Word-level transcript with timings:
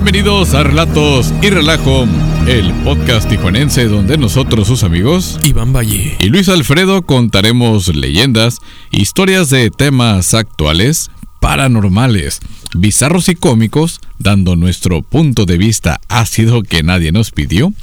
Bienvenidos 0.00 0.54
a 0.54 0.62
Relatos 0.62 1.34
y 1.42 1.50
Relajo, 1.50 2.06
el 2.46 2.72
podcast 2.84 3.28
tijuanense 3.28 3.86
donde 3.86 4.16
nosotros, 4.16 4.68
sus 4.68 4.84
amigos, 4.84 5.40
Iván 5.42 5.72
Valle 5.72 6.16
y 6.20 6.28
Luis 6.28 6.48
Alfredo 6.48 7.02
contaremos 7.02 7.92
leyendas, 7.92 8.58
historias 8.92 9.50
de 9.50 9.70
temas 9.70 10.34
actuales, 10.34 11.10
paranormales, 11.40 12.38
bizarros 12.76 13.28
y 13.28 13.34
cómicos, 13.34 14.00
dando 14.20 14.54
nuestro 14.54 15.02
punto 15.02 15.46
de 15.46 15.58
vista 15.58 16.00
ácido 16.06 16.62
que 16.62 16.84
nadie 16.84 17.10
nos 17.10 17.32
pidió, 17.32 17.74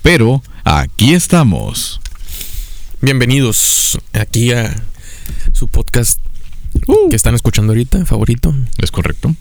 pero 0.00 0.42
aquí 0.64 1.12
estamos. 1.12 2.00
Bienvenidos 3.02 3.98
aquí 4.14 4.52
a 4.52 4.84
su 5.52 5.68
podcast 5.68 6.18
que 7.10 7.16
están 7.16 7.34
escuchando 7.34 7.72
ahorita, 7.72 8.06
favorito. 8.06 8.54
Es 8.78 8.90
correcto. 8.90 9.36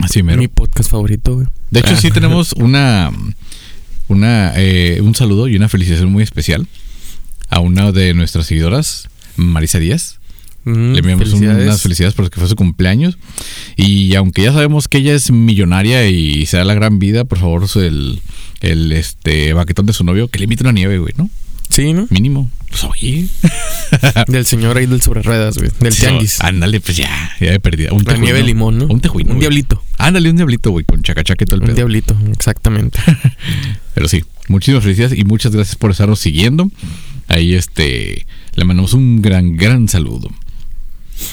Así 0.00 0.22
mero. 0.22 0.38
Mi 0.38 0.48
podcast 0.48 0.90
favorito, 0.90 1.34
güey. 1.34 1.46
De 1.70 1.80
hecho, 1.80 1.90
Ah. 1.94 1.96
sí 1.96 2.10
tenemos 2.10 2.52
una, 2.56 3.10
una 4.08 4.52
eh, 4.56 5.00
un 5.02 5.14
saludo 5.14 5.48
y 5.48 5.56
una 5.56 5.68
felicitación 5.68 6.10
muy 6.12 6.22
especial 6.22 6.66
a 7.50 7.60
una 7.60 7.92
de 7.92 8.14
nuestras 8.14 8.46
seguidoras, 8.46 9.08
Marisa 9.36 9.78
Díaz. 9.78 10.18
Mm, 10.64 10.92
Le 10.92 10.98
enviamos 11.00 11.28
felicidades. 11.28 11.64
unas 11.64 11.82
felicidades 11.82 12.14
porque 12.14 12.38
fue 12.38 12.48
su 12.48 12.56
cumpleaños. 12.56 13.16
Y 13.76 14.14
aunque 14.16 14.42
ya 14.42 14.52
sabemos 14.52 14.86
que 14.88 14.98
ella 14.98 15.14
es 15.14 15.30
millonaria 15.30 16.06
y 16.08 16.46
se 16.46 16.58
da 16.58 16.64
la 16.64 16.74
gran 16.74 16.98
vida, 16.98 17.24
por 17.24 17.38
favor, 17.38 17.64
el, 17.76 18.20
el 18.60 18.92
este 18.92 19.52
baquetón 19.54 19.86
de 19.86 19.92
su 19.94 20.04
novio, 20.04 20.28
que 20.28 20.38
le 20.38 20.44
invite 20.44 20.62
una 20.64 20.72
nieve, 20.72 20.98
güey, 20.98 21.14
¿no? 21.16 21.30
Sí, 21.78 21.92
¿no? 21.92 22.08
Mínimo. 22.10 22.50
Pues 22.70 22.82
oye. 22.82 23.26
Del 24.26 24.44
señor 24.46 24.76
ahí 24.76 24.86
del 24.86 25.00
sobre 25.00 25.22
ruedas, 25.22 25.56
güey. 25.58 25.70
Del 25.78 25.92
Sí, 25.92 26.00
tianguis. 26.00 26.40
Ándale, 26.40 26.80
pues 26.80 26.96
ya, 26.96 27.30
ya 27.40 27.52
he 27.52 27.60
perdido. 27.60 27.92
Un 27.92 27.98
La 28.00 28.04
tejuino. 28.06 28.24
nieve 28.24 28.38
de 28.40 28.44
limón, 28.46 28.78
¿no? 28.78 28.86
Un 28.86 29.00
tejuino. 29.00 29.28
Un 29.30 29.36
güey. 29.36 29.40
diablito. 29.42 29.80
Ándale, 29.96 30.28
un 30.28 30.36
diablito, 30.36 30.70
güey, 30.72 30.84
con 30.84 31.02
chacachaca 31.04 31.44
y 31.44 31.46
todo 31.46 31.54
el 31.54 31.60
Un 31.62 31.66
pedo. 31.66 31.76
diablito, 31.76 32.16
exactamente. 32.32 32.98
Pero 33.94 34.08
sí, 34.08 34.24
muchísimas 34.48 34.82
felicidades 34.82 35.16
y 35.16 35.22
muchas 35.24 35.52
gracias 35.52 35.76
por 35.76 35.92
estarnos 35.92 36.18
siguiendo. 36.18 36.68
Ahí 37.28 37.54
este 37.54 38.26
le 38.56 38.64
mandamos 38.64 38.92
un 38.92 39.22
gran, 39.22 39.56
gran 39.56 39.88
saludo. 39.88 40.28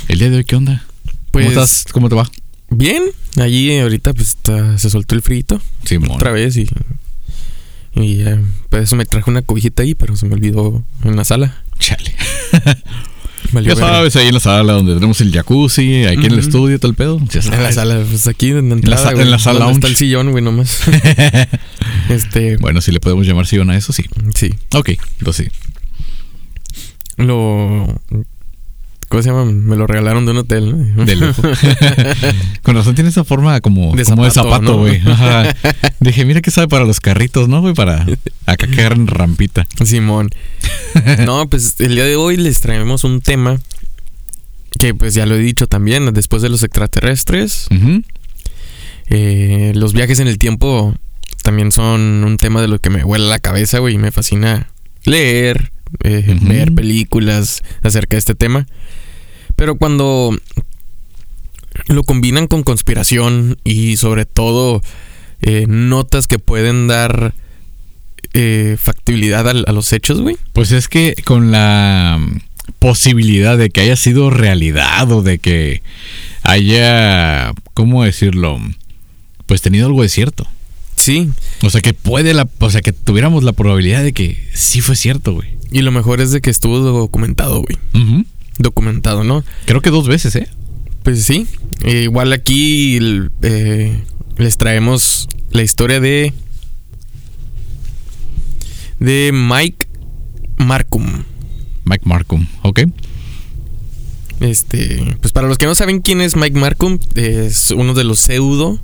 El 0.07 0.19
día 0.19 0.29
de 0.29 0.37
hoy, 0.37 0.45
¿qué 0.45 0.55
onda? 0.57 0.85
Pues- 1.31 1.47
¿Cómo 1.47 1.59
estás? 1.59 1.85
¿Cómo 1.91 2.07
te 2.09 2.13
va? 2.15 2.29
Bien, 2.69 3.01
allí 3.41 3.75
ahorita 3.79 4.13
pues 4.13 4.27
está- 4.27 4.77
se 4.77 4.91
soltó 4.91 5.15
el 5.15 5.21
frito 5.23 5.59
Simón. 5.85 6.11
otra 6.11 6.31
vez 6.31 6.55
y... 6.57 6.67
Y 7.95 8.21
eh, 8.21 8.37
pues 8.69 8.83
eso 8.83 8.95
me 8.95 9.05
traje 9.05 9.29
una 9.29 9.41
cobijita 9.41 9.83
ahí, 9.83 9.95
pero 9.95 10.15
se 10.15 10.25
me 10.25 10.33
olvidó 10.35 10.83
en 11.03 11.15
la 11.15 11.23
sala. 11.23 11.61
Chale. 11.79 12.13
Valió 13.51 13.69
Ya 13.69 13.75
verga. 13.75 13.93
sabes, 13.97 14.15
ahí 14.15 14.27
en 14.27 14.33
la 14.33 14.39
sala 14.39 14.73
donde 14.73 14.95
tenemos 14.95 15.21
el 15.21 15.31
jacuzzi, 15.31 16.03
aquí 16.05 16.25
en 16.25 16.33
el 16.33 16.39
estudio, 16.39 16.79
el 16.81 16.93
pedo. 16.95 17.19
Ya 17.31 17.39
En 17.41 17.51
la 17.51 17.57
sabes. 17.57 17.75
sala, 17.75 18.03
pues 18.09 18.27
aquí 18.27 18.49
en 18.49 18.69
la 18.69 18.75
entrada, 18.75 19.09
en 19.11 19.15
güey, 19.15 19.29
la 19.29 19.39
sala 19.39 19.59
donde 19.59 19.73
está 19.75 19.87
el 19.87 19.95
sillón, 19.95 20.31
güey, 20.31 20.43
nomás. 20.43 20.81
este, 22.09 22.57
Bueno, 22.57 22.81
si 22.81 22.91
le 22.91 22.99
podemos 22.99 23.25
llamar 23.27 23.45
sillón 23.45 23.69
a 23.69 23.77
eso, 23.77 23.93
sí. 23.93 24.03
sí. 24.33 24.49
Ok, 24.73 24.89
entonces 25.19 25.47
sí. 25.53 25.71
Lo. 27.17 28.01
¿Cómo 29.15 29.23
se 29.23 29.29
llama? 29.29 29.45
Me 29.45 29.77
lo 29.77 29.87
regalaron 29.87 30.25
de 30.25 30.31
un 30.31 30.39
hotel, 30.39 30.93
¿no? 30.93 31.05
De 31.05 31.15
lujo. 31.15 31.41
Con 32.63 32.75
razón 32.75 32.95
tiene 32.95 33.11
esa 33.11 33.23
forma 33.23 33.61
como 33.61 33.95
De 33.95 34.03
como 34.03 34.29
zapato, 34.29 34.77
güey. 34.77 35.01
Dije, 36.01 36.25
mira 36.25 36.41
que 36.41 36.51
sabe 36.51 36.67
para 36.67 36.83
los 36.83 36.99
carritos, 36.99 37.47
¿no, 37.47 37.61
güey? 37.61 37.73
Para 37.73 38.05
acá 38.45 38.67
que 38.67 38.81
agarren 38.81 39.07
rampita. 39.07 39.67
Simón. 39.85 40.31
No, 41.25 41.47
pues 41.49 41.75
el 41.79 41.95
día 41.95 42.03
de 42.03 42.17
hoy 42.17 42.35
les 42.35 42.59
traemos 42.59 43.05
un 43.05 43.21
tema 43.21 43.57
que, 44.79 44.93
pues 44.93 45.13
ya 45.13 45.25
lo 45.25 45.35
he 45.35 45.39
dicho 45.39 45.67
también, 45.67 46.13
después 46.13 46.41
de 46.41 46.49
los 46.49 46.61
extraterrestres, 46.61 47.69
eh, 49.07 49.71
los 49.75 49.93
viajes 49.93 50.19
en 50.19 50.27
el 50.27 50.37
tiempo 50.37 50.93
también 51.41 51.71
son 51.71 52.25
un 52.25 52.35
tema 52.35 52.61
de 52.61 52.67
lo 52.67 52.79
que 52.79 52.89
me 52.89 53.05
huele 53.05 53.27
la 53.27 53.39
cabeza, 53.39 53.79
güey, 53.79 53.95
y 53.95 53.97
me 53.97 54.11
fascina 54.11 54.67
leer, 55.05 55.71
eh, 56.03 56.37
ver 56.41 56.73
películas 56.73 57.61
acerca 57.81 58.17
de 58.17 58.19
este 58.19 58.35
tema. 58.35 58.67
Pero 59.55 59.75
cuando 59.75 60.37
lo 61.87 62.03
combinan 62.03 62.47
con 62.47 62.63
conspiración 62.63 63.57
y 63.63 63.97
sobre 63.97 64.25
todo 64.25 64.81
eh, 65.41 65.65
notas 65.67 66.27
que 66.27 66.39
pueden 66.39 66.87
dar 66.87 67.33
eh, 68.33 68.77
factibilidad 68.79 69.47
a, 69.47 69.53
los 69.53 69.93
hechos, 69.93 70.21
güey. 70.21 70.37
Pues 70.53 70.71
es 70.71 70.87
que 70.87 71.15
con 71.25 71.51
la 71.51 72.19
posibilidad 72.79 73.57
de 73.57 73.69
que 73.69 73.81
haya 73.81 73.95
sido 73.95 74.29
realidad 74.29 75.11
o 75.11 75.21
de 75.21 75.39
que 75.39 75.81
haya, 76.41 77.53
¿cómo 77.73 78.03
decirlo? 78.03 78.59
Pues 79.45 79.61
tenido 79.61 79.87
algo 79.87 80.01
de 80.01 80.09
cierto. 80.09 80.47
Sí, 80.95 81.29
O 81.61 81.69
sea 81.69 81.81
que 81.81 81.93
puede 81.93 82.33
la, 82.33 82.47
o 82.59 82.69
sea 82.69 82.81
que 82.81 82.93
tuviéramos 82.93 83.43
la 83.43 83.51
probabilidad 83.51 84.01
de 84.01 84.13
que 84.13 84.49
sí 84.53 84.81
fue 84.81 84.95
cierto, 84.95 85.33
güey. 85.33 85.49
y 85.71 85.81
lo 85.81 85.91
mejor 85.91 86.21
es 86.21 86.31
de 86.31 86.41
que 86.41 86.49
estuvo 86.49 86.79
documentado, 86.79 87.61
güey. 87.61 87.77
Ujú. 87.93 88.25
Documentado, 88.57 89.23
¿no? 89.23 89.43
Creo 89.65 89.81
que 89.81 89.89
dos 89.89 90.07
veces, 90.07 90.35
¿eh? 90.35 90.47
Pues 91.03 91.23
sí. 91.23 91.47
Eh, 91.83 92.03
igual 92.03 92.33
aquí 92.33 92.97
eh, 93.41 94.03
les 94.37 94.57
traemos 94.57 95.27
la 95.51 95.61
historia 95.61 95.99
de. 95.99 96.33
de 98.99 99.31
Mike 99.33 99.87
Markham. 100.57 101.25
Mike 101.83 102.03
Markham, 102.05 102.47
¿ok? 102.63 102.81
Este. 104.39 105.15
Pues 105.21 105.31
para 105.31 105.47
los 105.47 105.57
que 105.57 105.65
no 105.65 105.75
saben 105.75 105.99
quién 106.01 106.21
es 106.21 106.35
Mike 106.35 106.59
Markham, 106.59 106.99
es 107.15 107.71
uno 107.71 107.93
de 107.93 108.03
los 108.03 108.19
pseudo 108.19 108.79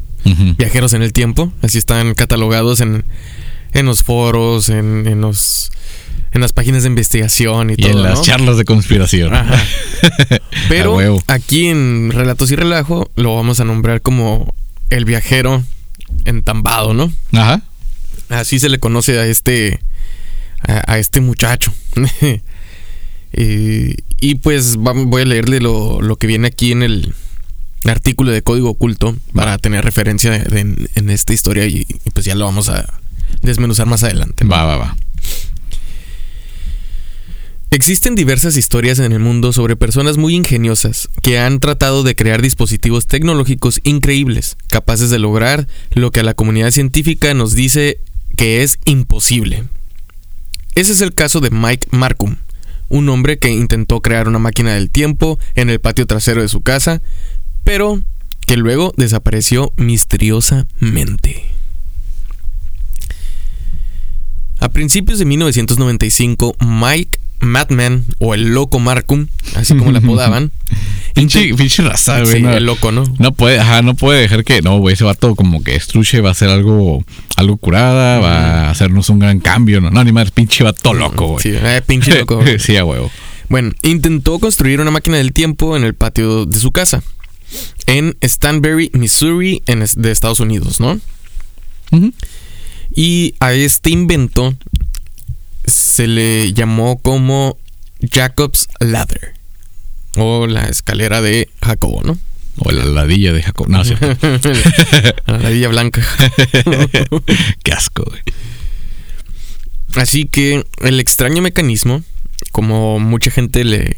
viajeros 0.58 0.94
en 0.94 1.02
el 1.02 1.14
tiempo. 1.14 1.52
Así 1.62 1.78
están 1.78 2.14
catalogados 2.14 2.80
en, 2.80 3.04
en 3.74 3.86
los 3.86 4.04
foros, 4.04 4.70
en, 4.70 5.08
en 5.08 5.22
los. 5.22 5.72
En 6.34 6.42
las 6.42 6.54
páginas 6.54 6.84
de 6.84 6.90
investigación 6.90 7.72
y, 7.72 7.74
Y 7.74 7.76
todo. 7.78 7.92
en 7.92 8.04
las 8.04 8.20
¿no? 8.20 8.24
charlas 8.24 8.58
de 8.58 8.66
conspiración. 8.66 9.34
Ajá. 9.34 9.62
Pero 10.70 10.98
aquí 11.28 11.68
en 11.68 12.12
Relatos 12.12 12.52
y 12.52 12.56
Relajo 12.56 13.10
lo 13.16 13.36
vamos 13.36 13.60
a 13.60 13.66
nombrar 13.66 14.02
como 14.02 14.54
el 14.90 15.06
viajero 15.06 15.64
entambado, 16.26 16.94
¿no? 16.94 17.12
Ajá. 17.34 17.62
Así 18.30 18.60
se 18.60 18.70
le 18.70 18.80
conoce 18.80 19.20
a 19.20 19.26
este 19.26 19.80
a, 20.68 20.94
a 20.94 20.98
este 21.00 21.20
muchacho. 21.22 21.74
y, 23.34 23.96
y 24.20 24.36
pues 24.36 24.76
voy 24.78 25.22
a 25.22 25.26
leerle 25.26 25.60
lo, 25.60 26.02
lo 26.02 26.16
que 26.18 26.28
viene 26.28 26.48
aquí 26.48 26.72
en 26.72 26.84
el 26.84 27.14
artículo 27.86 28.32
de 28.32 28.42
código 28.44 28.70
oculto 28.70 29.16
para 29.34 29.58
tener 29.58 29.84
referencia 29.84 30.36
en 30.36 31.10
esta 31.10 31.34
historia 31.34 31.66
y, 31.66 31.88
y 32.06 32.10
pues 32.12 32.26
ya 32.26 32.36
lo 32.36 32.46
vamos 32.46 32.70
a 32.70 32.86
desmenuzar 33.42 33.88
más 33.88 34.04
adelante. 34.04 34.46
Va, 34.46 34.66
va, 34.66 34.78
va. 34.78 34.98
Existen 37.74 38.16
diversas 38.16 38.58
historias 38.58 39.00
en 39.00 39.14
el 39.14 39.20
mundo 39.20 39.54
sobre 39.54 39.78
personas 39.78 40.18
muy 40.18 40.36
ingeniosas 40.36 41.08
que 41.22 41.40
han 41.40 41.62
tratado 41.62 42.04
de 42.04 42.16
crear 42.16 42.42
dispositivos 42.42 43.08
tecnológicos 43.08 43.80
increíbles, 43.84 44.58
capaces 44.68 45.10
de 45.10 45.20
lograr 45.20 45.70
lo 45.92 46.12
que 46.12 46.20
a 46.20 46.24
la 46.24 46.34
comunidad 46.34 46.72
científica 46.72 47.34
nos 47.34 47.54
dice 47.54 48.02
que 48.36 48.62
es 48.62 48.78
imposible. 48.84 49.64
Ese 50.76 50.92
es 50.92 51.00
el 51.00 51.14
caso 51.14 51.40
de 51.40 51.50
Mike 51.50 51.88
Markham, 51.92 52.40
un 52.90 53.08
hombre 53.08 53.40
que 53.40 53.50
intentó 53.50 54.02
crear 54.02 54.28
una 54.28 54.40
máquina 54.40 54.74
del 54.74 54.90
tiempo 54.90 55.40
en 55.56 55.70
el 55.70 55.80
patio 55.80 56.06
trasero 56.06 56.42
de 56.42 56.50
su 56.50 56.60
casa, 56.60 57.02
pero 57.64 58.04
que 58.48 58.58
luego 58.58 58.94
desapareció 58.98 59.72
misteriosamente. 59.78 61.46
A 64.60 64.68
principios 64.68 65.20
de 65.20 65.26
1995, 65.26 66.58
Mike 66.60 67.22
Madman, 67.42 68.06
o 68.20 68.34
el 68.34 68.54
loco 68.54 68.80
Markham, 68.80 69.28
así 69.56 69.76
como 69.76 69.92
le 69.92 69.98
apodaban, 70.04 70.52
Pinche, 71.14 71.54
pinche 71.56 71.84
raza, 71.84 72.22
güey. 72.22 72.38
sí, 72.38 72.42
no, 72.42 72.54
el 72.54 72.66
loco, 72.66 72.92
¿no? 72.92 73.04
no 73.20 73.34
puede, 73.34 73.60
ajá, 73.60 73.82
no 73.82 73.96
puede 73.96 74.22
dejar 74.22 74.44
que. 74.46 74.62
No, 74.62 74.78
güey, 74.80 74.94
ese 74.94 75.04
vato 75.04 75.36
como 75.36 75.62
que 75.64 75.76
estruche, 75.76 76.22
va 76.22 76.30
a 76.30 76.32
hacer 76.32 76.50
algo, 76.50 77.04
algo 77.36 77.58
curada, 77.58 78.20
va 78.20 78.68
a 78.68 78.70
hacernos 78.70 79.10
un 79.10 79.20
gran 79.20 79.40
cambio. 79.40 79.82
No, 79.82 79.92
no 79.92 80.04
ni 80.04 80.12
más, 80.14 80.32
pinche 80.32 80.64
vato 80.64 80.94
loco, 80.94 81.28
güey. 81.28 81.44
Sí, 81.44 81.52
eh, 81.54 81.82
pinche 81.86 82.16
loco. 82.20 82.42
sí, 82.60 82.78
a 82.78 82.86
huevo. 82.86 83.12
Bueno, 83.50 83.74
intentó 83.82 84.40
construir 84.40 84.80
una 84.80 84.92
máquina 84.92 85.18
del 85.18 85.34
tiempo 85.34 85.76
en 85.76 85.84
el 85.84 85.94
patio 85.96 86.46
de 86.46 86.58
su 86.58 86.72
casa, 86.72 87.04
en 87.88 88.16
Stanberry, 88.24 88.90
Missouri, 88.94 89.62
en 89.66 89.84
de 89.98 90.12
Estados 90.12 90.40
Unidos, 90.40 90.80
¿no? 90.80 90.98
Y 92.96 93.36
a 93.42 93.54
este 93.54 93.90
invento 93.90 94.56
se 95.66 96.08
le 96.08 96.54
llamó 96.54 96.98
como 97.00 97.58
Jacob's 98.12 98.68
Ladder, 98.80 99.34
o 100.18 100.48
la 100.48 100.66
escalera 100.66 101.22
de 101.22 101.50
Jacobo, 101.62 102.02
¿no? 102.04 102.18
O 102.58 102.72
la 102.72 102.84
ladilla 102.86 103.32
de 103.32 103.42
Jacob. 103.42 103.70
No, 103.70 103.84
sí. 103.86 103.96
la 105.26 105.38
ladilla 105.40 105.70
blanca. 105.70 106.02
Qué 107.64 107.72
asco, 107.72 108.04
güey. 108.04 108.22
Así 109.96 110.26
que 110.26 110.66
el 110.82 111.00
extraño 111.00 111.42
mecanismo, 111.42 112.04
como 112.52 113.00
mucha 113.00 113.32
gente 113.32 113.64
le, 113.64 113.98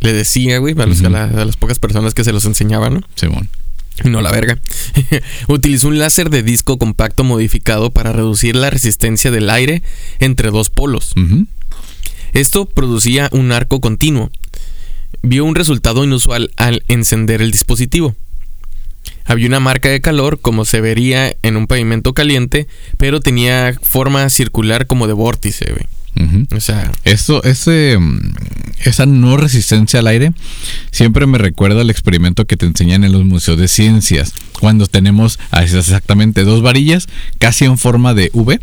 le 0.00 0.12
decía, 0.12 0.58
güey, 0.58 0.74
a, 0.78 0.86
los- 0.86 1.02
a 1.02 1.08
la- 1.10 1.24
a 1.24 1.44
las 1.44 1.56
pocas 1.56 1.78
personas 1.78 2.14
que 2.14 2.24
se 2.24 2.32
los 2.32 2.44
enseñaban, 2.44 2.94
¿no? 2.94 3.00
Simón. 3.16 3.48
No 4.04 4.20
la 4.20 4.30
verga. 4.30 4.58
Utilizó 5.48 5.88
un 5.88 5.98
láser 5.98 6.30
de 6.30 6.42
disco 6.42 6.78
compacto 6.78 7.24
modificado 7.24 7.90
para 7.90 8.12
reducir 8.12 8.56
la 8.56 8.70
resistencia 8.70 9.30
del 9.30 9.50
aire 9.50 9.82
entre 10.18 10.50
dos 10.50 10.70
polos. 10.70 11.14
Esto 12.32 12.66
producía 12.66 13.28
un 13.32 13.52
arco 13.52 13.80
continuo. 13.80 14.30
Vio 15.22 15.44
un 15.44 15.54
resultado 15.54 16.04
inusual 16.04 16.52
al 16.56 16.84
encender 16.88 17.42
el 17.42 17.50
dispositivo. 17.50 18.14
Había 19.24 19.48
una 19.48 19.60
marca 19.60 19.88
de 19.88 20.00
calor 20.00 20.40
como 20.40 20.64
se 20.64 20.80
vería 20.80 21.36
en 21.42 21.56
un 21.56 21.66
pavimento 21.66 22.14
caliente, 22.14 22.66
pero 22.96 23.20
tenía 23.20 23.78
forma 23.82 24.28
circular 24.30 24.86
como 24.86 25.06
de 25.06 25.12
vórtice, 25.12 25.66
güey. 25.72 25.86
O 26.54 26.60
sea, 26.60 26.92
Eso, 27.04 27.42
ese, 27.44 27.96
mm, 27.98 28.20
esa 28.84 29.06
no 29.06 29.36
resistencia 29.36 30.00
al 30.00 30.06
aire 30.06 30.32
siempre 30.90 31.26
me 31.26 31.38
recuerda 31.38 31.80
al 31.80 31.90
experimento 31.90 32.46
que 32.46 32.56
te 32.56 32.66
enseñan 32.66 33.04
en 33.04 33.12
los 33.12 33.24
museos 33.24 33.58
de 33.58 33.68
ciencias, 33.68 34.32
cuando 34.60 34.86
tenemos 34.86 35.38
exactamente 35.52 36.44
dos 36.44 36.62
varillas 36.62 37.06
casi 37.38 37.64
en 37.64 37.78
forma 37.78 38.14
de 38.14 38.30
V, 38.34 38.60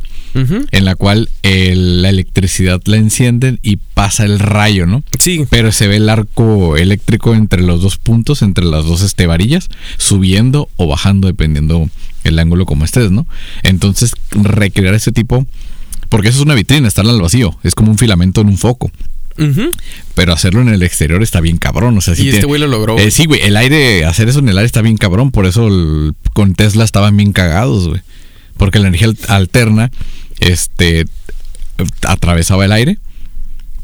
en 0.71 0.85
la 0.85 0.94
cual 0.95 1.29
el- 1.41 2.03
la 2.03 2.09
electricidad 2.09 2.79
la 2.85 2.97
encienden 2.97 3.59
y 3.63 3.77
pasa 3.77 4.23
el 4.23 4.38
rayo, 4.38 4.85
¿no? 4.85 5.03
sí, 5.19 5.45
Pero 5.49 5.71
se 5.71 5.88
ve 5.88 5.95
el 5.97 6.09
arco 6.09 6.77
eléctrico 6.77 7.33
entre 7.33 7.63
los 7.63 7.81
dos 7.81 7.97
puntos, 7.97 8.44
entre 8.44 8.65
las 8.65 8.85
dos 8.85 9.01
este, 9.01 9.25
varillas, 9.25 9.69
subiendo 9.97 10.69
o 10.75 10.85
bajando 10.88 11.27
dependiendo 11.27 11.89
el 12.23 12.38
ángulo 12.39 12.65
como 12.67 12.85
estés, 12.85 13.09
¿no? 13.09 13.25
Entonces, 13.63 14.11
recrear 14.31 14.94
ese 14.94 15.11
tipo, 15.11 15.47
porque 16.09 16.30
eso 16.30 16.39
es 16.39 16.44
una 16.45 16.56
vitrina, 16.56 16.88
está 16.88 17.01
al 17.01 17.21
vacío, 17.21 17.57
es 17.63 17.75
como 17.75 17.92
un 17.92 17.98
filamento 17.98 18.42
en 18.42 18.48
un 18.48 18.57
foco. 18.57 18.92
Pero 20.15 20.33
hacerlo 20.33 20.62
en 20.62 20.69
el 20.69 20.81
exterior 20.81 21.21
está 21.21 21.42
bien 21.42 21.57
cabrón. 21.57 21.95
O 21.95 22.01
sea, 22.01 22.15
sí 22.15 22.24
y 22.25 22.30
este 22.30 22.48
güey 22.48 22.59
lo 22.59 22.65
logró. 22.68 22.98
Eh, 22.98 23.12
sí, 23.12 23.25
güey, 23.27 23.39
el 23.44 23.56
aire, 23.56 24.04
hacer 24.06 24.27
eso 24.30 24.39
en 24.39 24.50
el 24.50 24.57
aire 24.57 24.65
está 24.65 24.81
bien 24.81 24.98
cabrón. 24.98 25.30
Por 25.31 25.45
eso 25.45 25.68
el- 25.68 26.15
con 26.33 26.56
Tesla 26.56 26.83
estaban 26.83 27.15
bien 27.15 27.33
cagados, 27.33 27.88
güey. 27.88 28.01
Porque 28.57 28.80
la 28.80 28.88
energía 28.88 29.09
al- 29.09 29.18
alterna, 29.27 29.92
este, 30.39 31.06
atravesaba 32.01 32.65
el 32.65 32.71
aire 32.71 32.98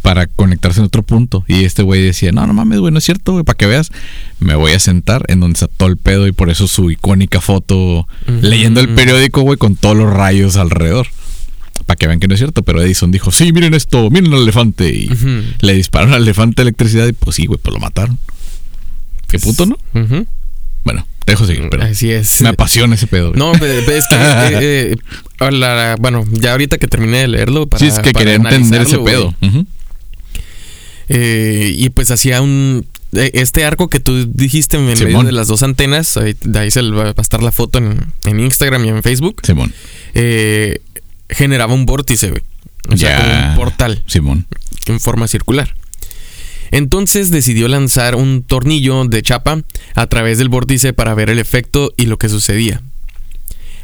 para 0.02 0.26
conectarse 0.28 0.80
en 0.80 0.86
otro 0.88 1.04
punto. 1.04 1.46
Y 1.48 1.66
este 1.66 1.84
güey 1.84 2.02
decía, 2.02 2.32
no, 2.32 2.46
no 2.48 2.54
mames, 2.54 2.80
güey, 2.80 2.92
no 2.92 2.98
es 2.98 3.06
cierto, 3.06 3.34
güey, 3.34 3.44
para 3.44 3.56
que 3.58 3.68
veas, 3.68 3.92
me 4.40 4.56
voy 4.56 4.72
a 4.74 4.80
sentar 4.80 5.24
en 5.28 5.40
donde 5.40 5.54
está 5.54 5.68
todo 5.68 5.88
el 5.88 5.98
pedo 5.98 6.28
y 6.28 6.32
por 6.32 6.50
eso 6.50 6.68
su 6.68 6.90
icónica 6.92 7.40
foto 7.42 8.08
leyendo 8.42 8.82
el 8.82 8.90
periódico, 8.90 9.42
güey, 9.42 9.58
con 9.58 9.76
todos 9.76 9.96
los 9.96 10.12
rayos 10.12 10.56
alrededor. 10.58 11.08
Para 11.86 11.98
que 11.98 12.08
vean 12.08 12.20
que 12.20 12.28
no 12.28 12.34
es 12.34 12.40
cierto, 12.40 12.64
pero 12.64 12.82
Edison 12.82 13.12
dijo, 13.12 13.32
sí, 13.32 13.52
miren 13.52 13.74
esto, 13.74 14.10
miren 14.10 14.34
al 14.34 14.44
elefante. 14.44 14.90
Y 14.90 15.10
le 15.62 15.74
dispararon 15.74 16.14
al 16.14 16.24
elefante 16.24 16.62
electricidad 16.62 17.08
y 17.08 17.14
pues 17.14 17.36
sí, 17.36 17.46
güey, 17.46 17.60
pues 17.62 17.74
lo 17.74 17.80
mataron. 17.80 18.18
Qué 19.28 19.40
puto, 19.40 19.66
¿no? 19.66 19.78
Bueno, 20.86 21.08
te 21.26 21.32
dejo 21.34 21.46
seguir, 21.46 21.68
pero 21.72 21.84
Así 21.84 22.12
es. 22.12 22.42
me 22.42 22.50
apasiona 22.50 22.96
ese 22.96 23.08
pedo. 23.08 23.30
güey. 23.30 23.40
No, 23.40 23.54
es 23.56 23.60
que. 24.08 24.16
eh, 24.16 24.96
eh, 25.40 25.52
la- 25.52 25.96
bueno, 26.00 26.24
ya 26.32 26.52
ahorita 26.52 26.78
que 26.78 26.88
terminé 26.88 27.20
de 27.20 27.28
leerlo. 27.30 27.68
Para, 27.68 27.80
sí, 27.80 27.88
es 27.88 28.00
que 28.00 28.12
para 28.12 28.26
quería 28.26 28.36
entender 28.36 28.82
ese 28.82 28.98
güey. 28.98 29.14
pedo. 29.14 29.36
Eh, 31.10 31.74
y 31.78 31.90
pues 31.90 32.12
hacía 32.12 32.42
un. 32.42 32.86
eh, 33.14 33.32
Este 33.34 33.66
arco 33.66 33.90
que 33.90 34.00
tú 34.00 34.26
dijiste 34.34 34.78
en 34.78 34.86
medio 34.86 35.08
Simón. 35.08 35.26
de 35.26 35.32
las 35.32 35.48
dos 35.48 35.64
antenas, 35.64 36.16
ahí, 36.18 36.36
de 36.44 36.60
ahí 36.60 36.72
se 36.72 36.82
va 36.82 37.14
a 37.16 37.22
estar 37.22 37.44
la 37.44 37.52
foto 37.52 37.78
en, 37.80 38.06
en 38.26 38.40
Instagram 38.40 38.86
y 38.86 38.90
en 38.90 39.04
Facebook, 39.04 39.42
Simón. 39.44 39.74
eh, 40.14 40.80
generaba 41.30 41.74
un 41.74 41.86
vórtice, 41.86 42.30
güey. 42.30 42.44
O 42.90 42.98
sea, 42.98 43.18
como 43.18 43.50
un 43.50 43.56
portal 43.56 44.04
Simón. 44.08 44.46
en 44.88 45.00
forma 45.00 45.28
circular. 45.28 45.74
Entonces 46.72 47.30
decidió 47.30 47.68
lanzar 47.68 48.16
un 48.16 48.42
tornillo 48.44 49.06
de 49.06 49.22
chapa 49.22 49.62
a 49.96 50.08
través 50.08 50.40
del 50.40 50.50
vórtice 50.50 50.92
para 50.92 51.14
ver 51.14 51.30
el 51.30 51.40
efecto 51.40 51.94
y 51.98 52.08
lo 52.08 52.18
que 52.18 52.30
sucedía. 52.30 52.82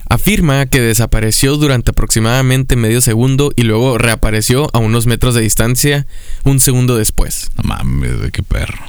Afirma 0.09 0.65
que 0.65 0.81
desapareció 0.81 1.55
durante 1.57 1.91
aproximadamente 1.91 2.75
medio 2.75 2.99
segundo 2.99 3.53
y 3.55 3.61
luego 3.61 3.99
reapareció 3.99 4.71
a 4.73 4.79
unos 4.79 5.05
metros 5.05 5.35
de 5.35 5.41
distancia 5.41 6.07
un 6.43 6.59
segundo 6.59 6.97
después. 6.97 7.51
No 7.57 7.63
mames, 7.63 8.17
güey, 8.17 8.31
qué 8.31 8.41
perro. 8.41 8.83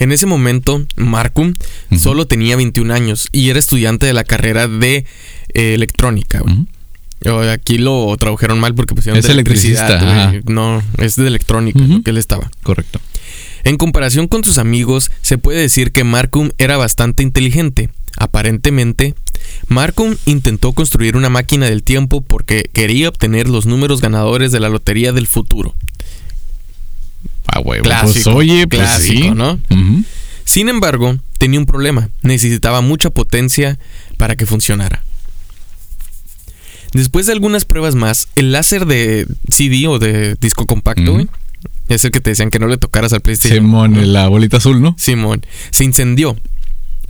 En 0.00 0.12
ese 0.12 0.26
momento, 0.26 0.84
Markham 0.96 1.54
Ujú. 1.90 2.00
solo 2.00 2.26
tenía 2.26 2.56
21 2.56 2.92
años 2.92 3.28
y 3.30 3.50
era 3.50 3.58
estudiante 3.58 4.06
de 4.06 4.14
la 4.14 4.24
carrera 4.24 4.66
de 4.66 5.04
eh, 5.54 5.74
electrónica. 5.74 6.42
Aquí 7.52 7.76
lo 7.76 8.16
tradujeron 8.16 8.58
mal 8.58 8.74
porque 8.74 8.94
pusieron 8.94 9.18
Es 9.18 9.26
de 9.26 9.32
electricidad. 9.32 10.32
No, 10.46 10.82
es 10.96 11.16
de 11.16 11.26
electrónica 11.26 11.78
lo 11.78 12.02
que 12.02 12.10
él 12.10 12.16
estaba. 12.16 12.50
Correcto. 12.62 12.98
En 13.62 13.76
comparación 13.76 14.26
con 14.26 14.42
sus 14.42 14.56
amigos, 14.56 15.10
se 15.20 15.36
puede 15.36 15.60
decir 15.60 15.92
que 15.92 16.02
Markham 16.02 16.50
era 16.56 16.78
bastante 16.78 17.22
inteligente. 17.22 17.90
Aparentemente, 18.16 19.14
Markham 19.68 20.16
intentó 20.24 20.72
construir 20.72 21.16
una 21.16 21.28
máquina 21.28 21.66
del 21.66 21.82
tiempo 21.82 22.22
porque 22.22 22.70
quería 22.72 23.10
obtener 23.10 23.48
los 23.48 23.66
números 23.66 24.00
ganadores 24.00 24.50
de 24.50 24.60
la 24.60 24.70
lotería 24.70 25.12
del 25.12 25.26
futuro. 25.26 25.74
Pues 27.62 27.82
Clásico, 27.82 28.34
oye, 28.34 28.66
pues 28.66 28.82
clásico, 28.82 29.22
sí. 29.22 29.30
¿no? 29.30 29.58
Sin 30.44 30.68
embargo, 30.68 31.16
tenía 31.38 31.60
un 31.60 31.66
problema. 31.66 32.08
Necesitaba 32.22 32.80
mucha 32.80 33.10
potencia 33.10 33.78
para 34.16 34.36
que 34.36 34.46
funcionara. 34.46 35.02
Después 36.92 37.26
de 37.26 37.32
algunas 37.32 37.64
pruebas 37.64 37.94
más, 37.94 38.28
el 38.34 38.52
láser 38.52 38.86
de 38.86 39.26
CD 39.48 39.86
o 39.86 39.98
de 39.98 40.34
disco 40.40 40.66
compacto, 40.66 41.24
es 41.88 42.04
el 42.04 42.10
que 42.10 42.20
te 42.20 42.30
decían 42.30 42.50
que 42.50 42.58
no 42.58 42.66
le 42.66 42.78
tocaras 42.78 43.12
al 43.12 43.20
PlayStation. 43.20 43.64
Simón, 43.64 44.12
la 44.12 44.28
bolita 44.28 44.56
azul, 44.56 44.82
¿no? 44.82 44.94
Simón, 44.98 45.46
se 45.70 45.84
incendió. 45.84 46.36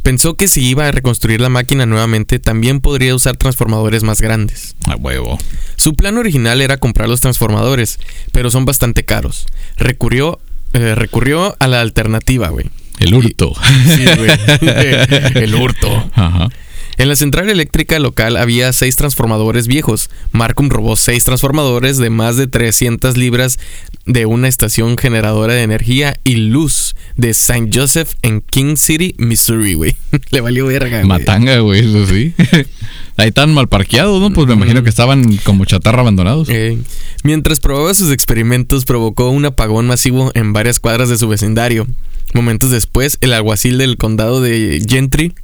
Pensó 0.02 0.35
que 0.35 0.49
si 0.49 0.67
iba 0.67 0.87
a 0.87 0.93
reconstruir 0.93 1.41
la 1.41 1.49
máquina 1.49 1.87
nuevamente, 1.87 2.38
también 2.38 2.81
podría 2.81 3.14
usar 3.14 3.37
transformadores 3.37 4.02
más 4.02 4.20
grandes. 4.20 4.75
A 4.87 4.97
huevo. 4.97 5.38
Su 5.76 5.94
plan 5.94 6.17
original 6.19 6.61
era 6.61 6.79
comprar 6.79 7.08
los 7.08 7.20
transformadores, 7.20 7.99
pero 8.32 8.50
son 8.50 8.64
bastante 8.64 9.05
caros. 9.05 9.47
Recurrió, 9.76 10.41
eh, 10.73 10.94
recurrió 10.94 11.56
a 11.58 11.69
la 11.69 11.81
alternativa, 11.81 12.49
güey. 12.49 12.67
El 12.99 13.14
hurto. 13.14 13.52
Sí, 13.97 14.05
güey. 14.17 14.31
El 15.43 15.55
hurto. 15.55 16.11
Ajá. 16.14 16.49
En 17.00 17.08
la 17.08 17.17
central 17.17 17.49
eléctrica 17.49 17.99
local 17.99 18.37
había 18.37 18.75
seis 18.75 18.94
transformadores 18.94 19.67
viejos. 19.67 20.11
Markham 20.32 20.69
robó 20.69 20.96
seis 20.96 21.25
transformadores 21.25 21.96
de 21.96 22.11
más 22.11 22.37
de 22.37 22.46
300 22.46 23.17
libras 23.17 23.58
de 24.07 24.27
una 24.27 24.49
estación 24.49 24.97
generadora 24.97 25.55
de 25.55 25.63
energía 25.63 26.19
y 26.25 26.37
luz 26.37 26.95
de 27.17 27.31
St. 27.31 27.71
Joseph 27.73 28.15
en 28.23 28.41
King 28.41 28.77
City, 28.77 29.15
Missouri, 29.19 29.75
güey. 29.75 29.95
Le 30.31 30.41
valió 30.41 30.67
verga, 30.67 30.99
güey. 30.99 31.09
Matanga, 31.09 31.59
güey, 31.61 31.81
eso 31.81 32.07
sí. 32.07 32.35
Ahí 33.17 33.33
tan 33.33 33.53
mal 33.53 33.69
parqueados, 33.69 34.21
¿no? 34.21 34.31
Pues 34.31 34.47
me 34.47 34.55
imagino 34.55 34.83
que 34.83 34.89
estaban 34.89 35.37
como 35.39 35.65
chatarra 35.67 36.01
abandonados. 36.01 36.49
Eh, 36.49 36.79
mientras 37.23 37.61
probaba 37.61 37.93
sus 37.95 38.11
experimentos, 38.11 38.85
provocó 38.85 39.31
un 39.31 39.45
apagón 39.45 39.87
masivo 39.87 40.31
en 40.35 40.53
varias 40.53 40.81
cuadras 40.81 41.09
de 41.09 41.19
su 41.19 41.29
vecindario. 41.29 41.87
Momentos 42.33 42.71
después, 42.71 43.19
el 43.21 43.33
alguacil 43.33 43.77
del 43.79 43.97
condado 43.97 44.41
de 44.41 44.83
Gentry, 44.89 45.35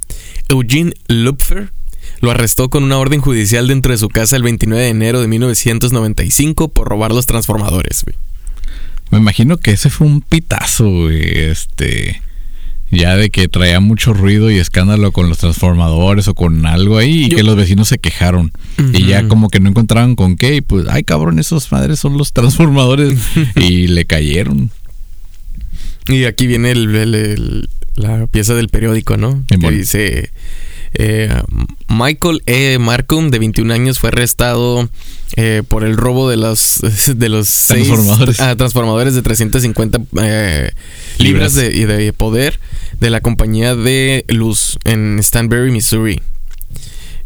Eugene 0.49 0.93
Lupfer, 1.07 1.71
lo 2.21 2.31
arrestó 2.31 2.69
con 2.69 2.83
una 2.83 2.97
orden 2.97 3.21
judicial 3.21 3.67
dentro 3.67 3.91
de 3.91 3.97
su 3.97 4.09
casa 4.09 4.35
el 4.35 4.43
29 4.43 4.81
de 4.83 4.89
enero 4.89 5.21
de 5.21 5.27
1995 5.27 6.69
por 6.69 6.87
robar 6.87 7.11
los 7.11 7.25
transformadores. 7.27 8.03
güey. 8.05 8.15
Me 9.11 9.17
imagino 9.19 9.57
que 9.57 9.71
ese 9.71 9.89
fue 9.89 10.07
un 10.07 10.21
pitazo, 10.21 10.89
güey. 10.89 11.21
Este. 11.21 12.21
Ya 12.89 13.17
de 13.17 13.29
que 13.29 13.49
traía 13.49 13.81
mucho 13.81 14.13
ruido 14.13 14.49
y 14.49 14.59
escándalo 14.59 15.11
con 15.11 15.27
los 15.27 15.39
transformadores 15.39 16.29
o 16.29 16.33
con 16.35 16.65
algo 16.65 16.97
ahí 16.97 17.25
y 17.25 17.29
Yo- 17.29 17.37
que 17.37 17.43
los 17.43 17.57
vecinos 17.57 17.89
se 17.89 17.97
quejaron. 17.97 18.51
Y 18.93 19.05
ya 19.05 19.27
como 19.27 19.49
que 19.49 19.59
no 19.59 19.69
encontraban 19.69 20.15
con 20.15 20.37
qué. 20.37 20.55
Y 20.55 20.61
pues, 20.61 20.85
ay 20.89 21.03
cabrón, 21.03 21.37
esos 21.39 21.69
madres 21.71 21.99
son 21.99 22.17
los 22.17 22.31
transformadores. 22.31 23.19
y 23.55 23.87
le 23.87 24.05
cayeron. 24.05 24.71
Y 26.07 26.23
aquí 26.23 26.47
viene 26.47 26.71
el- 26.71 26.95
el- 26.95 27.15
el- 27.15 27.69
la 27.95 28.27
pieza 28.27 28.53
del 28.53 28.69
periódico, 28.69 29.17
¿no? 29.17 29.43
Que 29.47 29.57
dice... 29.79 30.31
eh, 30.99 31.31
Michael 31.87 32.41
E. 32.45 32.77
Markham, 32.79 33.29
de 33.29 33.39
21 33.39 33.73
años, 33.73 33.99
fue 33.99 34.09
arrestado 34.09 34.89
eh, 35.35 35.61
por 35.67 35.83
el 35.83 35.95
robo 35.95 36.29
de 36.29 36.37
los, 36.37 36.79
de 37.15 37.29
los 37.29 37.47
seis- 37.47 37.87
Transformadores. 37.87 38.39
ah, 38.39 38.55
transformadores 38.55 39.13
de 39.13 39.21
350 39.21 39.99
eh, 40.21 40.71
libras 41.19 41.55
Libras. 41.55 41.97
de, 41.97 42.13
poder 42.13 42.59
de 42.99 43.09
la 43.09 43.21
compañía 43.21 43.75
de 43.75 44.25
luz 44.27 44.79
en 44.85 45.19
Stanberry, 45.21 45.71
Missouri. 45.71 46.19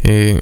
Eh, 0.03 0.41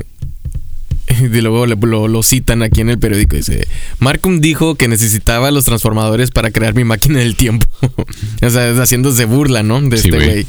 y 1.21 1.41
luego 1.41 1.65
lo, 1.65 2.07
lo 2.07 2.23
citan 2.23 2.61
aquí 2.63 2.81
en 2.81 2.89
el 2.89 2.99
periódico. 2.99 3.35
Dice, 3.35 3.67
Markham 3.99 4.41
dijo 4.41 4.75
que 4.75 4.87
necesitaba 4.87 5.51
los 5.51 5.65
transformadores 5.65 6.31
para 6.31 6.51
crear 6.51 6.73
mi 6.75 6.83
máquina 6.83 7.19
del 7.19 7.35
tiempo. 7.35 7.67
o 8.41 8.49
sea, 8.49 8.71
haciéndose 8.81 9.25
burla, 9.25 9.63
¿no? 9.63 9.81
De 9.81 9.97
Sí, 9.97 10.09
este 10.09 10.17
güey. 10.25 10.45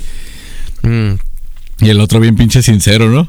güey. 0.83 0.95
Mm. 1.13 1.19
Y 1.81 1.89
el 1.91 2.01
otro 2.01 2.21
bien 2.21 2.37
pinche 2.37 2.63
sincero, 2.63 3.09
¿no? 3.09 3.29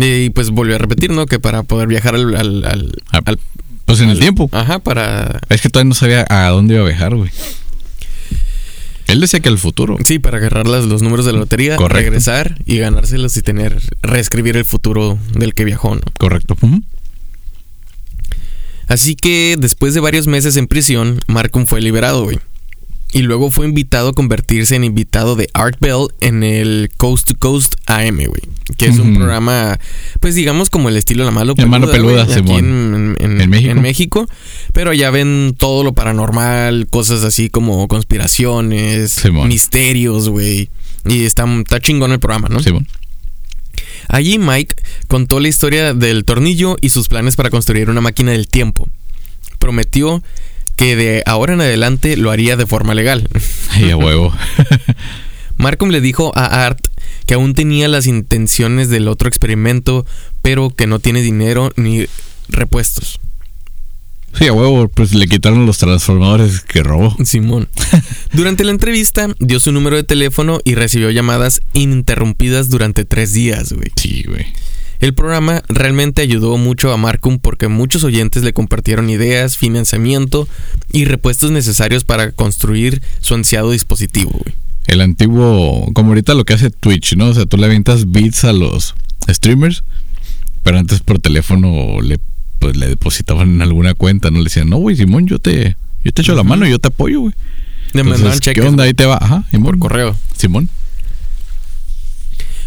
Y 0.00 0.30
pues 0.30 0.50
volvió 0.50 0.74
a 0.74 0.78
repetir, 0.78 1.10
¿no? 1.10 1.26
Que 1.26 1.38
para 1.40 1.62
poder 1.62 1.88
viajar 1.88 2.14
al... 2.14 2.34
al- 2.36 2.64
al- 2.64 2.92
Ah, 3.10 3.20
al- 3.24 3.38
Pues 3.84 4.00
en 4.00 4.10
el 4.10 4.18
tiempo. 4.18 4.48
Ajá, 4.52 4.78
para... 4.80 5.40
Es 5.48 5.60
que 5.62 5.68
todavía 5.70 5.88
no 5.88 5.94
sabía 5.94 6.26
a 6.28 6.48
dónde 6.50 6.74
iba 6.74 6.82
a 6.84 6.86
viajar, 6.86 7.14
güey. 7.14 7.30
Él 9.06 9.20
decía 9.20 9.38
que 9.40 9.48
el 9.48 9.56
futuro. 9.58 9.96
Sí, 10.04 10.18
para 10.18 10.38
agarrar 10.38 10.66
las- 10.66 10.84
los 10.84 11.00
números 11.02 11.24
de 11.26 11.32
la 11.32 11.38
lotería, 11.38 11.76
Correcto. 11.76 11.96
regresar 12.02 12.58
y 12.66 12.78
ganárselos 12.78 13.36
y 13.36 13.42
tener, 13.42 13.80
reescribir 14.02 14.56
el 14.56 14.64
futuro 14.64 15.16
del 15.32 15.54
que 15.54 15.64
viajó, 15.64 15.94
¿no? 15.94 16.00
Correcto. 16.18 16.56
Así 18.88 19.16
que 19.16 19.56
después 19.58 19.94
de 19.94 20.00
varios 20.00 20.26
meses 20.26 20.56
en 20.56 20.66
prisión, 20.68 21.20
Markham 21.26 21.66
fue 21.66 21.80
liberado, 21.80 22.24
güey. 22.24 22.38
Y 23.16 23.22
luego 23.22 23.50
fue 23.50 23.66
invitado 23.66 24.10
a 24.10 24.12
convertirse 24.12 24.76
en 24.76 24.84
invitado 24.84 25.36
de 25.36 25.48
Art 25.54 25.78
Bell 25.80 26.08
en 26.20 26.42
el 26.42 26.90
Coast 26.96 27.26
to 27.28 27.34
Coast 27.38 27.74
AM, 27.86 28.16
güey. 28.16 28.42
Que 28.76 28.86
es 28.86 28.98
un 28.98 29.14
programa, 29.14 29.78
pues 30.20 30.34
digamos 30.34 30.70
como 30.70 30.88
el 30.88 30.96
estilo 30.96 31.24
La 31.24 31.30
Mano 31.30 31.54
La 31.56 31.66
Mano 31.66 31.88
Peluda, 31.90 32.24
aquí 32.24 32.52
en, 32.52 33.16
en- 33.20 33.40
En 33.40 33.48
México. 33.50 33.70
en 33.70 33.80
México. 33.82 34.28
Pero 34.72 34.92
ya 34.92 35.10
ven 35.10 35.54
todo 35.56 35.82
lo 35.84 35.92
paranormal, 35.94 36.88
cosas 36.88 37.22
así 37.24 37.48
como 37.48 37.86
conspiraciones, 37.88 39.12
Simón. 39.12 39.48
misterios, 39.48 40.28
güey. 40.28 40.68
Y 41.08 41.24
está, 41.24 41.44
está 41.60 41.80
chingón 41.80 42.12
el 42.12 42.18
programa, 42.18 42.48
¿no? 42.50 42.60
Simón. 42.60 42.86
Allí 44.08 44.38
Mike 44.38 44.74
contó 45.08 45.40
la 45.40 45.48
historia 45.48 45.94
del 45.94 46.24
tornillo 46.24 46.76
y 46.80 46.90
sus 46.90 47.08
planes 47.08 47.36
para 47.36 47.50
construir 47.50 47.88
una 47.90 48.00
máquina 48.00 48.32
del 48.32 48.46
tiempo. 48.48 48.88
Prometió 49.58 50.22
que 50.76 50.94
de 50.94 51.22
ahora 51.26 51.54
en 51.54 51.60
adelante 51.60 52.16
lo 52.16 52.30
haría 52.30 52.56
de 52.56 52.66
forma 52.66 52.94
legal. 52.94 53.28
Ay, 53.70 53.90
a 53.90 53.96
huevo. 53.96 54.32
Markham 55.56 55.90
le 55.90 56.00
dijo 56.00 56.32
a 56.36 56.66
Art 56.66 56.86
que 57.26 57.34
aún 57.34 57.54
tenía 57.54 57.88
las 57.88 58.06
intenciones 58.06 58.88
del 58.88 59.08
otro 59.08 59.28
experimento, 59.28 60.06
pero 60.42 60.70
que 60.70 60.86
no 60.86 60.98
tiene 60.98 61.22
dinero 61.22 61.72
ni 61.76 62.06
repuestos. 62.48 63.18
Sí, 64.38 64.46
a 64.46 64.52
huevo, 64.52 64.88
pues 64.88 65.14
le 65.14 65.26
quitaron 65.26 65.64
los 65.64 65.78
transformadores 65.78 66.60
que 66.60 66.82
robó. 66.82 67.16
Simón. 67.24 67.68
Durante 68.32 68.64
la 68.64 68.70
entrevista 68.70 69.28
dio 69.38 69.60
su 69.60 69.72
número 69.72 69.96
de 69.96 70.04
teléfono 70.04 70.60
y 70.62 70.74
recibió 70.74 71.10
llamadas 71.10 71.62
ininterrumpidas 71.72 72.68
durante 72.68 73.06
tres 73.06 73.32
días, 73.32 73.72
güey. 73.72 73.90
Sí, 73.96 74.24
güey. 74.28 74.46
El 75.00 75.14
programa 75.14 75.62
realmente 75.68 76.22
ayudó 76.22 76.56
mucho 76.56 76.92
a 76.92 76.96
Markham 76.96 77.38
porque 77.38 77.68
muchos 77.68 78.04
oyentes 78.04 78.42
le 78.42 78.52
compartieron 78.52 79.10
ideas, 79.10 79.56
financiamiento 79.56 80.48
y 80.92 81.04
repuestos 81.04 81.50
necesarios 81.50 82.04
para 82.04 82.32
construir 82.32 83.02
su 83.20 83.34
ansiado 83.34 83.70
dispositivo, 83.72 84.30
güey. 84.32 84.54
El 84.86 85.00
antiguo, 85.00 85.90
como 85.94 86.10
ahorita 86.10 86.34
lo 86.34 86.44
que 86.44 86.54
hace 86.54 86.70
Twitch, 86.70 87.16
¿no? 87.16 87.28
O 87.28 87.34
sea, 87.34 87.44
tú 87.44 87.56
le 87.56 87.66
avientas 87.66 88.10
bits 88.10 88.44
a 88.44 88.52
los 88.52 88.94
streamers, 89.28 89.82
pero 90.62 90.78
antes 90.78 91.00
por 91.00 91.18
teléfono 91.18 92.00
le, 92.00 92.20
pues, 92.60 92.76
le 92.76 92.88
depositaban 92.88 93.50
en 93.50 93.62
alguna 93.62 93.94
cuenta, 93.94 94.30
¿no? 94.30 94.38
Le 94.38 94.44
decían, 94.44 94.70
no, 94.70 94.76
güey, 94.76 94.96
Simón, 94.96 95.26
yo 95.26 95.40
te, 95.40 95.76
yo 96.04 96.12
te 96.12 96.22
echo 96.22 96.34
la 96.36 96.44
mano, 96.44 96.66
yo 96.66 96.78
te 96.78 96.88
apoyo, 96.88 97.20
güey. 97.20 97.34
Le 97.92 98.02
Entonces, 98.02 98.40
cheques 98.40 98.62
¿Qué 98.62 98.68
onda? 98.68 98.84
Ahí 98.84 98.94
te 98.94 99.06
va. 99.06 99.18
Ajá, 99.20 99.44
Simón. 99.50 99.64
por 99.64 99.78
correo. 99.78 100.16
Simón. 100.36 100.68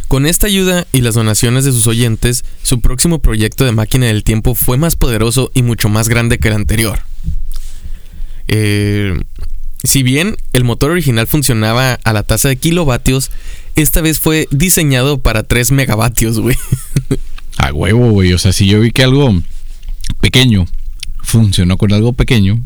Con 0.10 0.26
esta 0.26 0.48
ayuda 0.48 0.88
y 0.92 1.02
las 1.02 1.14
donaciones 1.14 1.66
de 1.66 1.72
sus 1.72 1.86
oyentes, 1.86 2.44
su 2.64 2.82
próximo 2.82 3.20
proyecto 3.20 3.64
de 3.64 3.74
máquina 3.74 4.08
del 4.08 4.24
tiempo 4.24 4.56
fue 4.56 4.76
más 4.76 4.96
poderoso 4.96 5.52
y 5.54 5.62
mucho 5.62 5.88
más 5.88 6.10
grande 6.10 6.40
que 6.40 6.48
el 6.48 6.56
anterior. 6.56 7.02
Eh, 8.48 9.14
si 9.84 10.02
bien 10.02 10.36
el 10.52 10.64
motor 10.64 10.90
original 10.90 11.28
funcionaba 11.28 12.00
a 12.04 12.12
la 12.12 12.24
tasa 12.24 12.50
de 12.50 12.56
kilovatios, 12.56 13.30
esta 13.76 14.02
vez 14.02 14.20
fue 14.20 14.48
diseñado 14.50 15.20
para 15.20 15.44
3 15.44 15.72
megavatios, 15.74 16.40
güey. 16.40 16.58
A 17.58 17.72
huevo, 17.72 18.10
güey. 18.10 18.34
O 18.34 18.40
sea, 18.40 18.52
si 18.52 18.66
yo 18.66 18.80
vi 18.80 18.90
que 18.90 19.04
algo 19.04 19.40
pequeño 20.22 20.66
funcionó 21.30 21.78
con 21.78 21.94
algo 21.94 22.14
pequeño, 22.14 22.62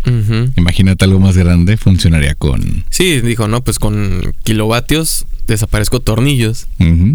imagínate 0.56 1.06
algo 1.06 1.20
más 1.20 1.38
grande, 1.38 1.78
funcionaría 1.78 2.36
con... 2.36 2.86
Sí, 2.90 3.22
dijo, 3.22 3.48
no, 3.48 3.64
pues 3.64 3.80
con 3.80 4.34
kilovatios 4.44 5.26
desaparezco 5.48 6.00
tornillos. 6.00 6.68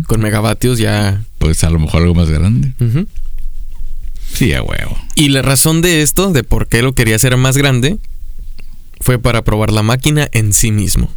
Con 0.06 0.20
megavatios 0.20 0.78
ya. 0.78 1.22
Pues 1.38 1.64
a 1.64 1.70
lo 1.70 1.78
mejor 1.78 2.02
algo 2.02 2.14
más 2.14 2.30
grande. 2.30 2.72
Sí, 4.32 4.52
a 4.52 4.62
huevo. 4.62 4.96
Y 5.14 5.30
la 5.30 5.42
razón 5.42 5.80
de 5.80 6.02
esto, 6.02 6.32
de 6.32 6.44
por 6.44 6.68
qué 6.68 6.82
lo 6.82 6.94
quería 6.94 7.16
hacer 7.16 7.36
más 7.36 7.56
grande, 7.56 7.98
fue 9.00 9.18
para 9.18 9.42
probar 9.42 9.72
la 9.72 9.82
máquina 9.82 10.28
en 10.32 10.52
sí 10.52 10.70
mismo. 10.70 11.10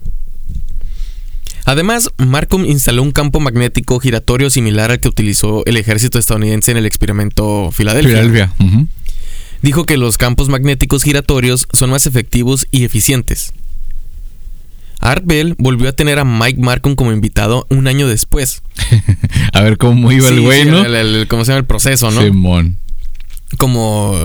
Además, 1.65 2.09
Markham 2.17 2.65
instaló 2.65 3.03
un 3.03 3.11
campo 3.11 3.39
magnético 3.39 3.99
giratorio 3.99 4.49
similar 4.49 4.91
al 4.91 4.99
que 4.99 5.07
utilizó 5.07 5.63
el 5.65 5.77
ejército 5.77 6.17
estadounidense 6.17 6.71
en 6.71 6.77
el 6.77 6.85
experimento 6.85 7.69
Filadelfia. 7.71 8.23
Filadelfia. 8.23 8.53
Dijo 9.61 9.85
que 9.85 9.97
los 9.97 10.17
campos 10.17 10.49
magnéticos 10.49 11.03
giratorios 11.03 11.67
son 11.73 11.89
más 11.91 12.05
efectivos 12.07 12.67
y 12.71 12.83
eficientes. 12.83 13.53
Art 14.99 15.23
Bell 15.25 15.55
volvió 15.57 15.89
a 15.89 15.93
tener 15.93 16.19
a 16.19 16.25
Mike 16.25 16.59
Markham 16.61 16.95
como 16.95 17.11
invitado 17.11 17.65
un 17.69 17.87
año 17.87 18.07
después. 18.07 18.61
a 19.53 19.61
ver 19.61 19.77
cómo 19.77 20.11
iba 20.11 20.27
el 20.29 20.41
güey, 20.41 20.65
¿no? 20.65 20.83
el- 20.85 20.95
el- 20.95 21.27
¿Cómo 21.27 21.43
se 21.43 21.51
llama 21.51 21.59
el 21.59 21.65
proceso, 21.65 22.11
no? 22.11 22.21
Simón. 22.21 22.77
Como 23.57 24.15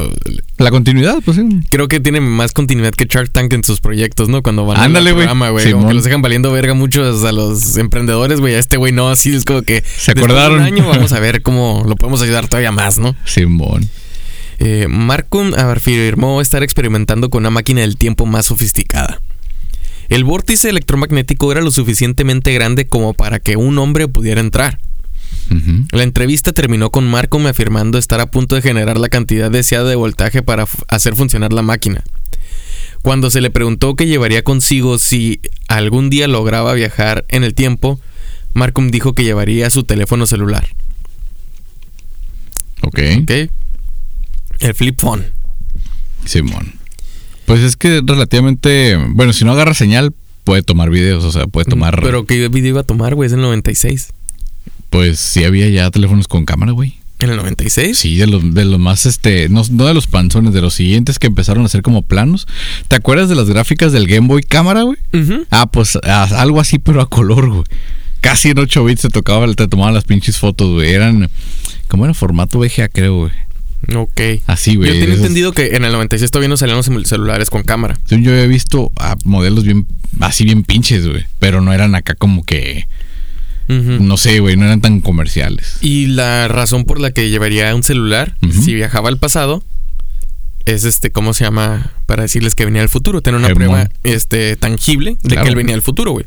La 0.56 0.70
continuidad, 0.70 1.16
pues 1.24 1.36
sí. 1.38 1.42
creo 1.70 1.88
que 1.88 1.98
tiene 1.98 2.20
más 2.20 2.52
continuidad 2.52 2.92
que 2.92 3.06
Shark 3.06 3.30
Tank 3.32 3.52
en 3.54 3.64
sus 3.64 3.80
proyectos, 3.80 4.28
¿no? 4.28 4.40
Cuando 4.42 4.64
van 4.66 4.78
Ándale, 4.78 5.10
al 5.10 5.16
programa, 5.16 5.50
güey. 5.50 5.72
Como 5.72 5.88
que 5.88 5.94
los 5.94 6.04
dejan 6.04 6.22
valiendo 6.22 6.52
verga 6.52 6.74
muchos 6.74 7.24
a 7.24 7.32
los 7.32 7.76
emprendedores, 7.76 8.38
güey. 8.40 8.54
A 8.54 8.60
este 8.60 8.76
güey 8.76 8.92
no, 8.92 9.08
así 9.10 9.34
es 9.34 9.44
como 9.44 9.62
que. 9.62 9.82
Se 9.82 10.14
de 10.14 10.20
acordaron. 10.20 10.60
Un 10.60 10.64
año 10.66 10.86
vamos 10.88 11.12
a 11.12 11.18
ver 11.20 11.42
cómo 11.42 11.82
lo 11.88 11.96
podemos 11.96 12.22
ayudar 12.22 12.46
todavía 12.46 12.70
más, 12.70 12.98
¿no? 12.98 13.16
Simón. 13.24 13.88
Eh, 14.58 14.86
Markham 14.88 15.54
afirmó 15.54 16.40
estar 16.40 16.62
experimentando 16.62 17.30
con 17.30 17.42
una 17.42 17.50
máquina 17.50 17.82
del 17.82 17.96
tiempo 17.96 18.26
más 18.26 18.46
sofisticada. 18.46 19.20
El 20.08 20.24
vórtice 20.24 20.68
electromagnético 20.68 21.50
era 21.50 21.60
lo 21.60 21.70
suficientemente 21.70 22.52
grande 22.52 22.86
como 22.86 23.12
para 23.12 23.40
que 23.40 23.56
un 23.56 23.78
hombre 23.78 24.08
pudiera 24.08 24.40
entrar. 24.40 24.78
La 25.92 26.02
entrevista 26.02 26.52
terminó 26.52 26.90
con 26.90 27.06
Markham 27.06 27.46
afirmando 27.46 27.98
estar 27.98 28.20
a 28.20 28.30
punto 28.30 28.56
de 28.56 28.62
generar 28.62 28.98
la 28.98 29.08
cantidad 29.08 29.48
deseada 29.48 29.88
de 29.88 29.94
voltaje 29.94 30.42
para 30.42 30.66
hacer 30.88 31.14
funcionar 31.14 31.52
la 31.52 31.62
máquina. 31.62 32.02
Cuando 33.02 33.30
se 33.30 33.40
le 33.40 33.50
preguntó 33.50 33.94
qué 33.94 34.06
llevaría 34.06 34.42
consigo 34.42 34.98
si 34.98 35.40
algún 35.68 36.10
día 36.10 36.26
lograba 36.26 36.74
viajar 36.74 37.24
en 37.28 37.44
el 37.44 37.54
tiempo, 37.54 38.00
Markham 38.54 38.90
dijo 38.90 39.12
que 39.12 39.22
llevaría 39.22 39.70
su 39.70 39.84
teléfono 39.84 40.26
celular. 40.26 40.66
Ok. 42.82 42.98
¿Ok? 43.22 43.30
El 44.60 44.74
flip 44.74 44.98
phone. 45.00 45.26
Simón. 46.24 46.74
Pues 47.46 47.60
es 47.60 47.76
que 47.76 48.02
relativamente. 48.04 48.96
Bueno, 49.10 49.32
si 49.32 49.44
no 49.44 49.52
agarra 49.52 49.74
señal, 49.74 50.12
puede 50.44 50.62
tomar 50.62 50.90
videos. 50.90 51.24
O 51.24 51.32
sea, 51.32 51.46
puede 51.46 51.64
tomar. 51.64 52.00
Pero 52.02 52.26
¿qué 52.26 52.48
video 52.48 52.70
iba 52.70 52.80
a 52.80 52.84
tomar, 52.84 53.14
güey? 53.14 53.26
Es 53.28 53.32
el 53.32 53.40
96. 53.40 54.12
Pues 54.90 55.18
sí 55.18 55.44
había 55.44 55.68
ya 55.68 55.90
teléfonos 55.90 56.28
con 56.28 56.44
cámara, 56.44 56.72
güey. 56.72 56.94
¿En 57.18 57.30
el 57.30 57.36
96? 57.36 57.96
Sí, 57.96 58.16
de 58.16 58.26
los, 58.26 58.54
de 58.54 58.66
los 58.66 58.78
más, 58.78 59.06
este, 59.06 59.48
no, 59.48 59.62
no 59.70 59.86
de 59.86 59.94
los 59.94 60.06
panzones, 60.06 60.52
de 60.52 60.60
los 60.60 60.74
siguientes 60.74 61.18
que 61.18 61.26
empezaron 61.26 61.62
a 61.62 61.66
hacer 61.66 61.80
como 61.80 62.02
planos. 62.02 62.46
¿Te 62.88 62.96
acuerdas 62.96 63.30
de 63.30 63.34
las 63.34 63.48
gráficas 63.48 63.92
del 63.92 64.06
Game 64.06 64.26
Boy 64.26 64.42
cámara, 64.42 64.82
güey? 64.82 64.98
Ah, 65.50 65.66
pues 65.70 65.96
algo 66.04 66.60
así, 66.60 66.78
pero 66.78 67.00
a 67.00 67.08
color, 67.08 67.48
güey. 67.48 67.64
Casi 68.20 68.50
en 68.50 68.58
8 68.58 68.84
bits 68.84 69.02
te 69.02 69.08
tocaba, 69.08 69.50
te 69.54 69.66
tomaban 69.66 69.94
las 69.94 70.04
pinches 70.04 70.36
fotos, 70.36 70.74
güey. 70.74 70.92
Eran, 70.92 71.30
como 71.88 72.04
era 72.04 72.12
formato 72.12 72.58
VGA, 72.58 72.88
creo, 72.88 73.16
güey. 73.16 73.32
Ok. 73.94 74.20
Así, 74.46 74.76
güey. 74.76 74.92
Yo 74.94 75.00
tenía 75.00 75.14
entendido 75.16 75.52
que 75.52 75.76
en 75.76 75.84
el 75.84 75.92
96 75.92 76.30
todavía 76.30 76.48
no 76.48 76.56
salían 76.56 76.76
los 76.78 76.88
cel- 76.88 77.04
celulares 77.04 77.50
con 77.50 77.62
cámara. 77.62 77.98
Yo 78.08 78.16
había 78.32 78.46
visto 78.46 78.90
a 78.96 79.16
modelos 79.24 79.64
bien, 79.64 79.86
así 80.20 80.44
bien 80.44 80.64
pinches, 80.64 81.06
güey. 81.06 81.24
Pero 81.38 81.60
no 81.60 81.72
eran 81.72 81.94
acá 81.94 82.14
como 82.14 82.42
que, 82.44 82.86
no 83.68 84.16
sé, 84.16 84.40
güey, 84.40 84.56
no 84.56 84.64
eran 84.64 84.80
tan 84.80 85.00
comerciales. 85.00 85.76
Y 85.80 86.06
la 86.06 86.48
razón 86.48 86.84
por 86.84 87.00
la 87.00 87.10
que 87.12 87.30
llevaría 87.30 87.74
un 87.74 87.82
celular, 87.82 88.36
si 88.62 88.74
viajaba 88.74 89.08
al 89.08 89.18
pasado, 89.18 89.62
es 90.64 90.84
este, 90.84 91.10
¿cómo 91.12 91.32
se 91.32 91.44
llama? 91.44 91.92
Para 92.06 92.22
decirles 92.24 92.56
que 92.56 92.64
venía 92.64 92.82
al 92.82 92.88
futuro, 92.88 93.22
tener 93.22 93.38
una 93.38 93.54
prueba 93.54 93.88
este, 94.02 94.56
tangible 94.56 95.16
de 95.22 95.28
Claro. 95.30 95.42
que 95.44 95.48
él 95.50 95.54
venía 95.56 95.74
al 95.76 95.82
futuro, 95.82 96.10
güey. 96.10 96.26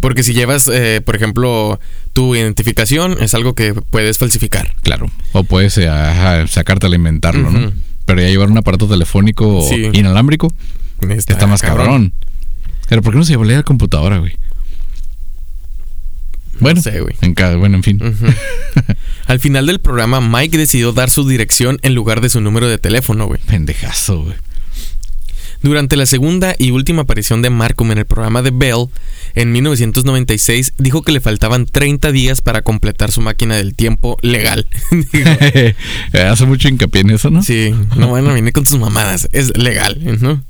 Porque 0.00 0.22
si 0.22 0.32
llevas, 0.32 0.66
eh, 0.72 1.02
por 1.04 1.14
ejemplo, 1.14 1.78
tu 2.12 2.34
identificación, 2.34 3.16
es 3.20 3.34
algo 3.34 3.54
que 3.54 3.74
puedes 3.74 4.18
falsificar. 4.18 4.74
Claro. 4.82 5.10
O 5.32 5.44
puedes 5.44 5.76
eh, 5.78 5.88
ajá, 5.88 6.46
sacártela 6.46 6.94
e 6.94 6.98
inventarlo, 6.98 7.50
¿no? 7.50 7.72
Pero 8.04 8.20
ya 8.22 8.28
llevar 8.28 8.50
un 8.50 8.58
aparato 8.58 8.88
telefónico 8.88 9.66
Sí. 9.68 9.88
inalámbrico 9.92 10.52
está, 11.08 11.46
más 11.46 11.62
cabrón. 11.62 12.12
Pero 12.88 13.02
¿por 13.02 13.12
qué 13.12 13.18
no 13.18 13.24
se 13.24 13.32
llevaría 13.32 13.56
la 13.58 13.62
computadora, 13.62 14.18
güey? 14.18 14.32
Bueno, 16.58 16.76
No 16.76 16.82
sé, 16.82 17.00
güey. 17.00 17.14
en 17.22 17.34
cada, 17.34 17.56
bueno, 17.56 17.76
en 17.76 17.82
fin. 17.82 18.00
Al 19.26 19.40
final 19.40 19.66
del 19.66 19.78
programa, 19.78 20.20
Mike 20.20 20.58
decidió 20.58 20.92
dar 20.92 21.08
su 21.08 21.26
dirección 21.26 21.78
en 21.82 21.94
lugar 21.94 22.20
de 22.20 22.28
su 22.28 22.40
número 22.40 22.68
de 22.68 22.76
teléfono, 22.78 23.26
güey. 23.26 23.40
Pendejazo, 23.46 24.24
güey. 24.24 24.36
Durante 25.62 25.96
la 25.96 26.06
segunda 26.06 26.54
y 26.58 26.70
última 26.70 27.02
aparición 27.02 27.42
de 27.42 27.50
Markham 27.50 27.92
en 27.92 27.98
el 27.98 28.06
programa 28.06 28.42
de 28.42 28.50
Bell, 28.50 28.86
en 29.34 29.52
1996, 29.52 30.74
dijo 30.78 31.02
que 31.02 31.12
le 31.12 31.20
faltaban 31.20 31.66
30 31.66 32.12
días 32.12 32.40
para 32.40 32.62
completar 32.62 33.12
su 33.12 33.20
máquina 33.20 33.56
del 33.56 33.74
tiempo 33.74 34.16
legal. 34.22 34.66
Hace 36.12 36.46
mucho 36.46 36.68
hincapié 36.68 37.02
en 37.02 37.10
eso, 37.10 37.30
¿no? 37.30 37.42
sí, 37.42 37.74
no, 37.96 38.08
bueno, 38.08 38.32
vine 38.32 38.52
con 38.52 38.64
tus 38.64 38.78
mamadas, 38.78 39.28
es 39.32 39.56
legal, 39.56 39.98
¿no? 40.20 40.42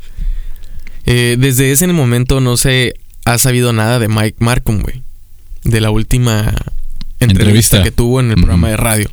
Eh, 1.07 1.37
desde 1.38 1.73
ese 1.73 1.87
momento 1.88 2.40
no 2.40 2.57
se 2.57 2.95
ha 3.25 3.38
sabido 3.38 3.73
nada 3.73 3.99
de 3.99 4.09
Mike 4.09 4.37
Markham, 4.38 4.81
güey. 4.81 5.02
De 5.64 5.81
la 5.81 5.90
última 5.90 6.55
entrevista, 7.19 7.25
Entrevista. 7.25 7.83
que 7.83 7.90
tuvo 7.90 8.21
en 8.21 8.31
el 8.31 8.37
programa 8.37 8.69
de 8.69 8.76
radio. 8.76 9.11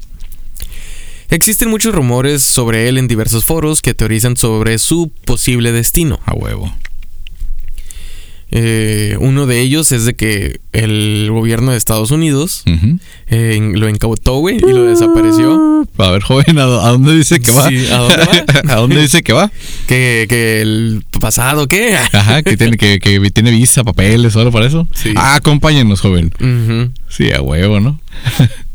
Existen 1.30 1.70
muchos 1.70 1.94
rumores 1.94 2.42
sobre 2.42 2.88
él 2.88 2.98
en 2.98 3.08
diversos 3.08 3.44
foros 3.46 3.82
que 3.82 3.94
teorizan 3.94 4.38
sobre 4.38 4.78
su 4.78 5.12
posible 5.26 5.72
destino. 5.72 6.20
A 6.26 6.34
huevo. 6.34 6.74
Eh, 8.50 9.18
uno 9.20 9.46
de 9.46 9.60
ellos 9.60 9.92
es 9.92 10.06
de 10.06 10.14
que 10.16 10.62
el 10.72 11.28
gobierno 11.30 11.72
de 11.72 11.78
Estados 11.78 12.12
Unidos 12.12 12.64
eh, 13.28 13.60
lo 13.74 13.90
incautó, 13.90 14.36
güey, 14.38 14.56
y 14.56 14.72
lo 14.72 14.84
desapareció. 14.84 15.86
A 15.98 16.12
ver, 16.12 16.22
joven, 16.22 16.58
¿a, 16.58 16.64
dó- 16.64 16.82
a 16.82 16.92
dónde 16.92 17.14
dice 17.14 17.42
que 17.42 17.52
va? 17.52 17.68
Sí, 17.68 17.86
¿a 17.92 17.98
dónde 17.98 18.16
va? 18.18 18.62
¿A 18.74 18.76
dónde 18.78 19.02
dice 19.02 19.22
que 19.22 19.34
va? 19.34 19.52
Que, 19.86 20.28
que 20.30 20.62
el 20.62 21.04
pasado, 21.20 21.68
¿qué? 21.68 21.98
Ajá, 22.14 22.42
que 22.42 22.56
tiene, 22.56 22.78
que, 22.78 23.00
que 23.00 23.20
tiene 23.32 23.52
visa, 23.52 23.84
papeles, 23.84 24.32
solo 24.32 24.50
para 24.50 24.66
eso. 24.68 24.88
Sí. 24.94 25.12
Ah, 25.18 25.36
acompáñenos, 25.36 26.00
joven. 26.00 26.32
Sí, 27.10 27.32
a 27.34 27.42
huevo, 27.42 27.82
¿no? 27.82 28.00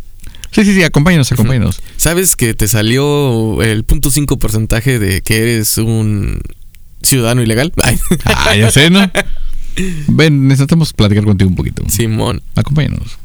sí, 0.52 0.64
sí, 0.64 0.74
sí, 0.74 0.82
acompáñenos, 0.84 1.32
acompáñenos. 1.32 1.80
¿Sabes 1.96 2.36
que 2.36 2.54
te 2.54 2.68
salió 2.68 3.62
el 3.62 3.84
punto 3.84 4.10
cinco 4.10 4.38
porcentaje 4.38 4.98
de 4.98 5.20
que 5.22 5.42
eres 5.42 5.78
un 5.78 6.40
ciudadano 7.02 7.42
ilegal? 7.42 7.72
Ay, 7.82 7.98
Ah, 8.24 8.54
ya 8.56 8.70
sé, 8.70 8.90
¿no? 8.90 9.10
Ven, 10.08 10.48
necesitamos 10.48 10.92
platicar 10.92 11.24
contigo 11.24 11.48
un 11.48 11.56
poquito. 11.56 11.82
Simón. 11.88 12.42
Acompáñanos. 12.54 13.18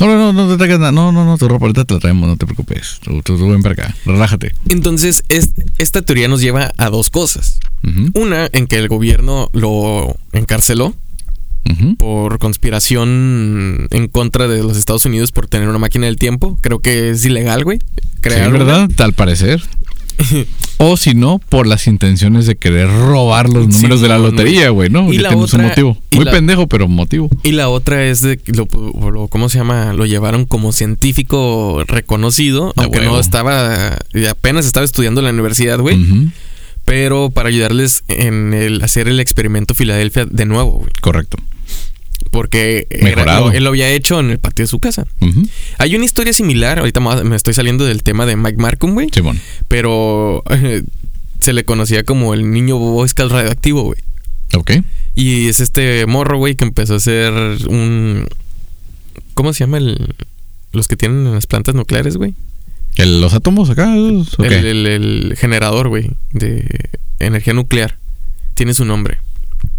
No, 0.00 0.06
no, 0.06 0.16
no, 0.16 0.32
no 0.32 0.48
te 0.50 0.56
traigas 0.56 0.78
nada. 0.80 0.92
No, 0.92 1.12
no, 1.12 1.24
no, 1.26 1.36
tu 1.36 1.46
ropa 1.46 1.66
ahorita 1.66 1.84
te 1.84 1.94
la 1.94 2.00
traemos, 2.00 2.26
no 2.28 2.36
te 2.36 2.46
preocupes. 2.46 2.98
Tú, 3.02 3.20
tú, 3.22 3.36
tú 3.36 3.48
ven 3.50 3.62
para 3.62 3.74
acá, 3.74 3.94
relájate. 4.06 4.54
Entonces, 4.70 5.24
es- 5.28 5.50
esta 5.78 6.00
teoría 6.02 6.26
nos 6.26 6.40
lleva 6.40 6.72
a 6.78 6.88
dos 6.90 7.10
cosas. 7.10 7.58
Ujú, 7.84 8.10
Una, 8.20 8.48
en 8.52 8.66
que 8.66 8.76
el 8.78 8.88
gobierno 8.88 9.50
lo 9.52 10.16
encarceló 10.32 10.94
por 11.98 12.38
conspiración 12.38 13.86
en 13.90 14.08
contra 14.08 14.48
de 14.48 14.62
los 14.62 14.76
Estados 14.76 15.04
Unidos 15.04 15.32
por 15.32 15.46
tener 15.46 15.68
una 15.68 15.78
máquina 15.78 16.06
del 16.06 16.16
tiempo. 16.16 16.58
Creo 16.60 16.80
que 16.80 17.10
es 17.10 17.24
ilegal, 17.24 17.64
güey. 17.64 17.78
Sí, 17.78 18.10
Crear 18.20 18.48
una. 18.50 18.58
¿verdad? 18.58 18.90
Al 18.98 19.12
parecer. 19.12 19.62
O 20.82 20.96
si 20.96 21.14
no, 21.14 21.38
por 21.50 21.66
las 21.66 21.86
intenciones 21.86 22.46
de 22.46 22.56
querer 22.56 22.88
robar 22.88 23.50
los 23.50 23.66
Sí, 23.66 23.72
números 23.82 24.00
de 24.00 24.08
la 24.08 24.16
no, 24.16 24.28
lotería, 24.30 24.70
güey, 24.70 24.88
¿no? 24.88 25.12
Y 25.12 25.16
Ya 25.16 25.22
la 25.24 25.28
tienes 25.28 25.52
un 25.52 25.62
motivo. 25.64 25.98
Muy 26.12 26.24
la- 26.24 26.30
pendejo, 26.30 26.66
pero 26.68 26.88
motivo. 26.88 27.28
Y 27.42 27.52
la 27.52 27.68
otra 27.68 28.02
es 28.06 28.22
de 28.22 28.38
que 28.38 28.52
lo, 28.52 28.66
lo- 29.12 29.28
¿cómo 29.28 29.50
se 29.50 29.58
llama? 29.58 29.92
Lo 29.92 30.06
llevaron 30.06 30.46
como 30.46 30.72
científico 30.72 31.84
reconocido, 31.86 32.72
aunque 32.76 33.00
huevo. 33.00 33.12
no 33.16 33.20
estaba, 33.20 33.98
apenas 34.30 34.64
estaba 34.64 34.84
estudiando 34.86 35.20
en 35.20 35.26
la 35.26 35.32
universidad, 35.32 35.78
güey. 35.80 35.98
Pero 36.90 37.30
para 37.30 37.48
ayudarles 37.48 38.02
en 38.08 38.52
el 38.52 38.82
hacer 38.82 39.06
el 39.06 39.20
experimento 39.20 39.74
Filadelfia 39.74 40.26
de 40.26 40.44
nuevo, 40.44 40.72
güey. 40.80 40.90
Correcto. 41.00 41.36
Porque 42.32 42.86
era- 42.90 43.40
lo- 43.40 43.52
él 43.52 43.62
lo 43.64 43.70
había 43.70 43.88
hecho 43.90 44.18
en 44.20 44.30
el 44.30 44.38
patio 44.38 44.64
de 44.64 44.66
su 44.66 44.78
casa. 44.80 45.06
Hay 45.78 45.94
una 45.96 46.04
historia 46.04 46.32
similar, 46.32 46.78
ahorita 46.80 47.00
me 47.00 47.36
estoy 47.36 47.54
saliendo 47.54 47.84
del 47.84 48.02
tema 48.02 48.26
de 48.26 48.36
Mike 48.36 48.58
Markham, 48.58 48.94
güey. 48.94 49.08
Simón. 49.12 49.40
Pero 49.68 50.42
eh, 50.50 50.82
se 51.38 51.52
le 51.52 51.64
conocía 51.64 52.04
como 52.04 52.34
el 52.34 52.50
niño 52.50 52.76
Boy 52.76 53.08
Scout 53.08 53.30
radioactivo, 53.32 53.82
güey. 53.82 54.00
Ok. 54.54 54.72
Y 55.14 55.46
es 55.48 55.60
este 55.60 56.06
morro, 56.06 56.38
güey, 56.38 56.54
que 56.56 56.64
empezó 56.64 56.94
a 56.94 56.96
hacer 56.96 57.32
un... 57.68 58.26
¿Cómo 59.34 59.52
se 59.52 59.60
llama 59.60 59.78
el... 59.78 60.14
Los 60.72 60.88
que 60.88 60.96
tienen 60.96 61.26
en 61.26 61.34
las 61.34 61.46
plantas 61.46 61.74
nucleares, 61.74 62.16
güey? 62.16 62.34
¿El- 62.96 63.20
¿Los 63.20 63.32
átomos 63.34 63.70
acá? 63.70 63.94
El, 63.94 64.26
el- 64.38 64.86
el 64.86 65.34
generador, 65.36 65.88
güey, 65.88 66.10
de 66.32 66.79
energía 67.20 67.52
nuclear. 67.54 67.96
Tiene 68.54 68.74
su 68.74 68.84
nombre. 68.84 69.18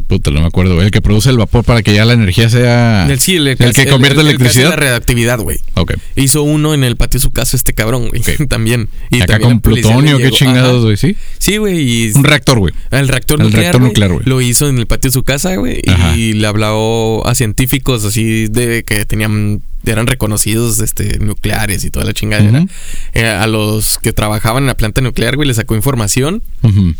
Puta, 0.08 0.30
no 0.30 0.42
me 0.42 0.46
acuerdo. 0.48 0.80
El 0.82 0.92
que 0.92 1.02
produce 1.02 1.30
el 1.32 1.38
vapor 1.38 1.63
para 1.63 1.82
que 1.82 1.94
ya 1.94 2.06
la 2.06 2.13
energía 2.13 2.50
sea. 2.50 3.08
el, 3.10 3.20
sí, 3.20 3.38
el, 3.38 3.48
el 3.48 3.58
que 3.58 3.88
convierte 3.88 4.20
el- 4.22 4.28
que 4.28 4.34
hace 4.34 4.36
electricidad. 4.36 4.70
la 4.70 4.76
radioactividad, 4.76 5.39
güey. 5.39 5.60
Ok. 5.76 5.94
Hizo 6.15 6.44
uno 6.44 6.74
en 6.74 6.84
el 6.84 6.98
patio 6.98 7.18
de 7.20 7.22
su 7.24 7.32
casa 7.32 7.56
este 7.58 7.74
cabrón, 7.74 8.10
güey. 8.10 8.22
También. 8.48 8.89
Y 9.10 9.18
acá 9.22 9.34
también 9.39 9.52
con 9.54 9.62
plutonio, 9.62 10.18
qué 10.20 10.30
chingados, 10.32 10.84
güey, 10.84 10.98
¿sí? 10.98 11.15
Sí, 11.39 11.58
güey. 11.58 12.12
Un 12.13 12.24
reactor, 12.24 12.60
güey. 12.60 12.74
el 12.92 13.08
reactor 13.08 13.39
El 13.39 13.46
nuclear, 13.48 13.63
reactor 13.63 13.82
nuclear, 13.82 14.12
güey. 14.13 14.26
Lo 14.26 14.42
hizo 14.42 14.70
en 14.70 14.78
el 14.78 14.86
patio 14.86 15.10
de 15.10 15.13
su 15.13 15.24
casa, 15.24 15.56
güey. 15.56 15.82
Y 16.15 16.34
le 16.34 16.46
habló 16.48 17.26
a 17.26 17.34
científicos 17.34 18.06
así 18.06 18.48
de 18.50 18.84
que 18.84 19.06
tenían 19.06 19.62
eran 19.84 20.06
reconocidos 20.06 20.80
este 20.80 21.18
nucleares 21.18 21.84
y 21.86 21.89
toda 21.89 22.06
la 22.06 22.13
chingadera. 22.13 22.65
Eh, 23.13 23.26
a 23.26 23.48
los 23.48 23.98
que 23.98 24.13
trabajaban 24.13 24.63
en 24.63 24.68
la 24.68 24.76
planta 24.78 25.02
nuclear, 25.02 25.36
güey, 25.38 25.48
le 25.48 25.56
sacó 25.56 25.76
información 25.76 26.44
Ujú. 26.62 26.94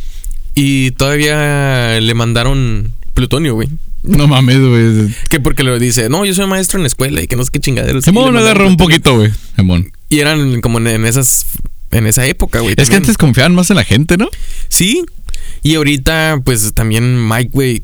Y 0.56 0.92
todavía 0.92 2.00
le 2.00 2.14
mandaron 2.14 2.94
plutonio, 3.14 3.54
güey. 3.56 3.70
No 4.04 4.28
mames, 4.28 4.60
güey. 4.60 5.16
Que 5.30 5.40
porque 5.40 5.64
lo 5.64 5.78
dice, 5.78 6.10
no, 6.10 6.26
yo 6.26 6.34
soy 6.34 6.48
maestro 6.48 6.78
en 6.80 6.84
la 6.84 6.88
escuela 6.88 7.22
y 7.22 7.28
que 7.28 7.36
no 7.36 7.44
sé 7.44 7.52
qué 7.52 7.60
chingaderos. 7.60 8.06
Mandaron 8.08 8.38
agarró 8.38 8.68
un 8.68 8.78
poquito, 8.78 9.16
güey. 9.16 9.32
Y 10.10 10.20
eran 10.20 10.60
como 10.62 10.80
en- 10.80 11.06
esas 11.06 11.46
en 11.92 12.08
esa 12.08 12.26
época, 12.26 12.62
güey. 12.62 12.74
Es 12.78 12.90
que 12.90 12.96
antes 12.96 13.18
confiaban 13.18 13.54
más 13.54 13.70
en 13.70 13.76
la 13.76 13.84
gente, 13.84 14.18
¿no? 14.18 14.30
Sí. 14.70 15.04
Y 15.62 15.76
ahorita, 15.76 16.42
pues 16.44 16.74
también 16.74 17.28
Mike, 17.28 17.50
güey, 17.54 17.84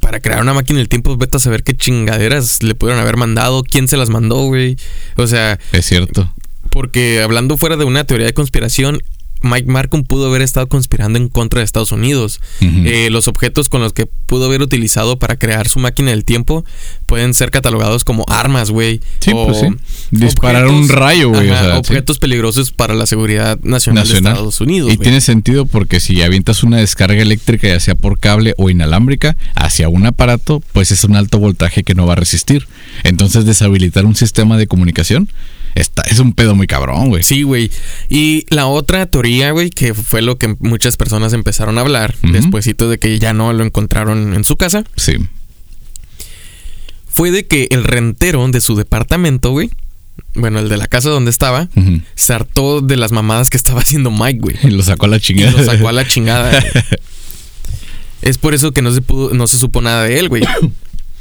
para 0.00 0.20
crear 0.20 0.40
una 0.42 0.54
máquina 0.54 0.78
del 0.78 0.88
tiempo, 0.88 1.16
vete 1.16 1.36
a 1.36 1.40
saber 1.40 1.62
qué 1.62 1.74
chingaderas 1.76 2.62
le 2.62 2.74
pudieron 2.74 3.00
haber 3.00 3.16
mandado, 3.16 3.62
quién 3.62 3.86
se 3.88 3.96
las 3.96 4.10
mandó, 4.10 4.44
güey. 4.46 4.76
O 5.16 5.26
sea, 5.26 5.58
Es 5.72 5.86
cierto. 5.86 6.32
porque 6.70 7.22
hablando 7.22 7.56
fuera 7.56 7.76
de 7.76 7.84
una 7.84 8.04
teoría 8.04 8.26
de 8.26 8.34
conspiración, 8.34 9.02
Mike 9.46 9.70
Markham 9.70 10.04
pudo 10.04 10.26
haber 10.26 10.42
estado 10.42 10.68
conspirando 10.68 11.18
en 11.18 11.28
contra 11.28 11.60
de 11.60 11.64
Estados 11.64 11.92
Unidos. 11.92 12.40
Eh, 12.60 13.08
los 13.10 13.28
objetos 13.28 13.68
con 13.68 13.80
los 13.80 13.92
que 13.92 14.06
pudo 14.06 14.46
haber 14.46 14.62
utilizado 14.62 15.18
para 15.18 15.36
crear 15.36 15.68
su 15.68 15.78
máquina 15.78 16.10
del 16.10 16.24
tiempo 16.24 16.64
pueden 17.06 17.34
ser 17.34 17.50
catalogados 17.50 18.04
como 18.04 18.24
armas, 18.28 18.70
güey. 18.70 19.00
Sí, 19.20 19.30
O 19.34 19.46
pues 19.46 19.60
sí. 19.60 19.66
Disparar 20.10 20.64
objetos- 20.66 20.80
un 20.82 20.88
rayo, 20.88 21.28
güey. 21.30 21.48
o 21.50 21.52
sea, 21.54 21.72
sí. 21.72 21.78
objetos 21.78 22.18
peligrosos 22.18 22.72
para 22.72 22.94
la 22.94 23.06
seguridad 23.06 23.58
nacional, 23.62 24.06
de. 24.08 24.14
Estados 24.16 24.60
Unidos. 24.60 24.92
Y 24.92 24.98
tiene 24.98 25.20
sentido 25.20 25.66
porque 25.66 26.00
si 26.00 26.22
avientas 26.22 26.62
una 26.62 26.78
descarga 26.78 27.22
eléctrica, 27.22 27.68
ya 27.68 27.80
sea 27.80 27.94
por 27.94 28.18
cable 28.18 28.54
o 28.58 28.70
inalámbrica, 28.70 29.36
hacia 29.54 29.88
un 29.88 30.06
aparato, 30.06 30.62
pues 30.72 30.90
es 30.90 31.04
un 31.04 31.16
alto 31.16 31.38
voltaje 31.38 31.84
que 31.84 31.94
no 31.94 32.06
va 32.06 32.14
a 32.14 32.16
resistir. 32.16 32.66
Entonces, 33.04 33.44
deshabilitar 33.44 34.04
un 34.06 34.14
sistema 34.16 34.56
de 34.56 34.66
comunicación 34.66 35.28
está, 35.76 36.02
es 36.02 36.18
un 36.18 36.32
pedo 36.32 36.54
muy 36.54 36.66
cabrón, 36.66 37.08
güey. 37.10 37.22
Sí, 37.22 37.42
güey. 37.42 37.70
Y 38.08 38.44
la 38.48 38.66
otra 38.66 39.06
teoría, 39.06 39.50
güey, 39.52 39.70
que 39.70 39.94
fue 39.94 40.22
lo 40.22 40.36
que 40.38 40.56
muchas 40.60 40.96
personas 40.96 41.32
empezaron 41.32 41.78
a 41.78 41.82
hablar 41.82 42.14
Ujú. 42.24 42.32
despuésito 42.32 42.88
de 42.88 42.98
que 42.98 43.18
ya 43.18 43.32
no 43.32 43.52
lo 43.52 43.62
encontraron 43.64 44.34
en 44.34 44.44
su 44.44 44.56
casa, 44.56 44.84
Sí. 44.96 45.14
fue 47.08 47.30
de 47.30 47.46
que 47.46 47.68
el 47.70 47.84
rentero 47.84 48.46
de 48.48 48.60
su 48.60 48.74
departamento, 48.76 49.50
güey, 49.52 49.70
bueno, 50.34 50.58
el 50.58 50.68
de 50.68 50.76
la 50.76 50.86
casa 50.86 51.08
donde 51.10 51.30
estaba, 51.30 51.68
Ujú. 51.76 52.00
se 52.14 52.32
hartó 52.34 52.80
de 52.80 52.96
las 52.96 53.12
mamadas 53.12 53.48
que 53.50 53.56
estaba 53.56 53.80
haciendo 53.82 54.10
Mike, 54.10 54.40
güey. 54.40 54.56
Y 54.62 54.70
lo 54.70 54.82
sacó 54.82 55.06
a 55.06 55.08
la 55.08 55.16
Y 55.16 55.20
chingada. 55.20 55.52
lo 55.52 55.64
sacó 55.64 55.88
a 55.88 55.92
la 55.92 56.06
chingada. 56.06 56.64
Es 58.22 58.38
por 58.38 58.54
eso 58.54 58.72
que 58.72 58.82
no 58.82 58.90
se 58.92 59.02
pudo, 59.02 59.34
no 59.34 59.46
se 59.46 59.56
supo 59.58 59.80
nada 59.82 60.02
de 60.04 60.18
él, 60.18 60.28
güey. 60.28 60.42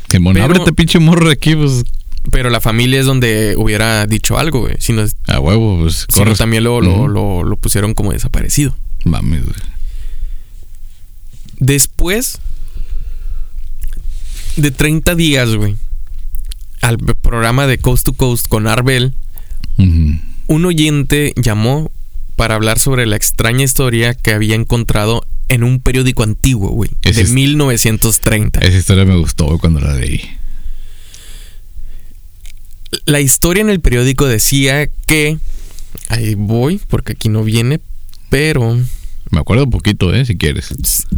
Simón, 0.09 0.33
Pero- 0.33 0.45
ábrete 0.45 0.71
pinche 0.73 0.97
morro 0.97 1.29
aquí, 1.29 1.55
pues 1.55 1.83
Pero 2.31 2.49
la 2.49 2.59
familia 2.61 2.99
es 2.99 3.05
donde 3.05 3.55
hubiera 3.57 4.05
dicho 4.07 4.37
algo, 4.37 4.61
güey. 4.61 4.75
Si 4.79 4.93
no, 4.93 5.07
si 5.07 5.13
a 5.27 5.39
huevo, 5.39 5.79
pues 5.81 6.07
no, 6.11 6.17
corres. 6.19 6.37
también 6.37 6.63
lo, 6.63 6.81
lo, 6.81 7.07
lo- 7.07 7.43
lo 7.43 7.55
pusieron 7.57 7.93
como 7.93 8.11
desaparecido. 8.11 8.75
Mames, 9.03 9.43
güey. 9.43 9.55
Después 11.59 12.39
de 14.57 14.71
30 14.71 15.15
días, 15.15 15.55
güey, 15.55 15.75
al 16.81 16.97
programa 16.97 17.67
de 17.67 17.77
Coast 17.77 18.05
to 18.05 18.13
Coast 18.13 18.47
con 18.47 18.67
Arbel, 18.67 19.13
un 19.77 20.65
oyente 20.65 21.33
llamó 21.35 21.91
para 22.35 22.55
hablar 22.55 22.79
sobre 22.79 23.05
la 23.05 23.15
extraña 23.15 23.63
historia 23.63 24.13
que 24.13 24.31
había 24.31 24.55
encontrado 24.55 25.25
en 25.47 25.63
un 25.63 25.79
periódico 25.79 26.23
antiguo, 26.23 26.69
güey, 26.71 26.89
de 27.03 27.09
es- 27.11 27.31
1930. 27.31 28.59
Esa 28.61 28.77
historia 28.77 29.05
me 29.05 29.15
gustó 29.17 29.57
cuando 29.59 29.79
la 29.79 29.93
leí. 29.95 30.21
La 33.05 33.19
historia 33.21 33.61
en 33.61 33.69
el 33.69 33.79
periódico 33.79 34.25
decía 34.27 34.87
que 35.07 35.37
ahí 36.09 36.35
voy 36.35 36.79
porque 36.87 37.13
aquí 37.13 37.29
no 37.29 37.43
viene, 37.43 37.79
pero 38.29 38.77
Me 39.31 39.39
acuerdo 39.39 39.63
un 39.65 39.69
poquito, 39.71 40.13
¿eh? 40.13 40.25
Si 40.25 40.37
quieres. 40.37 40.73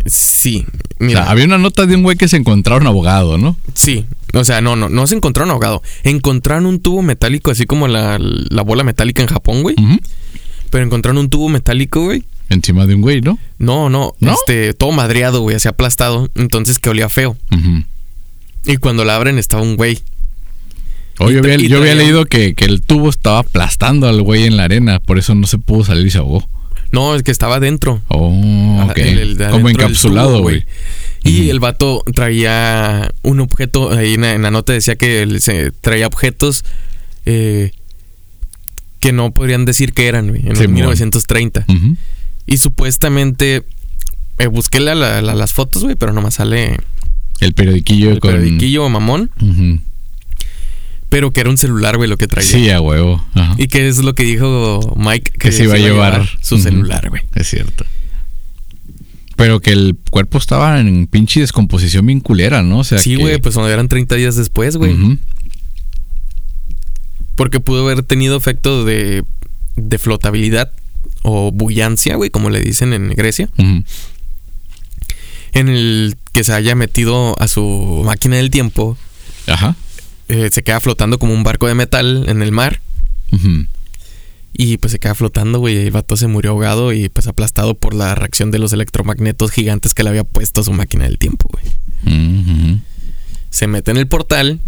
sí, 0.05 0.65
O 0.99 1.09
sea, 1.09 1.29
había 1.29 1.45
una 1.45 1.57
nota 1.57 1.85
de 1.85 1.95
un 1.95 2.03
güey 2.03 2.15
que 2.17 2.27
se 2.27 2.37
encontraron 2.37 2.87
abogado, 2.87 3.37
¿no? 3.37 3.57
Sí, 3.73 4.05
o 4.33 4.43
sea, 4.43 4.61
no, 4.61 4.75
no, 4.75 4.89
no 4.89 5.07
se 5.07 5.15
encontraron 5.15 5.51
ahogado. 5.51 5.81
Encontraron 6.03 6.65
un 6.65 6.79
tubo 6.79 7.01
metálico, 7.01 7.51
así 7.51 7.65
como 7.65 7.87
la, 7.87 8.17
la 8.19 8.61
bola 8.61 8.83
metálica 8.83 9.21
en 9.21 9.27
Japón, 9.29 9.61
güey. 9.61 9.75
Pero 10.69 10.83
encontraron 10.83 11.17
un 11.17 11.29
tubo 11.29 11.49
metálico, 11.49 12.03
güey. 12.03 12.23
Encima 12.49 12.85
de 12.85 12.95
un 12.95 13.01
güey, 13.01 13.19
¿no? 13.21 13.37
No, 13.59 13.89
no, 13.89 14.13
¿No? 14.19 14.33
este, 14.33 14.73
todo 14.73 14.91
madreado, 14.93 15.41
güey, 15.41 15.55
así 15.57 15.67
aplastado. 15.67 16.29
Entonces 16.35 16.79
que 16.79 16.89
olía 16.89 17.09
feo. 17.09 17.35
Y 18.65 18.77
cuando 18.77 19.05
la 19.05 19.15
abren 19.15 19.37
estaba 19.37 19.61
un 19.63 19.75
güey. 19.75 19.99
Oh, 21.19 21.29
yo 21.31 21.39
había, 21.39 21.57
yo 21.57 21.79
había 21.79 21.95
leído 21.95 22.25
que, 22.25 22.53
que 22.53 22.65
el 22.65 22.81
tubo 22.81 23.09
estaba 23.09 23.39
aplastando 23.39 24.07
al 24.07 24.21
güey 24.21 24.43
en 24.43 24.55
la 24.57 24.65
arena, 24.65 24.99
por 24.99 25.17
eso 25.17 25.33
no 25.35 25.47
se 25.47 25.57
pudo 25.57 25.83
salir 25.83 26.07
y 26.07 26.11
se 26.11 26.19
ahogó. 26.19 26.47
No, 26.91 27.15
el 27.15 27.23
que 27.23 27.31
estaba 27.31 27.59
dentro. 27.59 28.01
Oh, 28.07 28.79
Ajá, 28.81 28.91
ok. 28.91 28.97
el- 28.99 29.19
el 29.19 29.37
de 29.37 29.49
Como 29.49 29.69
encapsulado, 29.69 30.41
güey. 30.41 30.63
Y 31.23 31.49
el 31.49 31.59
vato 31.59 32.03
traía 32.13 33.11
un 33.23 33.39
objeto, 33.41 33.91
ahí 33.91 34.13
en 34.13 34.21
la, 34.21 34.33
en 34.33 34.43
la 34.43 34.51
nota 34.51 34.71
decía 34.73 34.95
que 34.95 35.21
él 35.23 35.41
se 35.41 35.71
traía 35.71 36.07
objetos 36.07 36.63
eh, 37.25 37.71
que 38.99 39.11
no 39.11 39.31
podrían 39.31 39.65
decir 39.65 39.93
que 39.93 40.07
eran, 40.07 40.29
güey, 40.29 40.47
en 40.47 40.55
Simón. 40.55 40.75
1930. 40.75 41.65
Ujú. 41.67 41.97
Y 42.45 42.57
supuestamente 42.57 43.63
eh, 44.37 44.47
busqué 44.47 44.79
la- 44.79 44.95
la- 44.95 45.21
la- 45.21 45.35
las 45.35 45.51
fotos, 45.51 45.83
güey, 45.83 45.95
pero 45.95 46.13
nomás 46.13 46.35
sale 46.35 46.77
El 47.41 47.53
periodiquillo 47.53 48.11
el 48.11 48.19
con. 48.19 48.31
periodiquillo 48.31 48.87
mamón, 48.87 49.29
Ujú. 49.41 49.79
Pero 51.17 51.31
que 51.31 51.39
era 51.39 51.49
un 51.49 51.57
celular, 51.57 51.97
güey, 51.97 52.07
lo 52.07 52.15
que 52.15 52.27
traía. 52.27 52.47
Sí, 52.47 52.69
a 52.69 52.79
huevo. 52.79 53.25
Ajá. 53.33 53.55
Y 53.57 53.65
que 53.69 53.87
es 53.87 53.97
lo 54.03 54.13
que 54.13 54.21
dijo 54.23 54.93
Mike, 54.97 55.31
Que 55.39 55.51
se 55.51 55.63
iba 55.63 55.73
a 55.73 55.77
llevar. 55.79 56.29
su 56.41 56.59
celular, 56.59 57.09
güey. 57.09 57.23
Es 57.33 57.47
cierto. 57.49 57.85
Pero 59.35 59.59
que 59.59 59.71
el 59.71 59.97
cuerpo 60.11 60.37
estaba 60.37 60.79
en 60.79 61.07
pinche 61.07 61.39
descomposición 61.39 62.05
bien 62.05 62.19
culera, 62.19 62.61
¿no? 62.61 62.77
O 62.77 62.83
sea, 62.83 62.99
Sí, 62.99 63.15
que- 63.15 63.21
güey, 63.23 63.41
pues 63.41 63.57
eran 63.57 63.87
30 63.87 64.13
días 64.13 64.35
después, 64.35 64.77
güey. 64.77 64.93
Ujú. 64.93 65.17
Porque 67.35 67.59
pudo 67.59 67.83
haber 67.85 68.03
tenido 68.03 68.37
efecto 68.37 68.85
de, 68.85 69.23
de 69.75 69.97
flotabilidad 69.97 70.71
o 71.23 71.51
bullancia, 71.51 72.15
güey, 72.15 72.29
como 72.29 72.51
le 72.51 72.59
dicen 72.61 72.93
en 72.93 73.09
Grecia, 73.09 73.49
Ujú. 73.57 73.83
en 75.53 75.67
el 75.69 76.15
que 76.31 76.43
se 76.43 76.53
haya 76.53 76.75
metido 76.75 77.35
a 77.41 77.47
su 77.47 78.03
máquina 78.05 78.35
del 78.35 78.51
tiempo, 78.51 78.95
Ajá. 79.47 79.75
Eh, 80.27 80.49
se 80.51 80.63
queda 80.63 80.79
flotando 80.79 81.19
como 81.19 81.33
un 81.33 81.43
barco 81.43 81.67
de 81.67 81.73
metal 81.73 82.25
en 82.27 82.41
el 82.41 82.51
mar 82.51 82.81
y 84.59 84.77
pues 84.77 84.91
se 84.91 84.99
queda 84.99 85.13
flotando, 85.13 85.59
güey, 85.59 85.75
y 85.75 85.85
el 85.85 85.91
vato 85.91 86.17
se 86.17 86.27
murió 86.27 86.51
ahogado 86.51 86.91
y 86.91 87.09
pues 87.09 87.27
aplastado 87.27 87.75
por 87.75 87.93
la 87.93 88.15
reacción 88.15 88.49
de 88.49 88.57
los 88.57 88.73
electromagnetos 88.73 89.51
gigantes 89.51 89.93
que 89.93 90.03
le 90.03 90.09
había 90.09 90.23
puesto 90.23 90.61
a 90.61 90.63
su 90.63 90.73
máquina 90.73 91.03
del 91.05 91.19
tiempo, 91.19 91.49
güey. 91.51 92.81
Se 93.51 93.67
mete 93.67 93.91
en 93.91 93.97
el 93.97 94.07
portal, 94.07 94.59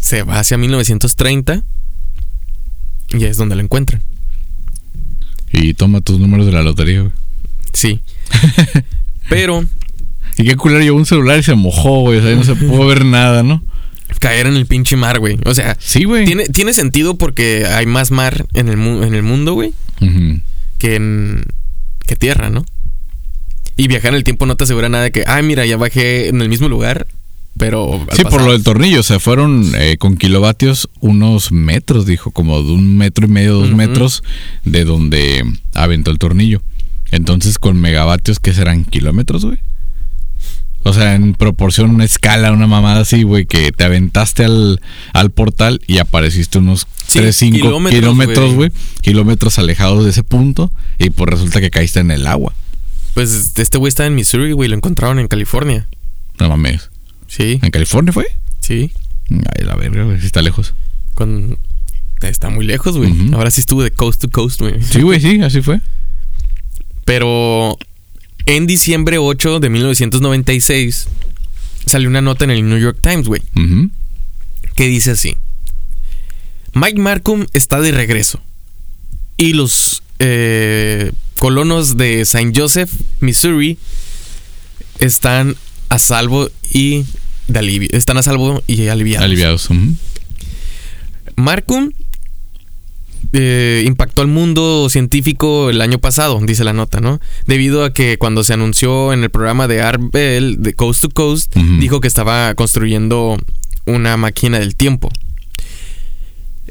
se 0.00 0.24
va 0.24 0.40
hacia 0.40 0.58
1930 0.58 1.62
y 3.10 3.24
es 3.24 3.36
donde 3.36 3.54
lo 3.54 3.62
encuentran. 3.62 4.02
Y 5.52 5.74
toma 5.74 6.00
tus 6.00 6.18
números 6.18 6.46
de 6.46 6.52
la 6.52 6.62
lotería, 6.62 7.00
güey. 7.02 7.12
Sí. 7.72 8.00
Pero 9.28 9.64
Y 10.36 10.44
qué 10.44 10.56
culero 10.56 10.82
llevó 10.82 10.96
un 10.96 11.06
celular 11.06 11.38
y 11.38 11.42
se 11.42 11.54
mojó, 11.54 12.00
güey. 12.00 12.18
O 12.18 12.22
sea, 12.22 12.34
no 12.34 12.44
se 12.44 12.54
pudo 12.56 12.86
ver 12.86 13.04
nada, 13.04 13.42
¿no? 13.42 13.62
Caer 14.22 14.46
en 14.46 14.56
el 14.56 14.66
pinche 14.66 14.96
mar, 14.96 15.18
güey. 15.18 15.36
O 15.44 15.54
sea, 15.54 15.76
Sí, 15.80 16.04
güey. 16.04 16.24
tiene, 16.24 16.46
tiene 16.46 16.72
sentido 16.72 17.16
porque 17.16 17.66
hay 17.66 17.86
más 17.86 18.10
mar 18.10 18.46
en 18.54 18.68
el, 18.68 18.76
mu- 18.76 19.02
en 19.02 19.14
el 19.14 19.22
mundo, 19.22 19.54
güey, 19.54 19.72
que 20.78 20.94
en 20.96 21.44
que 22.06 22.16
tierra, 22.16 22.48
¿no? 22.50 22.64
Y 23.76 23.88
viajar 23.88 24.10
en 24.10 24.16
el 24.16 24.24
tiempo 24.24 24.46
no 24.46 24.56
te 24.56 24.64
asegura 24.64 24.88
nada 24.88 25.04
de 25.04 25.12
que, 25.12 25.24
ay, 25.26 25.42
mira, 25.42 25.64
ya 25.66 25.76
bajé 25.76 26.28
en 26.28 26.40
el 26.42 26.48
mismo 26.48 26.68
lugar, 26.68 27.06
pero... 27.58 28.00
Sí, 28.12 28.22
por 28.22 28.30
pasado". 28.32 28.46
lo 28.46 28.52
del 28.52 28.62
tornillo, 28.64 29.00
o 29.00 29.02
sea, 29.02 29.18
fueron 29.18 29.64
eh, 29.78 29.96
con 29.98 30.16
kilovatios 30.16 30.88
unos 31.00 31.52
metros, 31.52 32.06
dijo, 32.06 32.30
como 32.32 32.62
de 32.62 32.72
un 32.72 32.96
metro 32.96 33.26
y 33.26 33.30
medio, 33.30 33.54
dos 33.54 33.70
metros 33.72 34.22
de 34.64 34.84
donde 34.84 35.42
aventó 35.74 36.10
el 36.10 36.18
tornillo. 36.18 36.62
Entonces, 37.10 37.58
con 37.58 37.80
megavatios, 37.80 38.38
¿qué 38.40 38.52
serán? 38.52 38.84
¿Kilómetros, 38.84 39.44
güey? 39.44 39.58
O 40.84 40.92
sea, 40.92 41.14
en 41.14 41.34
proporción, 41.34 41.90
una 41.90 42.04
escala, 42.04 42.52
una 42.52 42.66
mamada 42.66 43.00
así, 43.00 43.22
güey, 43.22 43.46
que 43.46 43.70
te 43.72 43.84
aventaste 43.84 44.44
al, 44.44 44.80
al 45.12 45.30
portal 45.30 45.80
y 45.86 45.98
apareciste 45.98 46.58
unos 46.58 46.86
Sí, 47.06 47.18
3, 47.18 47.36
5 47.36 47.56
kilómetros, 47.56 48.00
kilómetros, 48.00 48.54
güey. 48.54 48.72
Kilómetros 49.00 49.58
alejados 49.58 50.04
de 50.04 50.10
ese 50.10 50.22
punto 50.22 50.72
y 50.98 51.10
pues 51.10 51.28
resulta 51.28 51.60
que 51.60 51.70
caíste 51.70 52.00
en 52.00 52.10
el 52.10 52.26
agua. 52.26 52.52
Pues 53.14 53.52
este 53.58 53.78
güey 53.78 53.88
está 53.88 54.06
en 54.06 54.14
Missouri, 54.14 54.52
güey, 54.52 54.68
lo 54.68 54.76
encontraron 54.76 55.18
en 55.18 55.28
California. 55.28 55.88
No 56.38 56.48
mames. 56.48 56.90
Sí, 57.28 57.60
¿En 57.62 57.70
California 57.70 58.12
fue? 58.12 58.26
sí. 58.60 58.92
Ay, 59.30 59.64
la 59.64 59.76
verga, 59.76 60.04
güey, 60.04 60.20
sí 60.20 60.26
está 60.26 60.42
lejos. 60.42 60.74
Con... 61.14 61.58
Está 62.20 62.50
muy 62.50 62.64
lejos, 62.64 62.96
güey. 62.96 63.12
Ahora 63.32 63.50
sí 63.50 63.60
estuvo 63.60 63.82
de 63.82 63.90
coast 63.90 64.20
to 64.20 64.30
coast, 64.30 64.60
güey. 64.60 64.80
Sí, 64.82 65.02
güey, 65.02 65.20
sí, 65.20 65.40
así 65.42 65.60
fue. 65.60 65.80
Pero 67.04 67.76
en 68.46 68.66
diciembre 68.66 69.18
8 69.18 69.60
de 69.60 69.70
1996 69.70 71.08
salió 71.86 72.08
una 72.08 72.20
nota 72.20 72.44
en 72.44 72.50
el 72.50 72.68
New 72.68 72.78
York 72.78 72.98
Times, 73.00 73.26
güey, 73.28 73.42
que 74.74 74.86
dice 74.86 75.12
así. 75.12 75.36
Mike 76.74 77.00
Markham 77.00 77.46
está 77.52 77.80
de 77.80 77.92
regreso. 77.92 78.40
Y 79.36 79.52
los 79.52 80.02
eh, 80.18 81.12
colonos 81.36 81.96
de 81.96 82.20
St. 82.20 82.52
Joseph, 82.54 82.90
Missouri, 83.20 83.78
están 84.98 85.56
a 85.88 85.98
salvo 85.98 86.48
y 86.72 87.04
de 87.48 87.58
alivio. 87.58 87.88
Están 87.92 88.16
a 88.18 88.22
salvo 88.22 88.62
y 88.66 88.86
aliviados. 88.88 89.24
Aliviados. 89.24 89.70
ujú. 89.70 89.96
Markham 91.36 91.92
eh, 93.32 93.82
impactó 93.86 94.22
al 94.22 94.28
mundo 94.28 94.88
científico 94.90 95.70
el 95.70 95.80
año 95.80 95.98
pasado, 95.98 96.38
dice 96.42 96.64
la 96.64 96.72
nota, 96.72 97.00
¿no? 97.00 97.20
Debido 97.46 97.84
a 97.84 97.92
que 97.92 98.18
cuando 98.18 98.44
se 98.44 98.52
anunció 98.52 99.12
en 99.12 99.22
el 99.22 99.30
programa 99.30 99.68
de 99.68 99.80
Art 99.80 100.02
Bell 100.12 100.62
de 100.62 100.74
Coast 100.74 101.02
to 101.02 101.10
Coast, 101.10 101.56
dijo 101.56 102.00
que 102.00 102.08
estaba 102.08 102.54
construyendo 102.54 103.38
una 103.86 104.16
máquina 104.16 104.58
del 104.58 104.76
tiempo. 104.76 105.10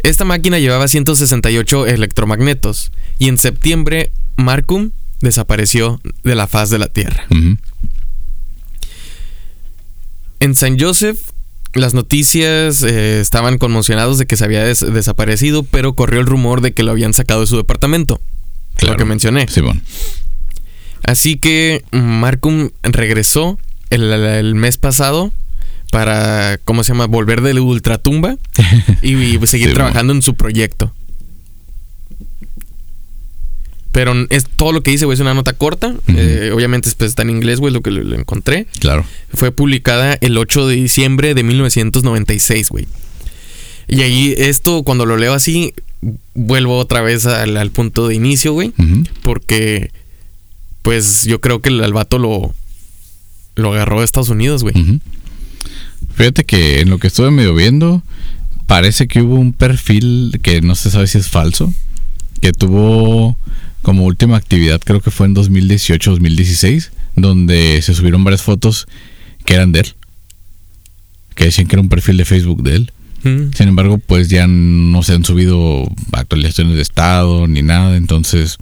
Esta 0.04 0.26
máquina 0.26 0.60
llevaba 0.60 0.88
168 0.88 1.88
electromagnetos 1.88 2.92
y 3.20 3.28
en 3.28 3.38
septiembre 3.38 4.12
Markham 4.36 4.92
desapareció 5.20 6.02
de 6.24 6.36
la 6.36 6.48
faz 6.48 6.70
de 6.70 6.80
la 6.80 6.88
Tierra. 6.88 7.26
En 10.40 10.56
San 10.56 10.80
Joseph, 10.80 11.20
las 11.74 11.94
noticias 11.94 12.84
eh, 12.84 13.20
estaban 13.22 13.58
conmocionados 13.58 14.18
de 14.18 14.26
que 14.26 14.36
se 14.38 14.44
había 14.46 14.64
des- 14.64 14.86
desaparecido, 14.94 15.64
pero 15.64 15.94
corrió 15.94 16.20
el 16.20 16.26
rumor 16.28 16.62
de 16.62 16.74
que 16.74 16.84
lo 16.84 16.92
habían 16.92 17.14
sacado 17.14 17.42
de 17.42 17.48
su 17.48 17.58
departamento. 17.58 18.20
Claro. 18.76 18.94
Lo 18.94 18.98
que 19.00 19.06
mencioné. 19.06 19.48
Simón. 19.48 19.82
Así 21.04 21.38
que 21.38 21.84
Markham 21.92 22.72
regresó 22.84 23.58
el, 23.90 24.12
el 24.14 24.56
mes 24.56 24.78
pasado 24.78 25.32
para, 25.92 26.60
¿cómo 26.64 26.84
se 26.84 26.94
llama? 26.94 27.08
Volver 27.08 27.42
de 27.42 27.54
la 27.54 27.62
ultratumba 27.62 28.36
y, 29.02 29.16
y 29.16 29.48
seguir 29.48 29.70
Sí, 29.70 29.74
trabajando 29.74 30.14
en 30.14 30.22
su 30.22 30.36
proyecto. 30.36 30.94
Pero 33.92 34.14
es 34.30 34.46
todo 34.56 34.72
lo 34.72 34.82
que 34.84 34.92
dice, 34.92 35.06
güey, 35.06 35.16
es 35.16 35.20
una 35.20 35.34
nota 35.34 35.54
corta. 35.54 35.94
Eh, 36.08 36.52
obviamente 36.54 36.90
pues, 36.98 37.10
está 37.10 37.24
en 37.24 37.30
inglés, 37.30 37.60
güey, 37.60 37.74
lo 37.74 37.82
que 37.82 37.92
lo- 37.92 38.04
lo 38.04 38.16
encontré. 38.18 38.66
Claro. 38.80 39.06
Fue 39.34 39.52
publicada 39.52 40.18
el 40.22 40.38
8 40.38 40.68
de 40.68 40.76
diciembre 40.76 41.34
de 41.34 41.44
1996, 41.44 42.70
güey. 42.70 42.88
Y 43.88 44.02
ahí 44.04 44.34
esto, 44.38 44.84
cuando 44.84 45.06
lo 45.06 45.18
leo 45.18 45.34
así, 45.34 45.74
vuelvo 46.34 46.78
otra 46.78 47.02
vez 47.02 47.26
al, 47.26 47.58
al 47.58 47.72
punto 47.72 48.08
de 48.08 48.16
inicio, 48.16 48.54
güey. 48.54 48.72
Porque, 49.24 49.92
pues 50.84 51.24
yo 51.26 51.42
creo 51.42 51.60
que 51.62 51.68
el, 51.70 51.84
al 51.84 51.92
vato 51.92 52.18
lo, 52.18 52.54
lo 53.56 53.74
agarró 53.74 54.00
de 54.00 54.06
Estados 54.06 54.30
Unidos, 54.30 54.64
güey. 54.64 54.74
Fíjate 56.16 56.44
que 56.46 56.80
en 56.80 56.90
lo 56.90 56.98
que 56.98 57.08
estuve 57.08 57.30
medio 57.32 57.54
viendo, 57.54 58.02
parece 58.68 59.08
que 59.08 59.22
hubo 59.22 59.36
un 59.36 59.52
perfil 59.54 60.40
que 60.42 60.62
no 60.62 60.76
se 60.76 60.90
sabe 60.92 61.08
si 61.08 61.18
es 61.18 61.28
falso, 61.28 61.74
que 62.42 62.54
tuvo 62.54 63.38
como 63.82 64.04
última 64.06 64.38
actividad, 64.38 64.80
creo 64.84 65.02
que 65.02 65.12
fue 65.12 65.28
en 65.28 65.36
2018-2016, 65.36 66.90
donde 67.16 67.82
se 67.82 67.94
subieron 67.94 68.24
varias 68.24 68.42
fotos 68.42 68.88
que 69.46 69.54
eran 69.56 69.72
de 69.72 69.82
él, 69.82 69.94
que 71.36 71.46
decían 71.46 71.68
que 71.68 71.76
era 71.76 71.82
un 71.82 71.90
perfil 71.90 72.18
de 72.18 72.26
Facebook 72.26 72.64
de 72.64 72.76
él. 72.76 72.92
Mm. 73.24 73.54
Sin 73.56 73.68
embargo, 73.68 73.98
pues 74.00 74.30
ya 74.30 74.48
no 74.48 75.04
se 75.04 75.14
han 75.14 75.24
subido 75.26 75.84
actualizaciones 76.12 76.76
de 76.76 76.82
estado 76.82 77.48
ni 77.48 77.62
nada, 77.62 77.96
entonces 77.98 78.58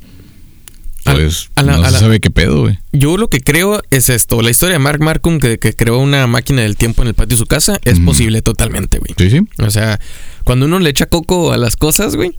A- 1.06 1.14
pues 1.14 1.50
a 1.56 1.64
la- 1.64 1.78
no 1.78 1.84
a 1.84 1.92
se 1.92 2.00
sabe 2.00 2.20
qué 2.20 2.30
pedo, 2.30 2.62
güey. 2.62 2.78
Yo 2.92 3.16
lo 3.18 3.30
que 3.30 3.40
creo 3.40 3.82
es 3.90 4.10
esto. 4.10 4.42
La 4.42 4.50
historia 4.50 4.74
de 4.74 4.80
Mark 4.80 5.02
Markham, 5.02 5.40
que, 5.40 5.60
que 5.60 5.74
creó 5.74 6.00
una 6.00 6.28
máquina 6.28 6.62
del 6.62 6.76
tiempo 6.76 7.02
en 7.02 7.08
el 7.10 7.14
patio 7.14 7.36
de 7.36 7.38
su 7.38 7.46
casa, 7.46 7.80
es 7.86 8.00
posible 8.02 8.42
totalmente, 8.42 9.00
güey. 9.00 9.14
Sí, 9.18 9.30
sí. 9.30 9.48
O 9.64 9.72
sea, 9.72 10.00
cuando 10.44 10.66
uno 10.66 10.80
le 10.80 10.90
echa 10.90 11.06
coco 11.06 11.54
a 11.54 11.58
las 11.58 11.78
cosas, 11.78 12.16
güey. 12.18 12.32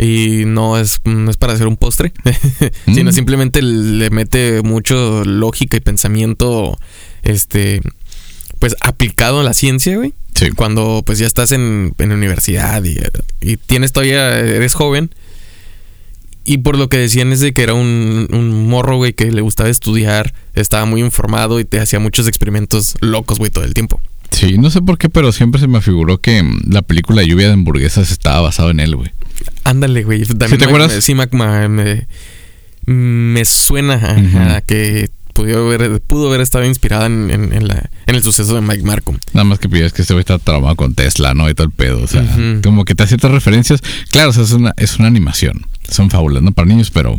Y 0.00 0.44
no 0.46 0.78
es, 0.78 1.00
no 1.04 1.30
es 1.30 1.36
para 1.36 1.52
hacer 1.52 1.66
un 1.66 1.76
postre, 1.76 2.12
sino 2.86 3.10
Mm. 3.10 3.14
simplemente 3.14 3.60
le 3.62 4.08
mete 4.10 4.62
mucho 4.62 5.24
lógica 5.24 5.76
y 5.76 5.80
pensamiento, 5.80 6.78
este, 7.22 7.82
pues 8.58 8.74
aplicado 8.80 9.40
a 9.40 9.42
la 9.42 9.52
ciencia, 9.54 9.96
güey. 9.96 10.14
Sí. 10.34 10.50
Cuando 10.52 11.02
pues 11.04 11.18
ya 11.18 11.26
estás 11.26 11.52
en, 11.52 11.92
en 11.98 12.12
universidad 12.12 12.82
y, 12.84 12.96
y 13.42 13.56
tienes 13.58 13.92
todavía, 13.92 14.38
eres 14.38 14.74
joven. 14.74 15.10
Y 16.44 16.58
por 16.58 16.78
lo 16.78 16.88
que 16.88 16.96
decían 16.96 17.32
es 17.32 17.40
de 17.40 17.52
que 17.52 17.62
era 17.62 17.74
un, 17.74 18.26
un 18.32 18.66
morro, 18.68 18.96
güey, 18.96 19.12
que 19.12 19.30
le 19.30 19.40
gustaba 19.42 19.68
estudiar, 19.68 20.32
estaba 20.54 20.86
muy 20.86 21.00
informado 21.02 21.60
y 21.60 21.64
te 21.64 21.78
hacía 21.78 22.00
muchos 22.00 22.26
experimentos 22.26 22.96
locos, 23.00 23.38
güey, 23.38 23.50
todo 23.50 23.64
el 23.64 23.74
tiempo. 23.74 24.00
Sí, 24.30 24.56
no 24.56 24.70
sé 24.70 24.80
por 24.80 24.96
qué, 24.96 25.08
pero 25.10 25.32
siempre 25.32 25.60
se 25.60 25.66
me 25.68 25.80
figuró 25.82 26.18
que 26.18 26.42
mm, 26.42 26.62
la 26.72 26.82
película 26.82 27.22
Lluvia 27.22 27.48
de 27.48 27.52
hamburguesas 27.52 28.10
estaba 28.10 28.40
basada 28.40 28.70
en 28.70 28.80
él, 28.80 28.96
güey. 28.96 29.10
Ándale, 29.64 30.04
güey. 30.04 30.24
También 30.24 30.50
¿Sí 30.50 30.56
te 30.58 30.64
me- 30.66 30.70
acuerdas? 30.72 30.94
me- 30.94 31.02
sí, 31.02 31.14
me, 31.14 31.26
me, 31.68 32.06
me 32.86 33.44
suena 33.44 34.62
que 34.66 35.08
pudo 35.34 35.66
haber, 35.66 36.00
pudo 36.02 36.28
haber 36.28 36.40
estado 36.40 36.64
inspirada 36.64 37.06
en, 37.06 37.30
en- 37.30 37.52
en 37.52 37.68
la, 37.68 37.88
en 38.06 38.14
el 38.14 38.22
suceso 38.22 38.54
de 38.54 38.60
Mike 38.60 38.82
Markham. 38.82 39.18
Nada 39.32 39.44
más 39.44 39.58
que 39.58 39.68
pides 39.68 39.92
que 39.92 40.02
este 40.02 40.14
güey 40.14 40.20
está 40.22 40.38
traumado 40.38 40.76
con 40.76 40.94
Tesla, 40.94 41.34
¿no? 41.34 41.48
Y 41.48 41.54
todo 41.54 41.66
el 41.66 41.72
pedo. 41.72 42.02
O 42.02 42.06
sea, 42.06 42.24
como 42.62 42.84
que 42.84 42.94
te 42.94 43.02
hace 43.04 43.10
ciertas 43.10 43.30
referencias. 43.30 43.80
Claro, 44.10 44.30
o 44.30 44.32
sea, 44.32 44.42
es 44.44 44.52
una, 44.52 44.74
es 44.76 44.98
una 44.98 45.08
animación. 45.08 45.66
Son 45.88 46.10
fábulas, 46.10 46.42
¿no? 46.42 46.52
Para 46.52 46.68
niños, 46.68 46.90
pero 46.90 47.16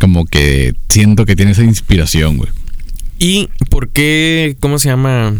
como 0.00 0.26
que 0.26 0.74
siento 0.88 1.24
que 1.26 1.36
tiene 1.36 1.52
esa 1.52 1.64
inspiración, 1.64 2.36
güey. 2.36 2.50
¿Y 3.18 3.48
por 3.70 3.88
qué? 3.90 4.56
¿Cómo 4.60 4.78
se 4.78 4.88
llama? 4.88 5.34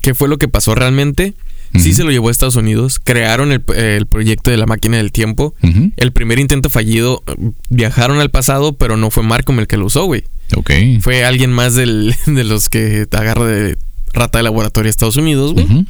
¿Qué 0.00 0.14
fue 0.14 0.28
lo 0.28 0.38
que 0.38 0.48
pasó 0.48 0.74
realmente? 0.74 1.34
Sí 1.78 1.94
se 1.94 2.04
lo 2.04 2.10
llevó 2.10 2.28
a 2.28 2.30
Estados 2.30 2.56
Unidos, 2.56 3.00
crearon 3.02 3.50
el, 3.50 3.62
el 3.74 4.06
proyecto 4.06 4.50
de 4.50 4.56
la 4.56 4.66
máquina 4.66 4.98
del 4.98 5.12
tiempo. 5.12 5.54
El 5.96 6.12
primer 6.12 6.38
intento 6.38 6.70
fallido, 6.70 7.22
viajaron 7.70 8.20
al 8.20 8.30
pasado, 8.30 8.74
pero 8.74 8.96
no 8.96 9.10
fue 9.10 9.22
Markham 9.22 9.58
el 9.60 9.66
que 9.66 9.76
lo 9.76 9.86
usó, 9.86 10.04
güey. 10.04 10.24
Ok. 10.56 10.70
Fue 11.00 11.24
alguien 11.24 11.50
más 11.50 11.74
del, 11.74 12.14
de 12.26 12.44
los 12.44 12.68
que 12.68 13.06
te 13.06 13.16
agarra 13.16 13.46
de 13.46 13.78
rata 14.12 14.38
de 14.38 14.44
laboratorio 14.44 14.88
a 14.88 14.90
Estados 14.90 15.16
Unidos, 15.16 15.54
güey. 15.54 15.86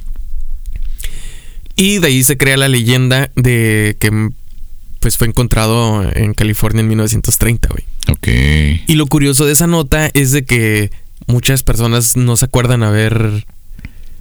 Y 1.75 1.99
de 1.99 2.07
ahí 2.07 2.23
se 2.23 2.37
crea 2.37 2.57
la 2.57 2.69
leyenda 2.69 3.31
de 3.35 3.97
que 3.99 4.31
pues 5.01 5.17
fue 5.17 5.27
encontrado 5.27 6.09
en 6.15 6.33
California 6.33 6.81
en 6.81 6.89
1930, 6.89 7.69
güey. 7.69 7.85
Ok. 8.09 8.29
Y 8.87 8.95
lo 8.95 9.07
curioso 9.07 9.45
de 9.45 9.53
esa 9.53 9.67
nota 9.67 10.09
es 10.15 10.31
de 10.31 10.45
que 10.45 10.93
muchas 11.27 11.65
personas 11.65 12.17
no 12.17 12.37
se 12.37 12.45
acuerdan 12.45 12.85
haber 12.85 13.45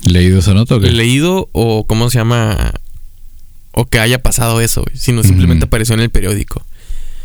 ¿Leído 0.04 0.40
esa 0.40 0.54
nota 0.54 0.76
o 0.76 0.80
qué? 0.80 0.92
leído 0.92 1.50
o 1.52 1.86
cómo 1.86 2.10
se 2.10 2.18
llama 2.18 2.74
o 3.72 3.86
que 3.86 4.00
haya 4.00 4.22
pasado 4.22 4.62
eso, 4.62 4.84
güey, 4.84 4.98
sino 4.98 5.24
simplemente 5.24 5.66
apareció 5.66 5.96
en 5.96 6.02
el 6.02 6.10
periódico. 6.10 6.66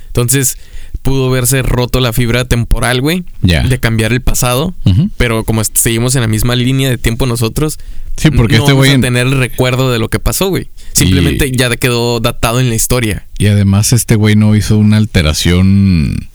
Entonces, 0.08 0.58
pudo 1.02 1.30
verse 1.30 1.62
roto 1.62 2.00
la 2.00 2.12
fibra 2.12 2.44
temporal, 2.44 3.00
güey, 3.00 3.24
de 3.42 3.80
cambiar 3.80 4.12
el 4.12 4.20
pasado, 4.20 4.74
pero 5.16 5.44
como 5.44 5.62
seguimos 5.64 6.14
en 6.14 6.22
la 6.22 6.28
misma 6.28 6.54
línea 6.56 6.88
de 6.88 6.98
tiempo 6.98 7.26
nosotros, 7.26 7.78
Sí, 8.16 8.30
porque 8.30 8.56
no 8.56 8.62
este 8.62 8.72
vamos 8.72 8.88
a 8.88 9.00
tener 9.00 9.26
el 9.26 9.38
recuerdo 9.38 9.92
de 9.92 9.98
lo 9.98 10.08
que 10.08 10.18
pasó, 10.18 10.48
güey. 10.48 10.68
Simplemente 10.94 11.52
ya 11.52 11.68
quedó 11.76 12.18
datado 12.20 12.60
en 12.60 12.70
la 12.70 12.74
historia. 12.74 13.26
Y 13.38 13.46
además 13.46 13.92
este 13.92 14.14
güey 14.14 14.36
no 14.36 14.56
hizo 14.56 14.78
una 14.78 14.96
alteración 14.96 16.28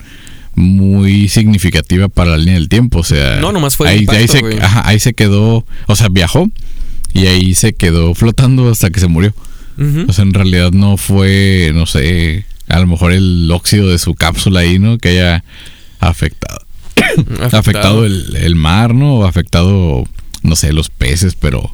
muy 0.55 1.27
significativa 1.29 2.07
para 2.09 2.31
la 2.31 2.37
línea 2.37 2.55
del 2.55 2.69
tiempo, 2.69 2.99
o 2.99 3.03
sea, 3.03 3.39
No, 3.39 3.51
nomás 3.51 3.75
fue 3.77 3.87
el 3.87 3.93
ahí, 3.93 3.99
impacto, 4.01 4.21
ahí 4.21 4.27
se, 4.27 4.39
güey. 4.41 4.59
ajá, 4.59 4.87
ahí 4.87 4.99
se 4.99 5.13
quedó, 5.13 5.65
o 5.87 5.95
sea, 5.95 6.09
viajó 6.09 6.49
y 7.13 7.27
ahí 7.27 7.53
se 7.55 7.73
quedó 7.73 8.13
flotando 8.15 8.69
hasta 8.69 8.89
que 8.89 8.99
se 8.99 9.07
murió. 9.07 9.33
O 10.07 10.13
sea, 10.13 10.23
en 10.23 10.33
realidad 10.33 10.71
no 10.71 10.95
fue, 10.95 11.71
no 11.73 11.87
sé, 11.87 12.45
a 12.67 12.79
lo 12.79 12.85
mejor 12.85 13.13
el 13.13 13.49
óxido 13.51 13.89
de 13.89 13.97
su 13.97 14.13
cápsula 14.13 14.59
ahí, 14.59 14.77
¿no? 14.77 14.99
Que 14.99 15.09
haya 15.09 15.43
afectado, 15.99 16.65
afectado, 17.51 18.05
el, 18.05 18.35
el 18.35 18.55
mar, 18.55 18.93
¿no? 18.93 19.15
O 19.15 19.25
afectado, 19.25 20.03
no 20.43 20.55
sé, 20.55 20.71
los 20.71 20.89
peces, 20.89 21.33
pero 21.33 21.73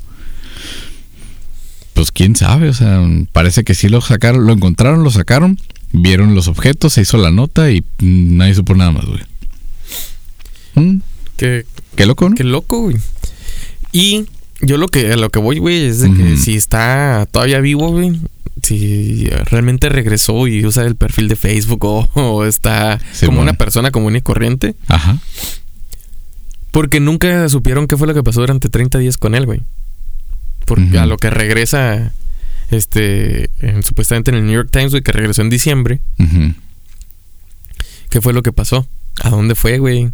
pues 1.93 2.11
quién 2.11 2.35
sabe, 2.35 2.69
o 2.69 2.73
sea, 2.73 3.01
parece 3.31 3.63
que 3.63 3.73
sí 3.73 3.89
lo 3.89 4.01
sacaron, 4.01 4.45
lo 4.45 4.53
encontraron, 4.53 5.03
lo 5.03 5.09
sacaron, 5.11 5.59
vieron 5.97 6.36
los 6.36 6.47
objetos, 6.47 6.93
se 6.93 7.01
hizo 7.01 7.17
la 7.17 7.31
nota 7.31 7.71
y 7.71 7.81
mm, 7.99 8.38
nadie 8.38 8.53
supo 8.55 8.75
nada 8.75 8.91
más, 8.91 9.05
güey. 9.05 9.21
Mm, 10.75 11.01
Qué, 11.38 11.65
Qué 11.95 12.05
loco, 12.05 12.29
¿no? 12.29 12.36
qué 12.36 12.43
loco, 12.43 12.81
güey. 12.81 12.97
Y 13.91 14.25
yo 14.62 14.77
lo 14.77 14.88
que 14.88 15.12
a 15.12 15.17
lo 15.17 15.29
que 15.29 15.39
voy, 15.39 15.60
güey, 15.60 15.86
es 15.86 15.99
de 16.01 16.12
que 16.13 16.38
si 16.38 16.55
está 16.55 17.27
todavía 17.31 17.60
vivo, 17.60 17.89
güey, 17.91 18.19
si 18.63 19.25
realmente 19.45 19.88
regresó 19.89 20.47
y 20.47 20.65
usa 20.65 20.83
el 20.83 20.95
perfil 20.95 21.27
de 21.27 21.36
Facebook 21.36 21.86
o, 21.86 22.10
o 22.13 22.45
está 22.45 22.99
Sí, 23.13 23.25
como 23.27 23.38
bueno. 23.38 23.51
una 23.51 23.57
persona 23.57 23.91
común 23.91 24.15
y 24.15 24.21
corriente, 24.21 24.75
Ajá. 24.88 25.19
porque 26.71 26.99
nunca 26.99 27.47
supieron 27.49 27.88
qué 27.88 27.97
fue 27.97 28.07
lo 28.07 28.13
que 28.13 28.23
pasó 28.23 28.41
durante 28.41 28.69
30 28.69 28.97
días 28.99 29.17
con 29.17 29.36
él, 29.36 29.45
güey. 29.45 29.62
Porque 30.65 30.99
a 30.99 31.05
lo 31.05 31.17
que 31.17 31.29
regresa 31.29 32.12
este 32.71 33.49
en- 33.60 33.84
supuestamente 33.84 34.32
en 34.32 34.38
el 34.38 34.45
New 34.45 34.53
York 34.56 34.69
Times, 34.71 34.91
güey, 34.91 35.03
que 35.03 35.12
regresó 35.12 35.41
en 35.41 35.49
diciembre. 35.49 35.99
¿qué 38.10 38.21
fue 38.21 38.34
lo 38.34 38.41
que 38.43 38.53
pasó? 38.53 38.88
¿A 39.21 39.30
dónde 39.30 39.56
fue, 39.56 39.80
güey? 39.80 40.12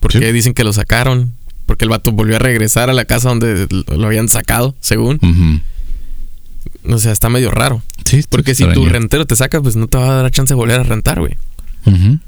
¿Por 0.00 0.12
Sí. 0.12 0.18
qué 0.20 0.32
dicen 0.32 0.54
que 0.54 0.64
lo 0.64 0.72
sacaron? 0.72 1.32
Porque 1.66 1.84
el 1.84 1.90
vato 1.90 2.12
volvió 2.12 2.36
a 2.36 2.38
regresar 2.38 2.90
a 2.90 2.92
la 2.92 3.04
casa 3.04 3.28
donde 3.30 3.66
lo 3.70 4.06
habían 4.06 4.28
sacado, 4.28 4.74
según. 4.80 5.18
Ujú. 5.22 5.60
O 6.94 6.98
sea, 6.98 7.12
está 7.12 7.28
medio 7.30 7.50
raro. 7.50 7.82
Sí, 8.04 8.22
Porque 8.28 8.54
si 8.54 8.64
tu 8.72 8.84
rentero 8.86 9.26
te 9.26 9.34
saca, 9.36 9.60
pues 9.62 9.76
no 9.76 9.86
te 9.86 9.96
va 9.96 10.18
a 10.18 10.22
dar 10.22 10.30
chance 10.30 10.52
de 10.52 10.56
volver 10.56 10.80
a 10.80 10.82
rentar, 10.82 11.20
güey. 11.20 11.36
Ujú. 11.86 12.18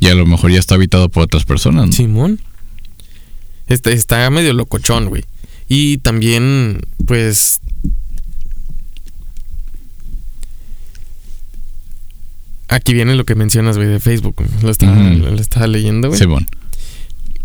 Y 0.00 0.06
a 0.08 0.14
lo 0.14 0.24
mejor 0.26 0.50
ya 0.50 0.58
está 0.58 0.76
habitado 0.76 1.08
por 1.10 1.22
otras 1.24 1.44
personas. 1.44 1.86
¿no? 1.86 1.92
Simón. 1.92 2.40
Este, 3.66 3.92
está 3.92 4.28
medio 4.30 4.52
locochón, 4.54 5.06
güey. 5.08 5.24
Y 5.68 5.98
también, 5.98 6.80
pues. 7.06 7.60
Aquí 12.68 12.92
viene 12.94 13.14
lo 13.16 13.24
que 13.24 13.34
mencionas, 13.34 13.76
güey, 13.76 13.88
de 13.88 13.98
Facebook. 14.00 14.36
Lo 14.62 14.70
estaba, 14.70 14.92
Ujú. 14.96 15.18
lo 15.18 15.34
estaba 15.40 15.66
leyendo, 15.66 16.08
güey. 16.08 16.18
Simón. 16.20 16.46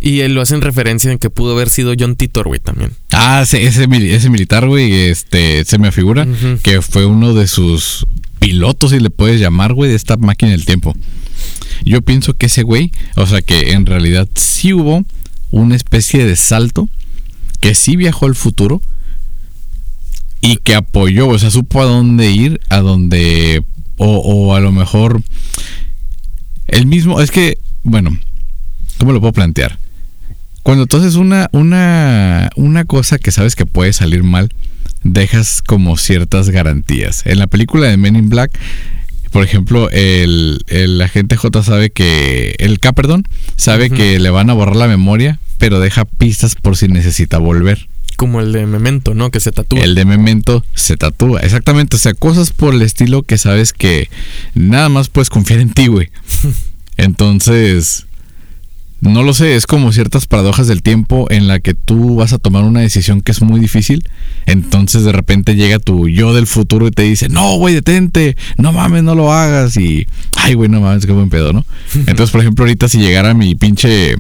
Y 0.02 0.20
él 0.20 0.34
lo 0.36 0.42
hacen 0.42 0.60
referencia 0.60 1.12
en 1.14 1.18
que 1.18 1.30
pudo 1.30 1.54
haber 1.54 1.70
sido 1.70 1.94
John 1.98 2.18
Titor, 2.18 2.48
güey, 2.48 2.60
también. 2.60 2.92
Ah, 3.14 3.40
ese, 3.44 3.64
ese, 3.66 3.88
mili- 3.88 4.10
ese 4.12 4.30
militar, 4.30 4.68
güey, 4.68 4.92
este, 4.94 5.64
se 5.64 5.78
me 5.78 5.88
afigura 5.88 6.24
Ujú. 6.24 6.60
que 6.62 6.82
fue 6.82 7.06
uno 7.06 7.34
de 7.34 7.48
sus 7.48 8.06
pilotos, 8.40 8.92
si 8.92 9.00
le 9.00 9.10
puedes 9.10 9.40
llamar, 9.40 9.74
güey, 9.74 9.90
de 9.90 9.96
esta 9.96 10.18
máquina 10.18 10.52
del 10.52 10.66
tiempo. 10.66 10.94
Yo 11.86 12.02
pienso 12.02 12.34
que 12.34 12.48
ese 12.48 12.64
güey, 12.64 12.92
o 13.16 13.26
sea, 13.26 13.42
que 13.42 13.72
en 13.72 13.86
realidad 13.86 14.28
sí 14.36 14.74
hubo 14.74 15.06
una 15.52 15.76
especie 15.78 16.26
de 16.26 16.36
salto, 16.36 16.90
que 17.62 17.74
sí 17.74 17.96
viajó 17.96 18.26
al 18.26 18.36
futuro 18.36 18.82
y 20.42 20.58
que 20.58 20.76
apoyó, 20.76 21.30
o 21.30 21.40
sea, 21.40 21.50
supo 21.50 21.82
a 21.82 21.86
dónde 21.86 22.30
ir, 22.32 22.60
a 22.70 22.80
dónde, 22.82 23.64
o, 23.98 24.18
o 24.18 24.56
a 24.56 24.60
lo 24.60 24.72
mejor, 24.72 25.22
el 26.68 26.86
mismo, 26.86 27.22
es 27.22 27.32
que, 27.32 27.58
bueno, 27.84 28.18
¿cómo 28.98 29.12
lo 29.12 29.20
puedo 29.20 29.34
plantear? 29.34 29.80
Cuando 30.64 30.88
tú 30.88 30.98
haces 30.98 31.16
una, 31.16 31.50
una, 31.52 32.50
una 32.56 32.86
cosa 32.86 33.20
que 33.20 33.32
sabes 33.32 33.56
que 33.56 33.66
puede 33.66 33.92
salir 33.92 34.24
mal, 34.24 34.50
dejas 35.04 35.62
como 35.62 35.98
ciertas 35.98 36.50
garantías. 36.50 37.26
En 37.26 37.40
la 37.40 37.48
película 37.48 37.88
de 37.88 37.98
Men 37.98 38.16
in 38.16 38.30
Black, 38.30 38.58
por 39.32 39.44
ejemplo, 39.44 39.90
el, 39.90 40.64
el 40.68 41.02
agente 41.02 41.36
J 41.36 41.64
sabe 41.64 41.90
que. 41.90 42.56
El 42.60 42.80
K, 42.80 42.94
perdón, 42.94 43.28
sabe 43.56 43.90
que 43.90 44.20
le 44.20 44.30
van 44.30 44.50
a 44.50 44.54
borrar 44.54 44.76
la 44.76 44.88
memoria, 44.88 45.40
pero 45.58 45.80
deja 45.80 46.06
pistas 46.06 46.56
por 46.56 46.78
si 46.78 46.88
necesita 46.88 47.40
volver. 47.40 47.90
Como 48.16 48.42
el 48.42 48.52
de 48.52 48.66
Memento, 48.66 49.14
¿no? 49.14 49.32
Que 49.32 49.40
se 49.40 49.52
tatúa. 49.52 49.80
El 49.80 49.96
de 49.96 50.06
Memento 50.06 50.64
se 50.74 50.98
tatúa. 50.98 51.42
Exactamente. 51.42 51.96
O 51.96 52.00
sea, 52.00 52.14
cosas 52.14 52.52
por 52.52 52.74
el 52.74 52.82
estilo 52.82 53.24
que 53.24 53.38
sabes 53.38 53.74
que 53.74 54.10
nada 54.54 54.90
más 54.90 55.10
puedes 55.10 55.30
confiar 55.30 55.60
en 55.60 55.74
ti, 55.74 55.88
güey. 55.88 56.10
Entonces, 56.98 58.06
no 59.12 59.24
lo 59.24 59.34
sé, 59.34 59.56
es 59.56 59.66
como 59.66 59.92
ciertas 59.92 60.28
paradojas 60.28 60.68
del 60.68 60.82
tiempo 60.82 61.28
en 61.30 61.48
la 61.48 61.60
que 61.60 61.74
tú 61.74 62.16
vas 62.16 62.32
a 62.32 62.38
tomar 62.38 62.64
una 62.64 62.80
decisión 62.80 63.22
que 63.22 63.34
es 63.34 63.42
muy 63.42 63.60
difícil. 63.60 64.08
Entonces 64.46 65.04
de 65.04 65.12
repente 65.12 65.56
llega 65.56 65.80
tu 65.80 66.08
yo 66.08 66.34
del 66.34 66.48
futuro 66.48 66.88
y 66.88 66.92
te 66.92 67.04
dice, 67.04 67.28
no, 67.28 67.58
güey, 67.58 67.76
detente, 67.76 68.38
no 68.58 68.72
mames, 68.72 69.04
no 69.04 69.14
lo 69.14 69.34
hagas. 69.34 69.76
Y, 69.76 70.08
ay, 70.38 70.54
güey, 70.54 70.70
no 70.70 70.80
mames, 70.80 71.06
qué 71.06 71.12
buen 71.12 71.30
pedo, 71.30 71.52
¿no? 71.52 71.66
Entonces, 71.94 72.32
por 72.32 72.40
ejemplo, 72.42 72.64
ahorita 72.64 72.88
si 72.88 73.00
llegara 73.00 73.34
mi 73.34 73.56
pinche 73.56 74.16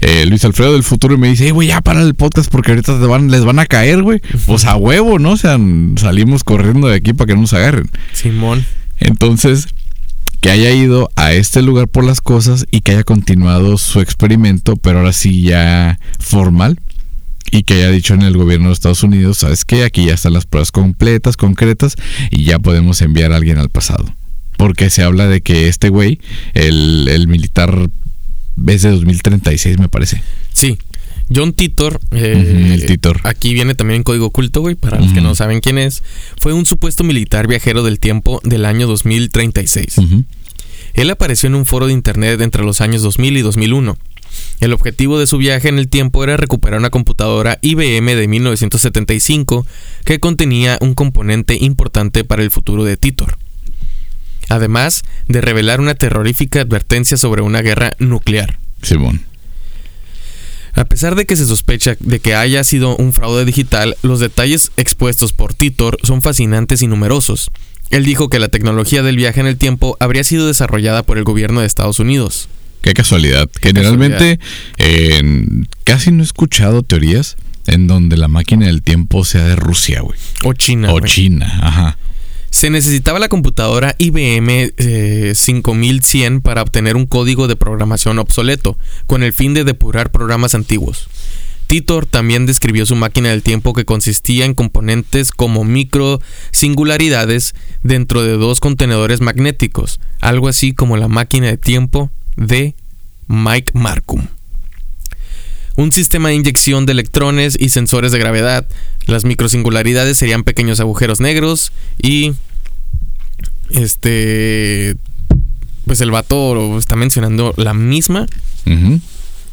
eh, 0.00 0.26
Luis 0.26 0.44
Alfredo 0.44 0.72
del 0.72 0.82
futuro 0.82 1.14
y 1.14 1.18
me 1.18 1.28
dice, 1.28 1.44
hey, 1.44 1.50
güey, 1.50 1.68
ya 1.68 1.80
para 1.80 2.02
el 2.02 2.14
podcast 2.14 2.50
porque 2.50 2.72
ahorita 2.72 2.98
te 2.98 3.06
van, 3.06 3.30
les 3.30 3.44
van 3.44 3.58
a 3.58 3.66
caer, 3.66 4.02
güey. 4.02 4.20
Pues 4.46 4.64
a 4.64 4.76
huevo, 4.76 5.18
¿no? 5.18 5.32
O 5.32 5.36
sea, 5.36 5.58
salimos 5.96 6.44
corriendo 6.44 6.88
de 6.88 6.96
aquí 6.96 7.12
para 7.12 7.28
que 7.28 7.34
no 7.34 7.42
nos 7.42 7.52
agarren. 7.52 7.90
Simón. 8.12 8.64
Entonces, 8.98 9.68
que 10.44 10.50
haya 10.50 10.70
ido 10.72 11.10
a 11.16 11.32
este 11.32 11.62
lugar 11.62 11.88
por 11.88 12.04
las 12.04 12.20
cosas 12.20 12.66
y 12.70 12.82
que 12.82 12.92
haya 12.92 13.02
continuado 13.02 13.78
su 13.78 14.00
experimento, 14.00 14.76
pero 14.76 14.98
ahora 14.98 15.14
sí 15.14 15.40
ya 15.40 15.98
formal. 16.18 16.78
Y 17.50 17.62
que 17.62 17.74
haya 17.74 17.90
dicho 17.90 18.12
en 18.12 18.20
el 18.20 18.36
gobierno 18.36 18.66
de 18.68 18.74
Estados 18.74 19.02
Unidos, 19.02 19.38
¿sabes 19.38 19.64
qué? 19.64 19.84
Aquí 19.84 20.04
ya 20.04 20.12
están 20.12 20.34
las 20.34 20.44
pruebas 20.44 20.70
completas, 20.70 21.38
concretas, 21.38 21.96
y 22.30 22.44
ya 22.44 22.58
podemos 22.58 23.00
enviar 23.00 23.32
a 23.32 23.36
alguien 23.36 23.56
al 23.56 23.70
pasado. 23.70 24.04
Porque 24.58 24.90
se 24.90 25.02
habla 25.02 25.28
de 25.28 25.40
que 25.40 25.68
este 25.68 25.88
güey, 25.88 26.20
el, 26.52 27.08
el 27.08 27.26
militar, 27.26 27.88
es 28.66 28.82
de 28.82 28.90
2036, 28.90 29.78
me 29.78 29.88
parece. 29.88 30.22
Sí. 30.52 30.78
John 31.34 31.54
Titor, 31.54 32.00
eh, 32.10 32.72
el 32.74 32.84
Titor. 32.86 33.20
aquí 33.24 33.54
viene 33.54 33.74
también 33.74 33.98
en 33.98 34.02
código 34.02 34.26
oculto, 34.26 34.60
güey, 34.60 34.74
para 34.74 35.00
los 35.00 35.12
que 35.12 35.22
no 35.22 35.34
saben 35.34 35.60
quién 35.60 35.78
es, 35.78 36.02
fue 36.40 36.52
un 36.52 36.66
supuesto 36.66 37.02
militar 37.02 37.48
viajero 37.48 37.82
del 37.82 37.98
tiempo 37.98 38.40
del 38.44 38.66
año 38.66 38.86
2036. 38.86 39.98
Ujú. 39.98 40.24
Él 40.92 41.10
apareció 41.10 41.46
en 41.46 41.54
un 41.54 41.64
foro 41.64 41.86
de 41.86 41.94
internet 41.94 42.40
entre 42.40 42.62
los 42.62 42.80
años 42.80 43.02
2000 43.02 43.38
y 43.38 43.40
2001. 43.40 43.96
El 44.60 44.72
objetivo 44.72 45.18
de 45.18 45.26
su 45.26 45.38
viaje 45.38 45.68
en 45.68 45.78
el 45.78 45.88
tiempo 45.88 46.22
era 46.24 46.36
recuperar 46.36 46.78
una 46.78 46.90
computadora 46.90 47.58
IBM 47.62 48.14
de 48.14 48.28
1975 48.28 49.66
que 50.04 50.20
contenía 50.20 50.78
un 50.80 50.94
componente 50.94 51.56
importante 51.60 52.24
para 52.24 52.42
el 52.42 52.50
futuro 52.50 52.84
de 52.84 52.96
Titor. 52.96 53.36
Además 54.48 55.02
de 55.26 55.40
revelar 55.40 55.80
una 55.80 55.94
terrorífica 55.94 56.60
advertencia 56.60 57.16
sobre 57.16 57.42
una 57.42 57.62
guerra 57.62 57.94
nuclear. 57.98 58.58
Simón. 58.82 59.22
A 60.74 60.84
pesar 60.84 61.14
de 61.14 61.24
que 61.24 61.36
se 61.36 61.46
sospecha 61.46 61.96
de 62.00 62.18
que 62.18 62.34
haya 62.34 62.64
sido 62.64 62.96
un 62.96 63.12
fraude 63.12 63.44
digital, 63.44 63.96
los 64.02 64.18
detalles 64.20 64.72
expuestos 64.76 65.32
por 65.32 65.54
Titor 65.54 65.98
son 66.02 66.20
fascinantes 66.20 66.82
y 66.82 66.88
numerosos. 66.88 67.50
Él 67.90 68.04
dijo 68.04 68.28
que 68.28 68.40
la 68.40 68.48
tecnología 68.48 69.02
del 69.02 69.16
viaje 69.16 69.40
en 69.40 69.46
el 69.46 69.56
tiempo 69.56 69.96
habría 70.00 70.24
sido 70.24 70.48
desarrollada 70.48 71.04
por 71.04 71.16
el 71.16 71.24
gobierno 71.24 71.60
de 71.60 71.66
Estados 71.66 72.00
Unidos. 72.00 72.48
Qué 72.80 72.92
casualidad. 72.92 73.48
Generalmente 73.62 74.40
casi 75.84 76.10
no 76.10 76.22
he 76.22 76.26
escuchado 76.26 76.82
teorías 76.82 77.36
en 77.66 77.86
donde 77.86 78.16
la 78.16 78.28
máquina 78.28 78.66
del 78.66 78.82
tiempo 78.82 79.24
sea 79.24 79.44
de 79.44 79.56
Rusia, 79.56 80.00
güey. 80.00 80.18
O 80.42 80.54
China. 80.54 80.92
O 80.92 81.00
China, 81.00 81.60
ajá. 81.62 81.98
Se 82.54 82.70
necesitaba 82.70 83.18
la 83.18 83.28
computadora 83.28 83.96
IBM 83.98 84.74
5100 85.34 86.34
eh, 86.36 86.40
para 86.40 86.62
obtener 86.62 86.94
un 86.94 87.04
código 87.04 87.48
de 87.48 87.56
programación 87.56 88.20
obsoleto, 88.20 88.78
con 89.08 89.24
el 89.24 89.32
fin 89.32 89.54
de 89.54 89.64
depurar 89.64 90.12
programas 90.12 90.54
antiguos. 90.54 91.08
Titor 91.66 92.06
también 92.06 92.46
describió 92.46 92.86
su 92.86 92.94
máquina 92.94 93.30
del 93.30 93.42
tiempo 93.42 93.72
que 93.72 93.84
consistía 93.84 94.44
en 94.44 94.54
componentes 94.54 95.32
como 95.32 95.64
micro 95.64 96.20
singularidades 96.52 97.56
dentro 97.82 98.22
de 98.22 98.36
dos 98.36 98.60
contenedores 98.60 99.20
magnéticos, 99.20 99.98
algo 100.20 100.46
así 100.46 100.74
como 100.74 100.96
la 100.96 101.08
máquina 101.08 101.48
de 101.48 101.56
tiempo 101.56 102.12
de 102.36 102.76
Mike 103.26 103.72
Markham 103.74 104.28
un 105.76 105.92
sistema 105.92 106.28
de 106.28 106.36
inyección 106.36 106.86
de 106.86 106.92
electrones 106.92 107.56
y 107.58 107.70
sensores 107.70 108.12
de 108.12 108.18
gravedad. 108.18 108.66
Las 109.06 109.24
microsingularidades 109.24 110.18
serían 110.18 110.44
pequeños 110.44 110.80
agujeros 110.80 111.20
negros 111.20 111.72
y 112.00 112.34
este 113.70 114.96
pues 115.86 116.00
el 116.00 116.10
vato 116.10 116.78
está 116.78 116.96
mencionando 116.96 117.52
la 117.56 117.74
misma, 117.74 118.26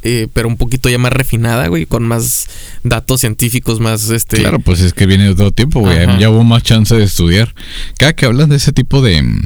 eh, 0.03 0.27
pero 0.33 0.47
un 0.47 0.57
poquito 0.57 0.89
ya 0.89 0.97
más 0.97 1.13
refinada, 1.13 1.67
güey, 1.67 1.85
con 1.85 2.03
más 2.03 2.47
datos 2.83 3.19
científicos, 3.19 3.79
más 3.79 4.09
este. 4.09 4.37
Claro, 4.37 4.59
pues 4.59 4.79
es 4.81 4.93
que 4.93 5.05
viene 5.05 5.25
de 5.25 5.35
todo 5.35 5.51
tiempo, 5.51 5.81
güey. 5.81 6.19
Ya 6.19 6.29
hubo 6.29 6.43
más 6.43 6.63
chance 6.63 6.95
de 6.95 7.03
estudiar. 7.03 7.53
Cada 7.97 8.13
que 8.13 8.25
hablan 8.25 8.49
de 8.49 8.55
ese 8.55 8.71
tipo 8.71 9.01
de 9.01 9.21
mm, 9.21 9.41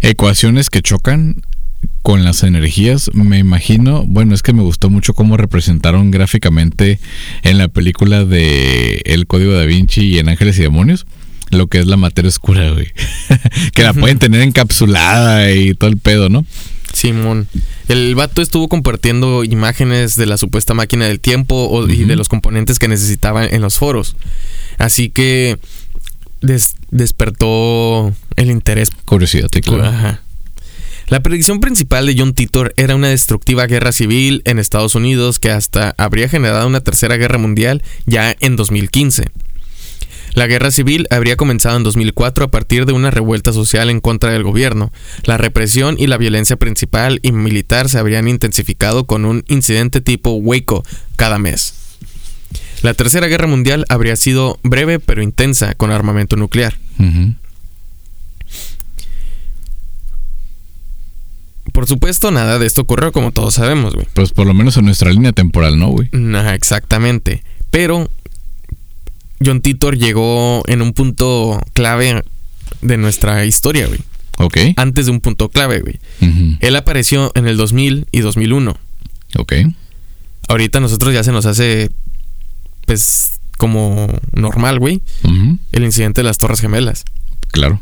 ecuaciones 0.00 0.70
que 0.70 0.82
chocan, 0.82 1.42
con 2.02 2.24
las 2.24 2.42
energías, 2.42 3.10
me 3.12 3.38
imagino, 3.38 4.04
bueno, 4.06 4.34
es 4.34 4.42
que 4.42 4.52
me 4.52 4.62
gustó 4.62 4.88
mucho 4.88 5.12
cómo 5.12 5.36
representaron 5.36 6.10
gráficamente 6.10 6.98
en 7.42 7.58
la 7.58 7.68
película 7.68 8.24
de 8.24 9.02
El 9.04 9.26
Código 9.26 9.52
da 9.52 9.64
Vinci 9.64 10.06
y 10.06 10.18
en 10.18 10.28
Ángeles 10.28 10.58
y 10.58 10.62
Demonios 10.62 11.06
lo 11.50 11.66
que 11.66 11.78
es 11.78 11.86
la 11.86 11.96
materia 11.96 12.28
oscura, 12.28 12.70
güey. 12.70 12.92
que 13.72 13.82
la 13.82 13.92
pueden 13.92 14.18
tener 14.18 14.42
encapsulada 14.42 15.52
y 15.52 15.74
todo 15.74 15.90
el 15.90 15.98
pedo, 15.98 16.28
¿no? 16.28 16.44
Simón. 16.92 17.48
El 17.88 18.14
vato 18.14 18.42
estuvo 18.42 18.68
compartiendo 18.68 19.44
imágenes 19.44 20.16
de 20.16 20.26
la 20.26 20.36
supuesta 20.36 20.74
máquina 20.74 21.06
del 21.06 21.20
tiempo 21.20 21.86
y 21.88 22.04
de 22.04 22.16
los 22.16 22.28
componentes 22.28 22.78
que 22.78 22.88
necesitaba 22.88 23.46
en 23.46 23.60
los 23.60 23.76
foros. 23.76 24.16
Así 24.78 25.10
que 25.10 25.58
despertó 26.90 28.14
el 28.36 28.50
interés. 28.50 28.90
Curiosidad, 29.04 29.48
claro. 29.50 29.84
Ajá. 29.84 30.22
La 31.08 31.20
predicción 31.22 31.60
principal 31.60 32.04
de 32.04 32.14
John 32.18 32.34
Titor 32.34 32.74
era 32.76 32.94
una 32.94 33.08
destructiva 33.08 33.66
guerra 33.66 33.92
civil 33.92 34.42
en 34.44 34.58
Estados 34.58 34.94
Unidos 34.94 35.38
que 35.38 35.50
hasta 35.50 35.94
habría 35.96 36.28
generado 36.28 36.66
una 36.66 36.80
tercera 36.80 37.16
guerra 37.16 37.38
mundial 37.38 37.82
ya 38.04 38.36
en 38.40 38.56
2015. 38.56 39.28
La 40.34 40.46
guerra 40.46 40.70
civil 40.70 41.06
habría 41.10 41.36
comenzado 41.36 41.76
en 41.76 41.82
2004 41.82 42.44
a 42.44 42.50
partir 42.50 42.86
de 42.86 42.92
una 42.92 43.10
revuelta 43.10 43.52
social 43.52 43.90
en 43.90 44.00
contra 44.00 44.32
del 44.32 44.42
gobierno. 44.42 44.92
La 45.24 45.38
represión 45.38 45.96
y 45.98 46.06
la 46.06 46.16
violencia 46.16 46.56
principal 46.56 47.20
y 47.22 47.32
militar 47.32 47.88
se 47.88 47.98
habrían 47.98 48.28
intensificado 48.28 49.04
con 49.04 49.24
un 49.24 49.44
incidente 49.48 50.00
tipo 50.00 50.32
Waco 50.32 50.84
cada 51.16 51.38
mes. 51.38 51.74
La 52.82 52.94
tercera 52.94 53.26
guerra 53.26 53.46
mundial 53.46 53.84
habría 53.88 54.16
sido 54.16 54.58
breve 54.62 55.00
pero 55.00 55.22
intensa 55.22 55.74
con 55.74 55.90
armamento 55.90 56.36
nuclear. 56.36 56.78
Por 61.72 61.86
supuesto, 61.86 62.30
nada 62.30 62.58
de 62.58 62.66
esto 62.66 62.80
ocurrió 62.80 63.12
como 63.12 63.32
todos 63.32 63.54
sabemos, 63.54 63.94
güey. 63.94 64.06
Pues 64.14 64.32
por 64.32 64.46
lo 64.46 64.54
menos 64.54 64.76
en 64.76 64.84
nuestra 64.84 65.10
línea 65.10 65.32
temporal, 65.32 65.78
¿no, 65.78 65.88
güey? 65.88 66.08
Ajá, 66.34 66.54
exactamente. 66.54 67.42
Pero 67.70 68.08
John 69.44 69.60
Titor 69.60 69.96
llegó 69.96 70.62
en 70.66 70.82
un 70.82 70.92
punto 70.92 71.60
clave 71.74 72.22
de 72.82 72.96
nuestra 72.96 73.44
historia, 73.44 73.86
güey. 73.86 74.00
Ok. 74.38 74.58
Antes 74.76 75.06
de 75.06 75.12
un 75.12 75.20
punto 75.20 75.48
clave, 75.48 75.80
güey. 75.80 75.98
Él 76.60 76.76
apareció 76.76 77.32
en 77.34 77.46
el 77.46 77.56
2000 77.56 78.06
y 78.10 78.20
2001. 78.20 78.76
Ok. 79.36 79.52
Ahorita 80.48 80.80
nosotros 80.80 81.12
ya 81.12 81.22
se 81.24 81.32
nos 81.32 81.44
hace, 81.46 81.90
pues, 82.86 83.40
como 83.58 84.08
normal, 84.32 84.78
güey. 84.78 85.02
El 85.72 85.84
incidente 85.84 86.20
de 86.20 86.24
las 86.24 86.38
Torres 86.38 86.60
Gemelas. 86.60 87.04
Claro. 87.50 87.80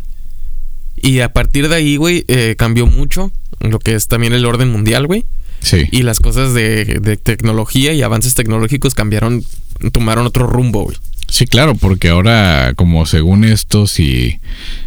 Y 0.96 1.20
a 1.20 1.32
partir 1.32 1.68
de 1.68 1.76
ahí, 1.76 1.96
güey, 1.96 2.24
eh, 2.28 2.54
cambió 2.56 2.86
mucho 2.86 3.30
lo 3.60 3.78
que 3.78 3.94
es 3.94 4.08
también 4.08 4.32
el 4.32 4.46
orden 4.46 4.70
mundial, 4.70 5.06
güey. 5.06 5.24
Sí. 5.60 5.88
Y 5.90 6.02
las 6.02 6.20
cosas 6.20 6.54
de, 6.54 7.18
tecnología 7.22 7.92
y 7.92 8.02
avances 8.02 8.34
tecnológicos 8.34 8.94
cambiaron, 8.94 9.44
tomaron 9.92 10.26
otro 10.26 10.46
rumbo, 10.46 10.84
güey. 10.84 10.96
Sí, 11.28 11.46
claro, 11.46 11.74
porque 11.74 12.08
ahora, 12.08 12.72
como 12.76 13.04
según 13.06 13.44
esto, 13.44 13.86
si. 13.86 14.38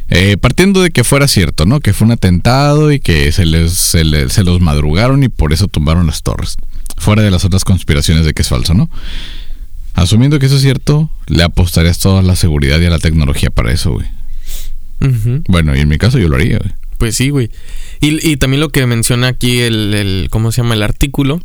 Eh, 0.10 0.38
partiendo 0.38 0.82
de 0.82 0.90
que 0.90 1.04
fuera 1.04 1.28
cierto, 1.28 1.66
¿no? 1.66 1.80
Que 1.80 1.94
fue 1.94 2.06
un 2.06 2.12
atentado 2.14 2.92
y 2.92 3.00
que 3.00 3.32
se 3.32 3.46
les, 3.46 3.72
se 3.74 4.04
los 4.44 4.62
madrugaron 4.62 5.24
y 5.24 5.30
por 5.30 5.54
eso 5.54 5.68
tumbaron 5.68 6.08
las 6.08 6.24
torres. 6.24 6.58
Fuera 6.98 7.22
de 7.22 7.32
las 7.32 7.46
otras 7.46 7.64
conspiraciones 7.64 8.26
de 8.26 8.34
que 8.34 8.42
es 8.42 8.48
falso, 8.48 8.74
¿no? 8.74 8.90
Asumiendo 9.94 10.40
que 10.40 10.46
eso 10.46 10.56
es 10.56 10.62
cierto, 10.62 11.10
le 11.28 11.44
apostarías 11.44 12.00
toda 12.00 12.22
la 12.22 12.36
seguridad 12.36 12.80
y 12.80 12.86
a 12.86 12.90
la 12.90 13.00
tecnología 13.00 13.50
para 13.50 13.72
eso, 13.72 13.92
güey. 13.92 14.08
Bueno, 15.48 15.76
y 15.76 15.80
en 15.80 15.88
mi 15.88 15.98
caso 15.98 16.20
yo 16.20 16.28
lo 16.28 16.36
haría, 16.36 16.58
güey. 16.58 16.72
Pues 16.98 17.16
sí, 17.16 17.30
güey. 17.30 17.50
Y, 18.02 18.38
también 18.38 18.60
lo 18.60 18.70
que 18.70 18.86
menciona 18.86 19.28
aquí 19.28 19.60
el, 19.60 20.28
¿cómo 20.30 20.52
se 20.52 20.62
llama? 20.62 20.76
El 20.76 20.84
artículo, 20.84 21.42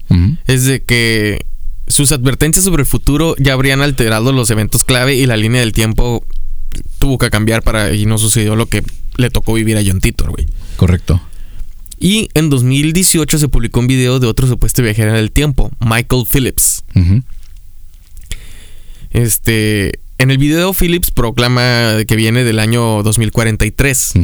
es 0.47 0.65
de 0.65 0.83
que 0.83 1.47
sus 1.87 2.13
advertencias 2.13 2.65
sobre 2.65 2.83
el 2.83 2.87
futuro 2.87 3.35
ya 3.39 3.53
habrían 3.53 3.83
alterado 3.83 4.33
los 4.33 4.51
eventos 4.51 4.85
clave 4.85 5.17
y 5.17 5.27
la 5.27 5.37
línea 5.37 5.61
del 5.61 5.73
tiempo 5.73 6.25
tuvo 6.99 7.19
que 7.19 7.31
cambiar 7.31 7.63
para 7.63 7.93
y 7.93 8.07
no 8.07 8.19
sucedió 8.19 8.57
lo 8.57 8.67
que 8.67 8.83
le 9.17 9.31
tocó 9.31 9.55
vivir 9.55 9.77
a 9.77 9.83
John 9.87 10.01
Titor, 10.01 10.31
güey. 10.31 10.47
Correcto. 10.77 11.21
Y 12.01 12.29
en 12.35 12.51
2018 12.51 13.39
se 13.39 13.49
publicó 13.49 13.81
un 13.81 13.87
video 13.87 14.19
de 14.19 14.27
otro 14.27 14.47
supuesto 14.47 14.83
viajero 14.83 15.13
del 15.13 15.31
tiempo, 15.31 15.71
Michael 15.81 16.25
Phillips. 16.31 16.85
Este, 19.11 20.01
en 20.19 20.31
el 20.31 20.39
video 20.39 20.75
Phillips 20.75 21.11
proclama 21.11 22.05
que 22.07 22.17
viene 22.17 22.45
del 22.45 22.59
año 22.59 23.03
2043. 23.03 24.15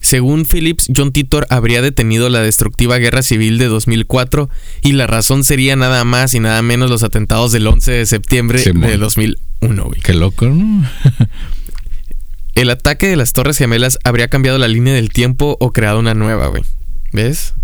Según 0.00 0.44
Phillips, 0.44 0.88
John 0.94 1.12
Titor 1.12 1.46
habría 1.50 1.82
detenido 1.82 2.28
la 2.28 2.40
destructiva 2.40 2.98
guerra 2.98 3.22
civil 3.22 3.58
de 3.58 3.66
2004 3.66 4.48
y 4.82 4.92
la 4.92 5.06
razón 5.06 5.44
sería 5.44 5.76
nada 5.76 6.04
más 6.04 6.34
y 6.34 6.40
nada 6.40 6.62
menos 6.62 6.90
los 6.90 7.02
atentados 7.02 7.52
del 7.52 7.66
11 7.66 7.92
de 7.92 8.06
septiembre 8.06 8.62
de 8.62 8.96
2001. 8.96 9.84
Güey. 9.84 10.00
Qué 10.00 10.14
loco, 10.14 10.46
¿no? 10.46 10.88
El 12.54 12.70
ataque 12.70 13.06
de 13.06 13.14
las 13.14 13.32
Torres 13.34 13.56
Gemelas 13.56 14.00
habría 14.02 14.26
cambiado 14.26 14.58
la 14.58 14.66
línea 14.66 14.92
del 14.92 15.10
tiempo 15.10 15.56
o 15.60 15.72
creado 15.72 16.00
una 16.00 16.14
nueva, 16.14 16.48
güey. 16.48 16.64
¿Ves? 17.12 17.54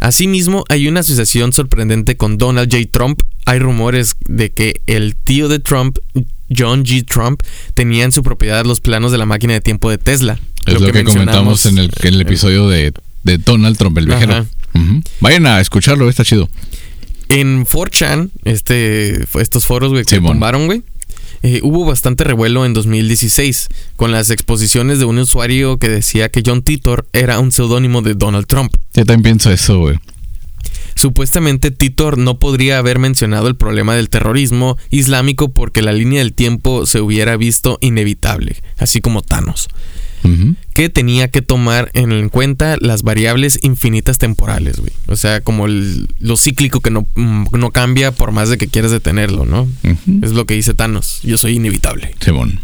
Asimismo, 0.00 0.64
hay 0.68 0.86
una 0.86 1.00
asociación 1.00 1.54
sorprendente 1.54 2.16
con 2.18 2.36
Donald 2.36 2.70
J. 2.70 2.88
Trump. 2.90 3.22
Hay 3.46 3.58
rumores 3.58 4.16
de 4.26 4.50
que 4.50 4.82
el 4.86 5.16
tío 5.16 5.48
de 5.48 5.60
Trump, 5.60 5.98
John 6.54 6.84
G. 6.84 7.06
Trump, 7.06 7.42
tenía 7.72 8.04
en 8.04 8.12
su 8.12 8.22
propiedad 8.22 8.66
los 8.66 8.80
planos 8.80 9.12
de 9.12 9.18
la 9.18 9.24
máquina 9.24 9.54
de 9.54 9.62
tiempo 9.62 9.88
de 9.88 9.96
Tesla. 9.96 10.38
Es 10.66 10.80
lo, 10.80 10.92
que, 10.92 11.04
comentamos 11.04 11.66
en 11.66 11.78
el, 11.78 11.90
el 12.02 12.20
episodio 12.20 12.68
de, 12.68 12.92
Donald 13.22 13.76
Trump, 13.76 13.96
el 13.98 14.06
viajero. 14.06 14.46
Vayan 15.20 15.46
a 15.46 15.60
escucharlo, 15.60 16.08
está 16.08 16.24
chido. 16.24 16.48
En 17.28 17.64
4chan, 17.64 18.30
este, 18.44 19.24
estos 19.40 19.64
foros, 19.64 19.90
güey, 19.90 20.04
que 20.04 20.16
sí, 20.16 20.20
bombaron, 20.20 20.66
güey. 20.66 20.82
Eh, 21.42 21.60
hubo 21.62 21.86
bastante 21.86 22.24
revuelo 22.24 22.66
en 22.66 22.74
2016 22.74 23.68
con 23.96 24.12
las 24.12 24.30
exposiciones 24.30 24.98
de 24.98 25.06
un 25.06 25.18
usuario 25.18 25.78
que 25.78 25.88
decía 25.88 26.28
que 26.28 26.42
John 26.44 26.62
Titor 26.62 27.06
era 27.12 27.38
un 27.38 27.50
seudónimo 27.50 28.02
de 28.02 28.14
Donald 28.14 28.46
Trump. 28.46 28.74
Yo 28.94 29.04
también 29.06 29.22
pienso 29.22 29.50
eso, 29.50 29.78
güey. 29.78 29.98
Supuestamente 30.96 31.70
Titor 31.70 32.18
no 32.18 32.38
podría 32.38 32.78
haber 32.78 32.98
mencionado 32.98 33.48
el 33.48 33.54
problema 33.54 33.94
del 33.94 34.10
terrorismo 34.10 34.76
islámico 34.90 35.48
porque 35.48 35.80
la 35.80 35.92
línea 35.92 36.18
del 36.18 36.34
tiempo 36.34 36.84
se 36.84 37.00
hubiera 37.00 37.38
visto 37.38 37.78
inevitable, 37.80 38.56
así 38.76 39.00
como 39.00 39.22
Thanos 39.22 39.68
que 40.74 40.88
tenía 40.88 41.28
que 41.28 41.42
tomar 41.42 41.90
en 41.94 42.28
cuenta 42.28 42.76
las 42.80 43.02
variables 43.02 43.58
infinitas 43.62 44.18
temporales, 44.18 44.78
güey. 44.78 44.92
O 45.06 45.16
sea, 45.16 45.40
como 45.40 45.66
lo 45.66 46.36
cíclico 46.36 46.80
que 46.80 46.90
no, 46.90 47.06
mm, 47.14 47.46
no, 47.52 47.70
cambia 47.70 48.12
por 48.12 48.32
más 48.32 48.48
de 48.48 48.58
que 48.58 48.68
quieras 48.68 48.90
detenerlo, 48.90 49.44
¿no? 49.44 49.68
Es 50.22 50.32
lo 50.32 50.46
que 50.46 50.54
dice 50.54 50.74
Thanos. 50.74 51.20
Yo 51.22 51.38
soy 51.38 51.56
inevitable. 51.56 52.14
Simón. 52.20 52.60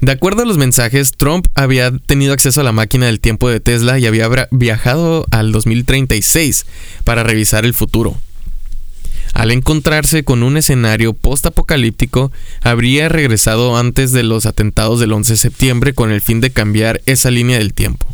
De 0.00 0.12
acuerdo 0.12 0.42
a 0.42 0.46
los 0.46 0.56
mensajes, 0.56 1.12
Trump 1.12 1.46
había 1.54 1.90
tenido 1.90 2.32
acceso 2.32 2.62
a 2.62 2.64
la 2.64 2.72
máquina 2.72 3.06
del 3.06 3.20
tiempo 3.20 3.50
de 3.50 3.60
Tesla 3.60 3.98
y 3.98 4.06
había 4.06 4.28
viajado 4.50 5.26
al 5.30 5.52
2036 5.52 6.64
para 7.04 7.22
revisar 7.22 7.66
el 7.66 7.74
futuro. 7.74 8.16
Al 9.34 9.50
encontrarse 9.50 10.24
con 10.24 10.42
un 10.42 10.56
escenario 10.56 11.12
post-apocalíptico, 11.12 12.32
habría 12.62 13.08
regresado 13.08 13.76
antes 13.76 14.12
de 14.12 14.22
los 14.22 14.46
atentados 14.46 15.00
del 15.00 15.12
11 15.12 15.32
de 15.32 15.38
septiembre 15.38 15.94
con 15.94 16.10
el 16.10 16.20
fin 16.20 16.40
de 16.40 16.50
cambiar 16.50 17.00
esa 17.06 17.30
línea 17.30 17.58
del 17.58 17.72
tiempo. 17.72 18.06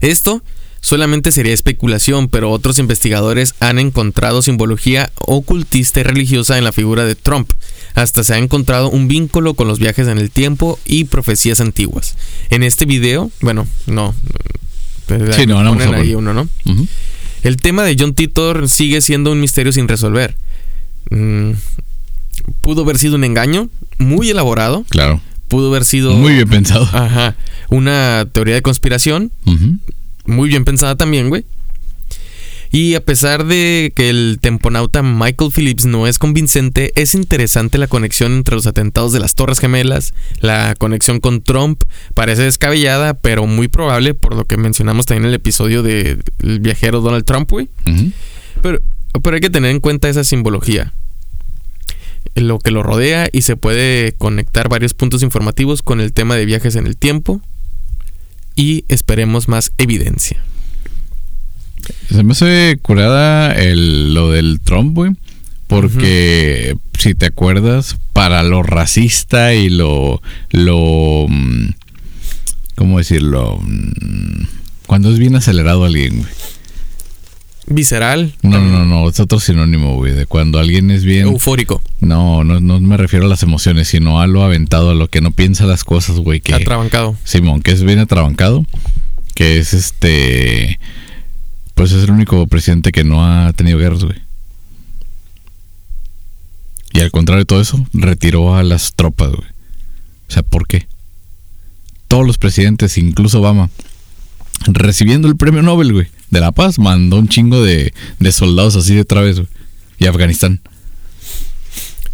Esto 0.00 0.42
solamente 0.80 1.32
sería 1.32 1.54
especulación, 1.54 2.28
pero 2.28 2.50
otros 2.50 2.78
investigadores 2.78 3.54
han 3.60 3.78
encontrado 3.78 4.42
simbología 4.42 5.10
ocultista 5.16 6.00
y 6.00 6.02
religiosa 6.02 6.58
en 6.58 6.64
la 6.64 6.72
figura 6.72 7.04
de 7.04 7.14
Trump. 7.14 7.50
Hasta 7.94 8.24
se 8.24 8.34
ha 8.34 8.38
encontrado 8.38 8.90
un 8.90 9.08
vínculo 9.08 9.54
con 9.54 9.68
los 9.68 9.78
viajes 9.78 10.08
en 10.08 10.18
el 10.18 10.30
tiempo 10.30 10.78
y 10.84 11.04
profecías 11.04 11.60
antiguas. 11.60 12.16
En 12.50 12.62
este 12.62 12.86
video, 12.86 13.30
bueno, 13.40 13.66
no. 13.86 14.14
Sí, 15.36 15.46
no, 15.46 15.62
no 15.62 15.94
ahí 15.94 16.14
uno, 16.14 16.34
¿no? 16.34 16.48
El 17.44 17.58
tema 17.58 17.84
de 17.84 17.94
John 17.98 18.14
Titor 18.14 18.68
sigue 18.68 19.00
siendo 19.00 19.30
un 19.30 19.40
misterio 19.40 19.70
sin 19.70 19.86
resolver. 19.86 20.36
Mm, 21.10 21.50
pudo 22.62 22.82
haber 22.82 22.98
sido 22.98 23.14
un 23.16 23.24
engaño 23.24 23.68
muy 23.98 24.30
elaborado. 24.30 24.84
Claro. 24.88 25.20
Pudo 25.48 25.68
haber 25.68 25.84
sido. 25.84 26.14
Muy 26.14 26.32
bien 26.34 26.48
pensado. 26.48 26.88
Ajá. 26.92 27.36
Una 27.68 28.26
teoría 28.32 28.54
de 28.54 28.62
conspiración 28.62 29.30
Ujú. 29.46 29.76
muy 30.26 30.48
bien 30.48 30.64
pensada 30.64 30.96
también, 30.96 31.28
güey. 31.28 31.44
Y 32.74 32.96
a 32.96 33.04
pesar 33.04 33.46
de 33.46 33.92
que 33.94 34.10
el 34.10 34.38
temponauta 34.40 35.00
Michael 35.04 35.52
Phillips 35.54 35.86
no 35.86 36.08
es 36.08 36.18
convincente, 36.18 36.90
es 37.00 37.14
interesante 37.14 37.78
la 37.78 37.86
conexión 37.86 38.32
entre 38.32 38.56
los 38.56 38.66
atentados 38.66 39.12
de 39.12 39.20
las 39.20 39.36
Torres 39.36 39.60
Gemelas, 39.60 40.12
la 40.40 40.74
conexión 40.76 41.20
con 41.20 41.40
Trump, 41.40 41.84
parece 42.14 42.42
descabellada, 42.42 43.14
pero 43.14 43.46
muy 43.46 43.68
probable, 43.68 44.14
por 44.14 44.34
lo 44.34 44.44
que 44.46 44.56
mencionamos 44.56 45.06
también 45.06 45.26
en 45.26 45.28
el 45.28 45.34
episodio 45.36 45.84
del 45.84 46.18
viajero 46.58 47.00
Donald 47.00 47.24
Trump, 47.24 47.48
güey. 47.48 47.68
Pero, 48.60 48.80
pero 49.22 49.36
hay 49.36 49.40
que 49.40 49.50
tener 49.50 49.70
en 49.70 49.78
cuenta 49.78 50.08
esa 50.08 50.24
simbología, 50.24 50.92
lo 52.34 52.58
que 52.58 52.72
lo 52.72 52.82
rodea 52.82 53.28
y 53.30 53.42
se 53.42 53.54
puede 53.54 54.14
conectar 54.18 54.68
varios 54.68 54.94
puntos 54.94 55.22
informativos 55.22 55.82
con 55.82 56.00
el 56.00 56.12
tema 56.12 56.34
de 56.34 56.44
viajes 56.44 56.74
en 56.74 56.88
el 56.88 56.96
tiempo 56.96 57.40
y 58.56 58.84
esperemos 58.88 59.46
más 59.46 59.70
evidencia. 59.78 60.42
Se 62.10 62.22
me 62.22 62.32
hace 62.32 62.78
curada 62.82 63.52
el, 63.52 64.14
lo 64.14 64.30
del 64.30 64.60
Trump, 64.60 64.94
güey. 64.94 65.12
Porque, 65.66 66.76
si 66.98 67.14
te 67.14 67.26
acuerdas, 67.26 67.96
para 68.12 68.42
lo 68.42 68.62
racista 68.62 69.54
y 69.54 69.68
lo. 69.70 70.20
lo 70.50 71.26
mm, 71.28 71.68
¿Cómo 72.76 72.98
decirlo? 72.98 73.58
Mm, 73.60 74.44
Cuando 74.86 75.10
es 75.10 75.18
bien 75.18 75.36
acelerado 75.36 75.84
alguien, 75.84 76.18
güey. 76.18 76.28
Visceral, 77.66 78.34
No, 78.42 78.60
no, 78.60 78.84
no, 78.84 79.08
es 79.08 79.18
otro 79.20 79.40
sinónimo, 79.40 79.96
güey. 79.96 80.12
De 80.12 80.26
cuando 80.26 80.58
alguien 80.58 80.90
es 80.90 81.04
bien. 81.04 81.28
eufórico, 81.28 81.80
No, 82.00 82.44
no, 82.44 82.60
no 82.60 82.78
me 82.80 82.96
refiero 82.98 83.24
a 83.24 83.28
las 83.28 83.42
emociones, 83.42 83.88
sino 83.88 84.20
a 84.20 84.26
lo 84.26 84.42
aventado, 84.42 84.90
a 84.90 84.94
lo 84.94 85.08
que 85.08 85.22
no 85.22 85.30
piensa 85.30 85.64
las 85.64 85.82
cosas, 85.82 86.16
güey. 86.16 86.40
Que, 86.40 86.54
atrabancado. 86.54 87.16
Simón, 87.24 87.62
que 87.62 87.70
es 87.70 87.82
bien 87.82 88.00
atrabancado, 88.00 88.66
que 89.34 89.58
es 89.58 89.72
este, 89.72 90.78
pues 91.74 91.92
es 91.92 92.04
el 92.04 92.10
único 92.10 92.46
presidente 92.46 92.92
que 92.92 93.04
no 93.04 93.24
ha 93.24 93.52
tenido 93.52 93.78
guerras, 93.78 94.04
güey. 94.04 94.18
Y 96.92 97.00
al 97.00 97.10
contrario 97.10 97.40
de 97.40 97.46
todo 97.46 97.60
eso, 97.60 97.84
retiró 97.92 98.54
a 98.54 98.62
las 98.62 98.94
tropas, 98.94 99.30
güey. 99.30 99.48
O 100.28 100.32
sea, 100.32 100.42
¿por 100.42 100.66
qué? 100.68 100.86
Todos 102.08 102.26
los 102.26 102.38
presidentes, 102.38 102.96
incluso 102.98 103.40
Obama, 103.40 103.68
recibiendo 104.66 105.26
el 105.28 105.36
premio 105.36 105.62
Nobel, 105.62 105.92
güey, 105.92 106.06
de 106.30 106.40
la 106.40 106.52
paz, 106.52 106.78
mandó 106.78 107.18
un 107.18 107.28
chingo 107.28 107.62
de, 107.62 107.92
de 108.20 108.32
soldados 108.32 108.76
así 108.76 108.94
de 108.94 109.00
otra 109.00 109.22
vez, 109.22 109.36
güey. 109.36 109.48
Y 109.98 110.06
Afganistán. 110.06 110.60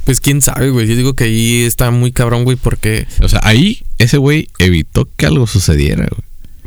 Pues 0.04 0.20
quién 0.20 0.40
sabe, 0.40 0.70
güey. 0.70 0.86
Yo 0.86 0.96
digo 0.96 1.14
que 1.14 1.24
ahí 1.24 1.62
está 1.62 1.90
muy 1.90 2.10
cabrón, 2.12 2.44
güey, 2.44 2.56
porque 2.56 3.06
O 3.22 3.28
sea, 3.28 3.40
ahí 3.42 3.82
ese 3.98 4.16
güey 4.16 4.48
evitó 4.58 5.08
que 5.16 5.26
algo 5.26 5.46
sucediera, 5.46 6.06
güey. 6.10 6.22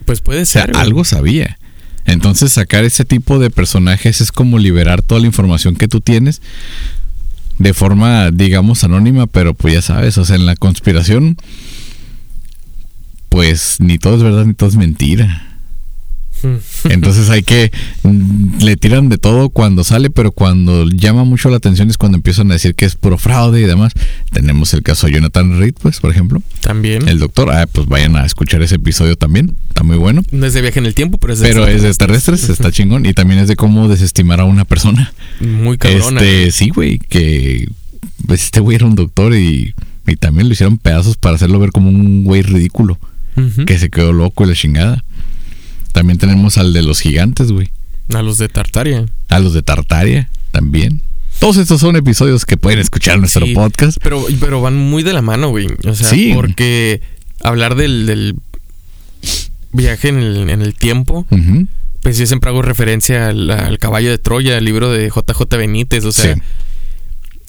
pues 0.05 0.21
puede 0.21 0.43
O 0.43 0.45
sea, 0.45 0.65
ser. 0.65 0.77
algo 0.77 1.03
sabía. 1.03 1.57
Entonces 2.13 2.53
sacar 2.53 2.83
ese 2.83 3.05
tipo 3.05 3.39
de 3.39 3.49
personajes 3.49 4.21
es 4.21 4.31
como 4.31 4.59
liberar 4.59 5.01
toda 5.01 5.21
la 5.21 5.27
información 5.27 5.75
que 5.75 5.87
tú 5.87 5.99
tienes 5.99 6.41
de 7.59 7.73
forma, 7.73 8.31
digamos, 8.31 8.83
anónima, 8.83 9.27
pero 9.27 9.53
pues 9.53 9.73
ya 9.73 9.81
sabes, 9.81 10.17
o 10.17 10.25
sea, 10.25 10.35
en 10.35 10.45
la 10.45 10.55
conspiración, 10.55 11.37
pues 13.29 13.77
ni 13.79 13.97
todo 13.97 14.15
es 14.15 14.23
verdad 14.23 14.45
ni 14.45 14.53
todo 14.53 14.69
es 14.69 14.75
mentira. 14.75 15.52
Entonces 16.89 17.29
hay 17.29 17.43
que 17.43 17.71
mm, 18.03 18.63
le 18.63 18.77
tiran 18.77 19.09
de 19.09 19.17
todo 19.17 19.49
cuando 19.49 19.83
sale, 19.83 20.09
pero 20.09 20.31
cuando 20.31 20.85
llama 20.89 21.23
mucho 21.23 21.49
la 21.49 21.57
atención 21.57 21.89
es 21.89 21.97
cuando 21.97 22.17
empiezan 22.17 22.49
a 22.51 22.53
decir 22.53 22.75
que 22.75 22.85
es 22.85 22.95
puro 22.95 23.17
fraude 23.17 23.61
y 23.61 23.65
demás. 23.65 23.93
Tenemos 24.31 24.73
el 24.73 24.83
caso 24.83 25.07
de 25.07 25.13
Jonathan 25.13 25.59
Reed, 25.59 25.75
pues, 25.81 25.99
por 25.99 26.11
ejemplo, 26.11 26.41
También. 26.61 27.07
el 27.07 27.19
doctor. 27.19 27.51
Ah, 27.51 27.67
pues 27.71 27.87
vayan 27.87 28.15
a 28.15 28.25
escuchar 28.25 28.61
ese 28.61 28.75
episodio 28.75 29.15
también, 29.15 29.55
está 29.69 29.83
muy 29.83 29.97
bueno. 29.97 30.23
No 30.31 30.45
es 30.45 30.53
de 30.53 30.61
viaje 30.61 30.79
en 30.79 30.85
el 30.85 30.95
tiempo, 30.95 31.17
pero 31.17 31.33
es 31.33 31.39
de 31.39 31.47
Pero 31.47 31.67
es 31.67 31.81
de 31.81 31.89
extraterrestres, 31.89 32.49
está 32.49 32.71
chingón. 32.71 33.05
Y 33.05 33.13
también 33.13 33.39
es 33.39 33.47
de 33.47 33.55
cómo 33.55 33.87
desestimar 33.87 34.39
a 34.39 34.45
una 34.45 34.65
persona. 34.65 35.13
Muy 35.39 35.77
cabrona. 35.77 36.21
Este, 36.21 36.51
sí, 36.51 36.69
güey, 36.69 36.99
que 36.99 37.67
pues, 38.27 38.43
este 38.43 38.59
güey 38.59 38.75
era 38.75 38.85
un 38.85 38.95
doctor 38.95 39.33
y, 39.35 39.73
y 40.07 40.15
también 40.15 40.47
lo 40.47 40.53
hicieron 40.53 40.77
pedazos 40.77 41.17
para 41.17 41.35
hacerlo 41.35 41.59
ver 41.59 41.71
como 41.71 41.89
un 41.89 42.23
güey 42.23 42.41
ridículo, 42.41 42.97
que 43.65 43.79
se 43.79 43.89
quedó 43.89 44.13
loco 44.13 44.43
y 44.43 44.47
la 44.47 44.53
chingada. 44.53 45.03
También 45.93 46.17
tenemos 46.19 46.57
al 46.57 46.73
de 46.73 46.83
los 46.83 46.99
gigantes, 46.99 47.51
güey. 47.51 47.69
A 48.13 48.21
los 48.21 48.37
de 48.37 48.49
Tartaria. 48.49 49.05
A 49.29 49.39
los 49.39 49.53
de 49.53 49.61
Tartaria, 49.61 50.29
también. 50.51 51.01
Todos 51.39 51.55
estos 51.57 51.79
son 51.79 51.95
episodios 51.95 52.45
que 52.45 52.57
pueden 52.57 52.79
escuchar 52.79 53.15
en 53.15 53.21
nuestro 53.21 53.45
Sí. 53.45 53.53
podcast. 53.53 53.97
Pero, 54.03 54.25
pero 54.41 54.61
van 54.61 54.75
muy 54.75 55.03
de 55.03 55.13
la 55.13 55.21
mano, 55.21 55.49
güey. 55.49 55.67
O 55.87 55.95
sea, 55.95 56.09
Sí. 56.09 56.31
porque 56.35 57.01
hablar 57.41 57.75
del, 57.75 58.05
del 58.05 58.35
viaje 59.71 60.09
en 60.09 60.17
el, 60.19 60.49
en 60.49 60.61
el 60.61 60.75
tiempo, 60.75 61.25
pues 62.01 62.17
yo 62.17 62.25
siempre 62.27 62.49
hago 62.49 62.61
referencia 62.61 63.27
al, 63.27 63.49
al 63.49 63.79
caballo 63.79 64.09
de 64.11 64.17
Troya, 64.17 64.57
el 64.57 64.65
libro 64.65 64.91
de 64.91 65.09
JJ 65.09 65.57
Benítez, 65.57 66.05
o 66.05 66.11
sea, 66.11 66.35
Sí. 66.35 66.41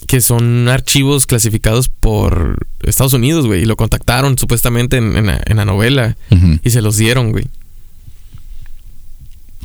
que 0.07 0.21
son 0.21 0.67
archivos 0.69 1.25
clasificados 1.27 1.89
por 1.89 2.65
Estados 2.83 3.13
Unidos, 3.13 3.45
güey, 3.47 3.63
y 3.63 3.65
lo 3.65 3.75
contactaron 3.75 4.37
supuestamente 4.37 4.97
en, 4.97 5.15
en 5.17 5.25
la, 5.27 5.41
en 5.45 5.57
la 5.57 5.65
novela 5.65 6.15
y 6.63 6.69
se 6.69 6.81
los 6.81 6.97
dieron, 6.97 7.31
güey. 7.31 7.45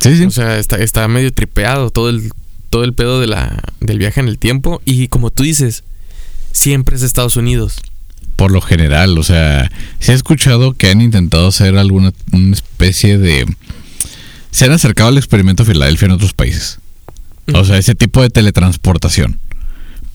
Sí, 0.01 0.17
sí. 0.17 0.23
O 0.23 0.31
sea, 0.31 0.57
está, 0.57 0.77
está 0.77 1.07
medio 1.07 1.31
tripeado 1.31 1.91
todo 1.91 2.09
el, 2.09 2.31
todo 2.71 2.83
el 2.83 2.93
pedo 2.93 3.19
de 3.19 3.27
la, 3.27 3.61
del 3.79 3.99
viaje 3.99 4.19
en 4.19 4.27
el 4.27 4.39
tiempo 4.39 4.81
y 4.83 5.09
como 5.09 5.29
tú 5.29 5.43
dices, 5.43 5.83
siempre 6.51 6.95
es 6.95 7.03
Estados 7.03 7.35
Unidos. 7.35 7.77
Por 8.35 8.51
lo 8.51 8.61
general, 8.61 9.17
o 9.19 9.23
sea, 9.23 9.71
se 9.99 10.13
ha 10.13 10.15
escuchado 10.15 10.73
que 10.73 10.89
han 10.89 11.01
intentado 11.01 11.47
hacer 11.47 11.77
alguna 11.77 12.11
una 12.31 12.53
especie 12.53 13.19
de... 13.19 13.45
Se 14.49 14.65
han 14.65 14.71
acercado 14.71 15.09
al 15.09 15.17
experimento 15.17 15.65
Filadelfia 15.65 16.07
en 16.07 16.13
otros 16.13 16.33
países. 16.33 16.79
O 17.53 17.63
sea, 17.63 17.77
ese 17.77 17.93
tipo 17.93 18.23
de 18.23 18.29
teletransportación. 18.29 19.39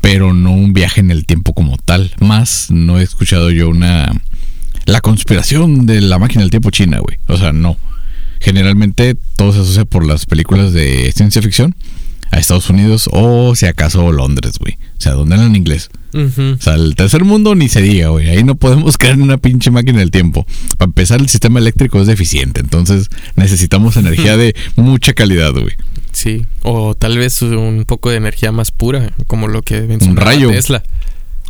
Pero 0.01 0.35
no 0.35 0.53
un 0.53 0.73
viaje 0.73 1.01
en 1.01 1.13
el 1.13 1.27
tiempo 1.27 1.55
como 1.55 1.77
tal. 1.79 2.13
Más, 2.19 2.71
no 2.71 2.99
he 2.99 3.03
escuchado 3.03 3.51
yo 3.51 3.69
una... 3.69 4.13
La 4.85 5.01
conspiración 5.01 5.87
de 5.87 6.01
la 6.01 6.19
máquina 6.19 6.43
del 6.43 6.51
tiempo 6.51 6.71
china, 6.71 6.99
güey. 6.99 7.19
O 7.29 7.37
sea, 7.37 7.53
no. 7.53 7.77
Generalmente 8.47 9.17
todo 9.35 9.53
se 9.53 9.59
asocia 9.59 9.85
por 9.85 10.07
las 10.07 10.25
películas 10.25 10.73
de 10.73 11.11
ciencia 11.11 11.43
ficción 11.43 11.75
a 12.31 12.39
Estados 12.39 12.71
Unidos 12.71 13.11
o 13.11 13.57
si 13.57 13.67
acaso 13.67 14.13
Londres, 14.13 14.61
güey. 14.61 14.75
O 14.97 15.01
sea, 15.01 15.15
donde 15.15 15.35
hablan 15.35 15.57
inglés. 15.57 15.91
O 16.15 16.57
sea, 16.61 16.75
el 16.75 16.95
tercer 16.95 17.25
mundo 17.25 17.57
ni 17.57 17.69
se 17.69 17.83
diga, 17.83 18.11
güey. 18.11 18.29
Ahí 18.31 18.45
no 18.45 18.55
podemos 18.55 18.99
crear 18.99 19.21
una 19.21 19.37
pinche 19.39 19.73
máquina 19.73 19.99
del 19.99 20.13
tiempo. 20.13 20.47
Para 20.79 20.89
empezar, 20.89 21.21
el 21.21 21.29
sistema 21.29 21.59
eléctrico 21.59 22.01
es 22.01 22.07
deficiente. 22.07 22.61
Entonces, 22.61 23.09
necesitamos 23.35 23.97
energía 23.97 24.37
de 24.37 24.55
mucha 24.77 25.13
calidad, 25.13 25.51
güey. 25.51 25.75
Sí, 26.13 26.47
o 26.63 26.95
tal 26.95 27.19
vez 27.19 27.43
un 27.43 27.83
poco 27.85 28.11
de 28.11 28.19
energía 28.19 28.53
más 28.53 28.71
pura, 28.71 29.13
como 29.27 29.49
lo 29.49 29.63
que 29.63 29.81
mencionaba 29.81 30.25
rayo. 30.25 30.53
Tesla. 30.53 30.85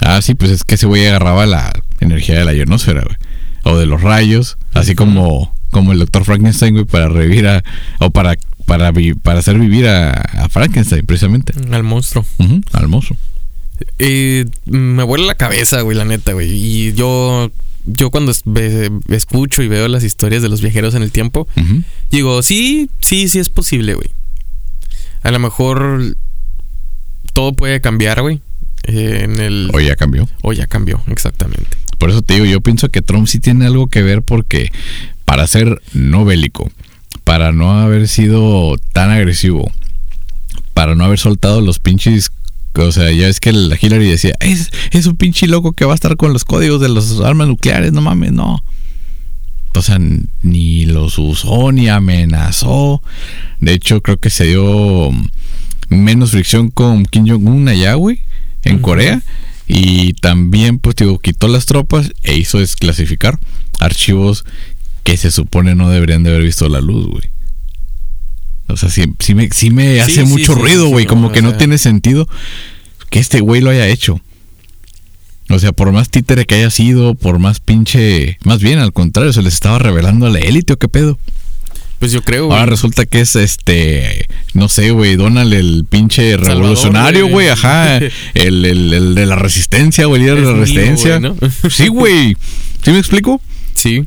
Ah, 0.01 0.22
sí, 0.22 0.34
pues 0.34 0.51
es 0.51 0.64
que 0.64 0.76
ese 0.76 0.86
güey 0.86 1.07
agarraba 1.07 1.44
la 1.44 1.78
energía 2.01 2.38
de 2.38 2.47
la 2.47 2.55
ionosfera, 2.55 3.03
güey. 3.03 3.16
O 3.64 3.76
de 3.76 3.84
los 3.84 4.01
rayos. 4.01 4.57
Así 4.72 4.94
como, 4.94 5.55
como 5.77 5.93
el 5.93 5.99
doctor 5.99 6.24
Frankenstein, 6.24 6.72
güey, 6.74 6.85
para 6.87 7.09
revivir 7.09 7.47
a. 7.47 7.62
O 8.01 8.11
para, 8.11 8.35
para, 8.64 8.91
vi- 8.93 9.12
para 9.14 9.41
hacer 9.41 9.59
vivir 9.59 9.87
a, 9.87 10.11
a 10.11 10.49
Frankenstein, 10.49 11.05
precisamente. 11.05 11.53
Al 11.70 11.83
monstruo. 11.83 12.24
Ujú, 12.39 12.62
al 12.72 12.89
monstruo. 12.89 13.18
Eh, 13.99 14.47
me 14.64 15.03
vuela 15.03 15.27
la 15.27 15.35
cabeza, 15.35 15.83
güey, 15.83 15.97
la 15.97 16.07
neta, 16.07 16.33
güey. 16.33 16.51
Y 16.51 16.93
yo, 16.95 17.51
yo 17.85 18.11
cuando 18.11 18.33
es- 18.33 18.41
ve- 18.47 18.91
escucho 19.11 19.62
y 19.62 19.68
veo 19.68 19.87
las 19.89 20.03
historias 20.03 20.43
de 20.43 20.49
los 20.49 20.62
viajeros 20.62 20.95
en 20.95 21.03
el 21.03 21.12
tiempo, 21.12 21.47
digo, 22.11 22.43
sí, 22.43 22.89
sí, 23.01 23.29
sí 23.29 23.39
es 23.39 23.51
posible, 23.51 23.95
güey. 23.95 24.09
A 25.22 25.31
lo 25.31 25.39
mejor 25.39 26.16
todo 27.35 27.53
puede 27.53 27.81
cambiar, 27.83 28.22
güey. 28.22 28.41
eh, 28.85 29.20
en 29.24 29.41
el... 29.41 29.70
O 29.74 29.81
ya 29.81 29.95
cambió. 29.97 30.29
O 30.43 30.53
ya 30.53 30.66
cambió, 30.66 31.03
exactamente. 31.09 31.77
Por 31.99 32.11
eso 32.11 32.22
te 32.22 32.35
digo, 32.35 32.47
yo 32.47 32.61
pienso 32.61 32.89
que 32.91 33.03
Trump 33.03 33.27
sí 33.27 33.41
tiene 33.41 33.66
algo 33.66 33.89
que 33.89 34.03
ver 34.03 34.22
porque 34.22 34.70
para 35.27 35.47
ser 35.47 35.83
no 35.93 36.24
bélico, 36.24 36.70
para 37.24 37.53
no 37.53 37.72
haber 37.72 38.09
sido 38.09 38.77
tan 38.95 39.11
agresivo, 39.11 39.70
para 40.72 40.95
no 40.95 41.05
haber 41.05 41.18
soltado 41.18 41.61
los 41.61 41.79
pinches. 41.79 42.33
O 42.79 42.93
sea, 42.93 43.11
ya 43.11 43.29
es 43.29 43.41
que 43.41 43.53
la 43.53 43.77
Hillary 43.81 44.09
decía, 44.09 44.35
es, 44.41 44.70
es 44.93 45.07
un 45.07 45.16
pinche 45.16 45.47
loco 45.47 45.72
que 45.72 45.85
va 45.85 45.93
a 45.93 45.95
estar 45.95 46.16
con 46.16 46.33
los 46.33 46.45
códigos 46.45 46.81
de 46.81 46.89
las 46.89 47.20
armas 47.20 47.49
nucleares, 47.49 47.93
no 47.93 48.01
mames, 48.01 48.33
no. 48.33 48.62
O 49.74 49.83
sea, 49.83 49.99
ni 50.43 50.87
los 50.87 51.18
usó 51.18 51.72
ni 51.72 51.89
amenazó. 51.89 53.03
De 53.61 53.74
hecho, 53.74 54.01
creo 54.03 54.18
que 54.18 54.31
se 54.31 54.45
dio 54.45 55.11
menos 55.89 56.31
fricción 56.31 56.70
con 56.70 57.05
Kim 57.05 57.27
Jong-un 57.29 57.68
allá, 57.68 57.95
güey, 57.95 58.20
en 58.62 58.79
Corea. 58.79 59.22
Y 59.66 60.12
también, 60.14 60.79
pues, 60.79 60.97
digo, 60.97 61.18
quitó 61.18 61.49
las 61.49 61.66
tropas 61.66 62.12
e 62.22 62.37
hizo 62.37 62.59
desclasificar 62.59 63.39
archivos 63.79 64.45
que 65.07 65.16
se 65.16 65.30
supone 65.30 65.76
no 65.76 65.88
deberían 65.88 66.24
de 66.24 66.30
haber 66.30 66.42
visto 66.42 66.68
la 66.68 66.80
luz, 66.80 67.07
güey. 67.07 67.22
O 68.66 68.76
sea, 68.76 68.90
sí, 68.90 69.04
sí 69.20 69.36
me, 69.36 69.48
sí 69.50 69.70
me 69.70 70.00
hace 70.00 70.24
mucho 70.24 70.57
ruido, 70.57 70.88
güey. 70.88 71.07
como 71.07 71.30
que 71.30 71.42
no 71.42 71.54
tiene 71.54 71.78
sentido 71.78 72.28
que 73.09 73.20
este 73.20 73.38
güey 73.38 73.61
lo 73.61 73.70
haya 73.70 73.86
hecho. 73.86 74.20
O 75.48 75.61
sea, 75.61 75.70
por 75.70 75.92
más 75.92 76.11
títere 76.11 76.44
que 76.44 76.57
haya 76.57 76.70
sido, 76.70 77.14
por 77.14 77.38
más 77.38 77.61
pinche. 77.61 78.36
Más 78.42 78.59
bien, 78.59 78.80
al 78.80 78.92
contrario, 78.92 79.32
se 79.32 79.42
les 79.42 79.54
estaba 79.54 79.78
revelando 79.78 80.26
a 80.26 80.30
la 80.30 80.40
élite 80.40 80.72
o 80.72 80.76
qué 80.76 80.88
pedo. 80.88 81.20
Pues 82.00 82.11
yo 82.11 82.22
creo. 82.22 82.52
Ahora 82.52 82.66
resulta 82.66 83.07
que 83.07 83.20
es 83.20 83.36
este. 83.36 84.26
No 84.54 84.68
sé, 84.68 84.90
güey. 84.90 85.14
Donald, 85.14 85.52
el 85.54 85.86
pinche 85.88 86.36
revolucionario, 86.36 87.28
güey. 87.28 87.48
Ajá. 87.48 87.98
El, 88.34 88.64
el, 88.64 89.14
de 89.14 89.24
la 89.26 89.36
resistencia, 89.36 90.07
güey. 90.07 90.20
El 90.20 90.26
líder 90.26 90.44
de 90.44 90.52
la 90.52 90.59
resistencia. 90.59 91.20
Sí, 91.70 91.86
güey. 91.86 92.36
¿Sí 92.82 92.90
me 92.90 92.98
explico? 92.98 93.40
Sí. 93.74 94.04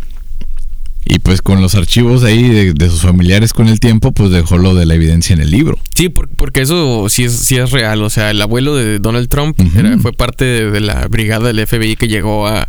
Y 1.12 1.18
pues 1.18 1.41
con 1.41 1.60
los 1.60 1.74
archivos 1.74 2.24
ahí 2.24 2.72
de, 2.72 2.89
sus 2.89 3.01
familiares 3.01 3.51
con 3.51 3.68
el 3.68 3.80
tiempo, 3.80 4.12
pues 4.12 4.30
dejó 4.30 4.60
lo 4.60 4.76
de 4.76 4.86
la 4.86 4.93
evidencia 4.93 5.34
en 5.34 5.41
el 5.41 5.49
libro. 5.49 5.80
Sí, 5.95 6.10
porque 6.10 6.62
eso 6.62 7.10
sí 7.10 7.24
es, 7.24 7.34
sí 7.34 7.57
es 7.57 7.72
real. 7.72 8.03
O 8.03 8.12
sea, 8.12 8.30
el 8.30 8.39
abuelo 8.39 8.76
de 8.76 8.99
Donald 8.99 9.28
Trump 9.28 9.60
fue 10.03 10.14
parte 10.14 10.45
de, 10.45 10.80
la 10.80 11.07
brigada 11.07 11.51
del 11.51 11.66
FBI 11.66 11.95
que 11.95 12.07
llegó 12.07 12.47
a, 12.47 12.68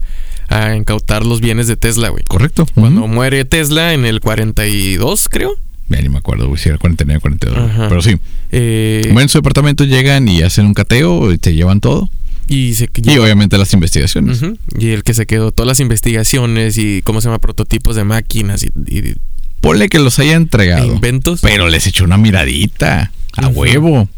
incautar 0.75 1.27
los 1.27 1.43
bienes 1.43 1.69
de 1.69 1.77
Tesla, 1.77 2.09
güey. 2.09 2.25
Correcto. 2.27 2.67
Cuando 2.75 3.07
muere 3.07 3.45
Tesla 3.45 3.93
en 3.93 4.07
el 4.07 4.21
42, 4.21 5.29
creo. 5.29 5.53
Ya 5.91 6.01
ni 6.01 6.09
me 6.09 6.19
acuerdo, 6.19 6.49
güey, 6.49 6.59
si 6.59 6.71
era 6.71 6.79
49 6.79 7.21
42. 7.21 7.71
Pero 7.91 8.01
sí. 8.01 8.17
Eh, 8.53 9.13
en 9.15 9.29
su 9.29 9.37
departamento 9.37 9.85
llegan 9.85 10.27
y 10.29 10.41
hacen 10.41 10.65
un 10.65 10.73
cateo 10.73 11.31
y 11.31 11.37
te 11.37 11.53
llevan 11.53 11.81
todo. 11.81 12.09
Y, 12.51 12.75
obviamente 13.17 13.57
las 13.59 13.73
investigaciones. 13.73 14.43
Y 14.77 14.89
el 14.89 15.05
que 15.05 15.15
se 15.15 15.25
quedó 15.25 15.53
todas 15.53 15.69
las 15.69 15.79
investigaciones 15.79 16.79
y 16.79 17.01
cómo 17.03 17.21
se 17.21 17.29
llama 17.29 17.39
prototipos 17.39 17.95
de 17.95 18.03
máquinas 18.05 18.65
y, 18.65 19.15
Ponle 19.61 19.89
que 19.89 19.99
los 19.99 20.19
haya 20.19 20.35
entregado. 20.35 20.87
inventos. 20.87 21.41
Pero 21.43 21.69
les 21.69 21.87
echó 21.87 22.05
una 22.05 22.17
miradita. 22.17 23.13
A 23.37 23.49
huevo. 23.49 24.09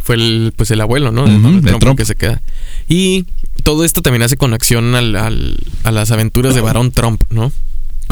Fue 0.00 0.16
el, 0.16 0.52
pues 0.56 0.70
el 0.72 0.80
abuelo, 0.80 1.12
¿no? 1.12 1.26
el 1.26 1.78
Trump, 1.78 1.96
que 1.96 2.04
se 2.04 2.16
queda. 2.16 2.42
Y 2.88 3.24
todo 3.62 3.84
esto 3.84 4.02
también 4.02 4.22
hace 4.22 4.36
conexión 4.36 4.94
al, 4.94 5.16
a 5.84 5.90
las 5.90 6.10
aventuras 6.10 6.54
de 6.54 6.60
Barón 6.60 6.90
Trump, 6.90 7.22
¿no? 7.30 7.52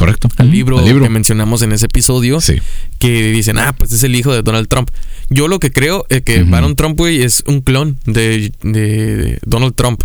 Correcto. 0.00 0.30
Al 0.38 0.50
libro, 0.50 0.80
libro, 0.80 1.04
que 1.04 1.10
mencionamos 1.10 1.60
en 1.60 1.72
ese 1.72 1.84
episodio. 1.84 2.40
Sí. 2.40 2.54
Que 2.98 3.32
dicen, 3.32 3.58
ah, 3.58 3.74
pues 3.76 3.92
es 3.92 4.02
el 4.02 4.16
hijo 4.16 4.32
de 4.32 4.40
Donald 4.40 4.66
Trump. 4.66 4.90
Yo 5.28 5.46
lo 5.46 5.60
que 5.60 5.70
creo 5.70 6.06
es 6.08 6.22
que 6.22 6.42
Baron 6.42 6.74
Trump, 6.74 6.96
güey, 6.96 7.20
es 7.20 7.44
un 7.46 7.60
clon 7.60 7.98
de, 8.06 8.50
de 8.62 9.38
Donald 9.44 9.74
Trump. 9.74 10.02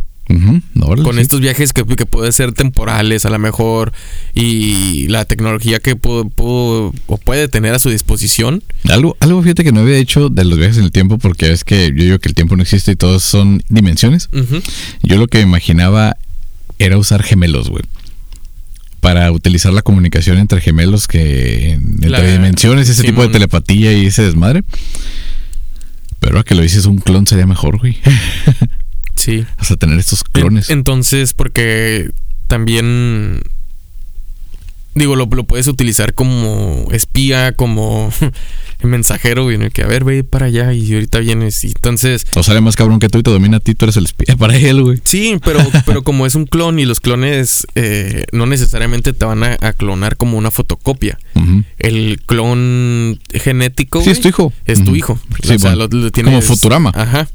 con 1.02 1.18
estos 1.18 1.40
viajes 1.40 1.72
que, 1.72 1.86
que 1.86 2.06
pueden 2.06 2.34
ser 2.34 2.52
temporales 2.52 3.26
a 3.26 3.30
lo 3.30 3.40
mejor 3.40 3.94
y 4.34 5.08
la 5.08 5.24
tecnología 5.24 5.80
que 5.80 5.96
pudo, 5.96 6.30
o 6.36 7.18
puede 7.24 7.48
tener 7.48 7.74
a 7.74 7.80
su 7.80 7.90
disposición. 7.90 8.64
Algo, 8.90 9.16
algo 9.22 9.42
fíjate 9.44 9.64
que 9.64 9.72
no 9.72 9.80
había 9.80 9.98
hecho 9.98 10.28
de 10.28 10.44
los 10.44 10.58
viajes 10.58 10.78
en 10.78 10.84
el 10.84 10.92
tiempo 10.92 11.20
porque 11.20 11.54
es 11.54 11.64
que 11.64 11.88
yo 11.96 12.04
digo 12.04 12.20
que 12.20 12.28
el 12.28 12.36
tiempo 12.36 12.58
no 12.58 12.64
existe 12.64 12.92
y 12.92 12.96
todos 12.98 13.24
son 13.24 13.64
dimensiones. 13.70 14.30
Yo 15.04 15.16
lo 15.16 15.28
que 15.28 15.40
imaginaba 15.40 16.18
era 16.80 16.98
usar 16.98 17.24
gemelos, 17.24 17.70
güey 17.70 17.84
para 19.06 19.32
utilizar 19.32 19.72
la 19.72 19.84
comunicación 19.84 20.40
entre 20.40 20.62
gemelos 20.62 21.08
que 21.08 21.74
entre 21.74 22.32
dimensiones, 22.32 22.90
ese 22.90 23.04
tipo 23.04 23.22
de 23.22 23.28
telepatía 23.28 23.94
y 23.94 24.08
ese 24.08 24.24
desmadre. 24.24 24.64
Pero 26.20 26.40
a 26.40 26.44
que 26.44 26.56
lo 26.56 26.64
dices 26.64 26.88
un 26.88 26.98
clon 26.98 27.28
sería 27.28 27.46
mejor, 27.46 27.78
güey. 27.78 28.00
Sí. 29.14 29.46
Hasta 29.58 29.76
tener 29.76 30.00
estos 30.00 30.24
clones. 30.24 30.72
Entonces, 30.72 31.36
porque 31.36 32.10
también 32.48 33.44
digo, 34.96 35.16
lo, 35.16 35.26
lo 35.26 35.44
puedes 35.44 35.68
utilizar 35.68 36.14
como 36.14 36.88
espía, 36.92 37.52
como 37.52 38.12
mensajero, 38.84 39.52
en 39.52 39.64
el 39.64 39.72
que, 39.72 39.84
a 39.84 39.88
ver, 39.88 40.04
ve 40.04 40.24
para 40.24 40.48
allá 40.48 40.74
y 40.74 40.94
ahorita 40.94 41.20
vienes. 41.20 41.64
Y 41.64 41.68
entonces. 41.68 42.26
O 42.36 42.44
sale 42.44 42.62
más 42.62 42.76
cabrón 42.76 43.00
que 43.00 43.10
tú 43.10 43.20
y 43.20 43.24
te 43.24 43.32
domina 43.32 43.58
a 43.58 43.60
ti, 43.60 43.76
tú 43.76 43.86
eres 43.86 43.98
el 43.98 44.06
espía 44.06 44.36
para 44.40 44.56
él, 44.56 44.82
güey. 44.82 45.00
Sí, 45.04 45.38
pero, 45.44 45.60
pero 45.86 46.04
como 46.04 46.26
es 46.26 46.36
un 46.36 46.46
clon 46.46 46.80
y 46.80 46.86
los 46.86 47.00
clones 47.00 47.68
eh, 47.76 48.26
no 48.32 48.46
necesariamente 48.46 49.14
te 49.14 49.26
van 49.26 49.44
a, 49.44 49.58
clonar 49.74 50.16
como 50.16 50.38
una 50.38 50.52
fotocopia. 50.52 51.20
El 51.78 52.22
clon 52.26 53.20
genético. 53.34 54.02
Sí, 54.02 54.12
es 54.12 54.22
tu 54.22 54.30
hijo. 54.30 54.54
Es 54.66 54.84
tu 54.84 54.96
hijo. 54.96 55.20
Sí, 55.44 55.58
como 56.24 56.42
Futurama. 56.42 56.92
Ajá. 56.96 57.28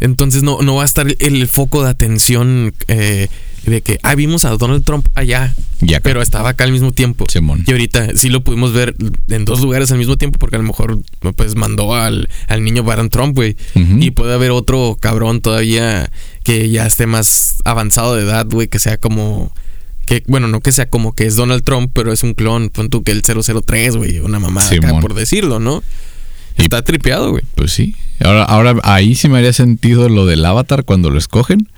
Entonces 0.00 0.42
no, 0.42 0.62
no 0.62 0.76
va 0.76 0.82
a 0.82 0.84
estar 0.84 1.06
el 1.18 1.48
foco 1.48 1.82
de 1.82 1.90
atención 1.90 2.72
eh, 2.86 3.28
de 3.68 3.80
que, 3.82 3.98
ah, 4.02 4.14
vimos 4.14 4.44
a 4.44 4.50
Donald 4.50 4.84
Trump 4.84 5.06
allá, 5.14 5.54
pero 6.02 6.22
estaba 6.22 6.50
acá 6.50 6.64
al 6.64 6.72
mismo 6.72 6.92
tiempo. 6.92 7.26
Y 7.66 7.72
ahorita 7.72 8.16
sí 8.16 8.28
lo 8.28 8.42
pudimos 8.42 8.72
ver 8.72 8.94
en 9.28 9.44
dos 9.44 9.60
lugares 9.60 9.90
al 9.90 9.98
mismo 9.98 10.16
tiempo 10.16 10.38
porque 10.38 10.56
a 10.56 10.58
lo 10.58 10.64
mejor 10.64 11.00
pues 11.36 11.56
mandó 11.56 11.94
al, 11.94 12.28
niño 12.60 12.82
Baron 12.82 13.10
Trump, 13.10 13.34
güey. 13.34 13.56
Y 13.74 14.10
puede 14.12 14.34
haber 14.34 14.50
otro 14.50 14.96
cabrón 15.00 15.40
todavía 15.40 16.10
que 16.42 16.70
ya 16.70 16.86
esté 16.86 17.06
más 17.06 17.56
avanzado 17.64 18.16
de 18.16 18.22
edad, 18.22 18.46
güey, 18.50 18.68
que 18.68 18.78
sea 18.78 18.98
como... 18.98 19.52
Que, 20.06 20.22
bueno, 20.26 20.48
no 20.48 20.60
que 20.60 20.72
sea 20.72 20.88
como 20.88 21.14
que 21.14 21.26
es 21.26 21.36
Donald 21.36 21.62
Trump, 21.64 21.90
pero 21.92 22.14
es 22.14 22.22
un 22.22 22.32
clon, 22.32 22.70
pon 22.70 22.88
tú 22.88 23.02
que 23.02 23.12
el 23.12 23.22
003, 23.22 23.96
güey, 23.96 24.20
una 24.20 24.38
mamada 24.38 24.70
acá, 24.70 25.00
por 25.00 25.12
decirlo, 25.12 25.60
¿no? 25.60 25.82
Está 26.56 26.82
tripeado, 26.82 27.30
güey. 27.30 27.42
Pues 27.54 27.72
sí. 27.72 27.94
Ahora, 28.20 28.44
ahora 28.44 28.74
ahí 28.84 29.14
sí 29.14 29.28
me 29.28 29.36
haría 29.36 29.52
sentido 29.52 30.08
lo 30.08 30.24
del 30.24 30.44
avatar 30.46 30.84
cuando 30.84 31.10
lo 31.10 31.18
escogen 31.18 31.68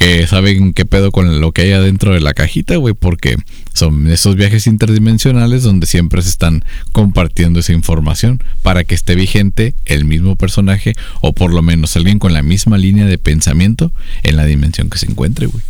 que 0.00 0.26
saben 0.26 0.72
qué 0.72 0.86
pedo 0.86 1.12
con 1.12 1.42
lo 1.42 1.52
que 1.52 1.60
hay 1.60 1.72
adentro 1.72 2.14
de 2.14 2.20
la 2.20 2.32
cajita, 2.32 2.76
güey, 2.76 2.94
porque 2.94 3.36
son 3.74 4.10
esos 4.10 4.34
viajes 4.34 4.66
interdimensionales 4.66 5.62
donde 5.62 5.86
siempre 5.86 6.22
se 6.22 6.30
están 6.30 6.64
compartiendo 6.92 7.60
esa 7.60 7.74
información 7.74 8.42
para 8.62 8.82
que 8.82 8.94
esté 8.94 9.14
vigente 9.14 9.74
el 9.84 10.06
mismo 10.06 10.36
personaje 10.36 10.94
o 11.20 11.34
por 11.34 11.52
lo 11.52 11.60
menos 11.60 11.94
alguien 11.96 12.18
con 12.18 12.32
la 12.32 12.42
misma 12.42 12.78
línea 12.78 13.04
de 13.04 13.18
pensamiento 13.18 13.92
en 14.22 14.38
la 14.38 14.46
dimensión 14.46 14.88
que 14.88 14.96
se 14.96 15.04
encuentre, 15.04 15.48
güey. 15.48 15.62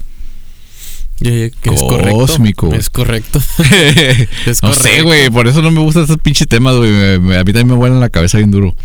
Es 1.22 1.52
Cósmico. 1.82 2.72
Es 2.72 2.88
correcto. 2.88 3.40
es 4.46 4.62
no 4.62 4.72
sé, 4.74 5.02
güey. 5.02 5.28
Por 5.28 5.48
eso 5.48 5.60
no 5.60 5.72
me 5.72 5.80
gustan 5.80 6.04
estos 6.04 6.18
pinches 6.18 6.46
temas, 6.46 6.76
güey. 6.76 7.14
a 7.14 7.18
mí 7.18 7.52
también 7.52 7.66
me 7.66 7.74
vuelan 7.74 7.98
la 7.98 8.10
cabeza 8.10 8.38
bien 8.38 8.52
duro. 8.52 8.76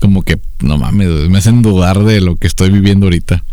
Como 0.00 0.22
que, 0.22 0.40
no 0.58 0.76
mames, 0.76 1.30
me 1.30 1.38
hacen 1.38 1.62
dudar 1.62 2.02
de 2.02 2.20
lo 2.20 2.34
que 2.34 2.48
estoy 2.48 2.70
viviendo 2.70 3.06
ahorita. 3.06 3.44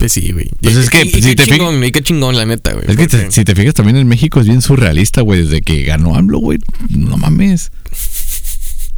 Pues 0.00 0.12
sí, 0.12 0.32
güey. 0.32 0.48
Pues 0.62 0.76
es 0.76 0.88
que, 0.88 1.04
si 1.04 1.36
te 1.36 1.44
fijas. 1.44 1.92
qué 1.92 2.02
chingón, 2.02 2.34
la 2.34 2.46
neta, 2.46 2.72
güey. 2.72 2.86
Es 2.88 2.96
que 2.96 3.30
si 3.30 3.44
te 3.44 3.54
fijas, 3.54 3.74
también 3.74 3.98
en 3.98 4.08
México 4.08 4.40
es 4.40 4.46
bien 4.46 4.62
surrealista, 4.62 5.20
güey. 5.20 5.42
Desde 5.42 5.60
que 5.60 5.82
ganó 5.82 6.16
AMLO, 6.16 6.38
güey. 6.38 6.58
No 6.88 7.18
mames. 7.18 7.70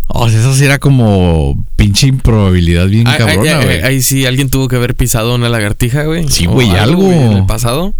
O 0.06 0.30
sea, 0.30 0.38
eso 0.38 0.54
sí 0.54 0.64
era 0.64 0.78
como 0.78 1.66
pinche 1.74 2.06
improbabilidad 2.06 2.86
bien 2.86 3.02
cabrona, 3.02 3.64
güey. 3.64 3.82
Ahí 3.82 4.00
sí, 4.00 4.26
alguien 4.26 4.48
tuvo 4.48 4.68
que 4.68 4.76
haber 4.76 4.94
pisado 4.94 5.34
una 5.34 5.48
lagartija, 5.48 6.04
güey. 6.04 6.28
Sí, 6.28 6.46
güey, 6.46 6.70
algo. 6.70 7.10
En 7.10 7.32
el 7.32 7.46
pasado. 7.46 7.96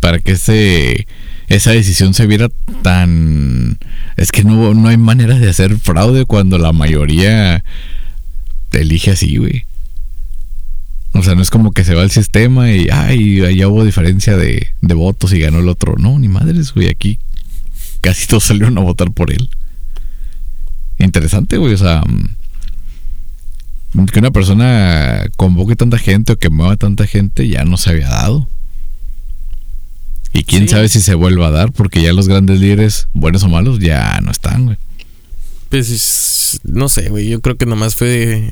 Para 0.00 0.18
que 0.18 0.32
ese, 0.32 1.06
esa 1.46 1.70
decisión 1.70 2.14
se 2.14 2.26
viera 2.26 2.48
tan... 2.82 3.78
Es 4.16 4.32
que 4.32 4.42
no, 4.42 4.74
no 4.74 4.88
hay 4.88 4.96
manera 4.96 5.38
de 5.38 5.48
hacer 5.48 5.78
fraude 5.78 6.24
cuando 6.24 6.58
la 6.58 6.72
mayoría 6.72 7.62
te 8.70 8.80
elige 8.80 9.12
así, 9.12 9.36
güey. 9.36 9.66
O 11.14 11.22
sea, 11.22 11.34
no 11.34 11.42
es 11.42 11.50
como 11.50 11.72
que 11.72 11.84
se 11.84 11.94
va 11.94 12.02
el 12.02 12.10
sistema 12.10 12.72
y, 12.72 12.88
ay, 12.90 13.42
allá 13.42 13.68
hubo 13.68 13.84
diferencia 13.84 14.36
de, 14.36 14.72
votos 14.80 15.32
y 15.32 15.40
ganó 15.40 15.58
el 15.58 15.68
otro. 15.68 15.96
No, 15.98 16.18
ni 16.18 16.28
madres, 16.28 16.72
güey, 16.72 16.88
aquí 16.88 17.18
casi 18.00 18.26
todos 18.26 18.44
salieron 18.44 18.78
a 18.78 18.80
votar 18.82 19.12
por 19.12 19.30
él. 19.30 19.50
Interesante, 20.98 21.58
güey, 21.58 21.74
o 21.74 21.78
sea, 21.78 22.02
mm, 23.94 24.06
que 24.06 24.18
una 24.20 24.30
persona 24.30 25.24
convoque 25.36 25.76
tanta 25.76 25.98
gente 25.98 26.32
o 26.32 26.38
que 26.38 26.48
mueva 26.48 26.76
tanta 26.76 27.06
gente 27.06 27.46
ya 27.48 27.64
no 27.64 27.76
se 27.76 27.90
había 27.90 28.08
dado. 28.08 28.48
Y 30.32 30.44
quién 30.44 30.66
sabe 30.66 30.88
si 30.88 31.02
se 31.02 31.14
vuelva 31.14 31.48
a 31.48 31.50
dar, 31.50 31.72
porque 31.72 32.00
ya 32.00 32.14
los 32.14 32.26
grandes 32.26 32.58
líderes, 32.58 33.08
buenos 33.12 33.42
o 33.42 33.50
malos, 33.50 33.80
ya 33.80 34.18
no 34.22 34.30
están, 34.30 34.64
güey. 34.64 34.78
Pues 35.68 36.60
no 36.64 36.88
sé, 36.88 37.10
güey. 37.10 37.28
Yo 37.28 37.40
creo 37.40 37.56
que 37.56 37.66
nomás 37.66 37.96
fue 37.96 38.50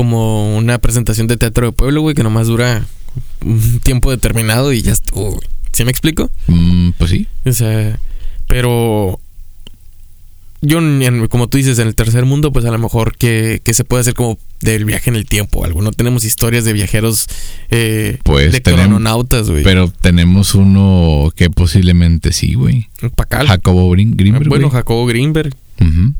como 0.00 0.56
una 0.56 0.78
presentación 0.78 1.26
de 1.26 1.36
teatro 1.36 1.66
de 1.66 1.72
pueblo, 1.72 2.00
güey, 2.00 2.14
que 2.14 2.22
nomás 2.22 2.46
dura 2.46 2.86
un 3.44 3.80
tiempo 3.80 4.10
determinado 4.10 4.72
y 4.72 4.80
ya 4.80 4.92
estuvo, 4.92 5.38
¿Sí 5.72 5.84
me 5.84 5.90
explico? 5.90 6.30
Mm, 6.46 6.92
pues 6.96 7.10
sí. 7.10 7.26
O 7.44 7.52
sea, 7.52 8.00
pero 8.48 9.20
yo, 10.62 10.80
como 11.28 11.48
tú 11.48 11.58
dices, 11.58 11.78
en 11.78 11.86
el 11.88 11.94
tercer 11.94 12.24
mundo, 12.24 12.50
pues 12.50 12.64
a 12.64 12.70
lo 12.70 12.78
mejor 12.78 13.14
que, 13.18 13.60
que 13.62 13.74
se 13.74 13.84
puede 13.84 14.00
hacer 14.00 14.14
como 14.14 14.38
del 14.62 14.86
viaje 14.86 15.10
en 15.10 15.16
el 15.16 15.26
tiempo 15.26 15.60
o 15.60 15.64
algo. 15.66 15.82
No 15.82 15.92
tenemos 15.92 16.24
historias 16.24 16.64
de 16.64 16.72
viajeros 16.72 17.26
eh, 17.70 18.20
Pues 18.22 18.52
de 18.52 18.62
crononautas, 18.62 19.50
güey. 19.50 19.64
Pero 19.64 19.92
tenemos 20.00 20.54
uno 20.54 21.30
que 21.36 21.50
posiblemente 21.50 22.32
sí, 22.32 22.54
güey. 22.54 22.88
Pacal. 23.16 23.48
Jacobo 23.48 23.90
Grinberg. 23.90 24.48
bueno. 24.48 24.70
Jacobo 24.70 25.04
Greenberg, 25.04 25.54
Ujú. 25.78 26.14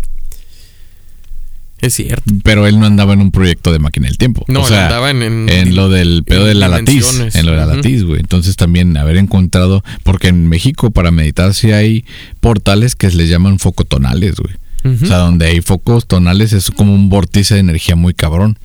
Es 1.81 1.95
cierto. 1.95 2.23
Pero 2.43 2.67
él 2.67 2.79
no 2.79 2.87
andaba 2.87 3.13
en 3.13 3.21
un 3.21 3.31
proyecto 3.31 3.73
de 3.73 3.79
máquina 3.79 4.09
del 4.09 4.19
tiempo. 4.19 4.45
No, 4.49 4.63
o 4.63 4.67
sea, 4.67 4.87
andaba 4.87 5.11
en, 5.11 5.23
en, 5.23 5.49
en 5.49 5.75
lo 5.75 5.89
del 5.89 6.25
pedo 6.25 6.45
de 6.45 6.55
la 6.55 6.69
latiz. 6.69 7.21
En 7.35 7.47
lo 7.47 7.53
de 7.53 7.59
la 7.59 7.67
latiz, 7.67 8.05
güey. 8.05 8.21
Entonces 8.21 8.57
también 8.57 8.97
haber 8.97 9.17
encontrado. 9.17 9.83
Porque 10.03 10.29
en 10.29 10.49
México 10.49 10.91
para 10.91 11.11
meditar 11.11 11.55
sí 11.55 11.73
hay 11.73 12.05
portales 12.41 12.97
que 12.97 13.11
se 13.11 13.17
les 13.17 13.29
llaman 13.29 13.59
focotonales, 13.59 14.37
güey. 14.37 14.55
O 14.83 15.07
sea, 15.07 15.19
donde 15.19 15.47
hay 15.47 15.61
focos 15.61 16.07
tonales 16.07 16.55
es 16.55 16.71
como 16.71 16.95
un 16.95 17.11
vórtice 17.11 17.55
de 17.55 17.61
energía 17.61 17.97
muy 17.97 18.15
cabrón. 18.15 18.59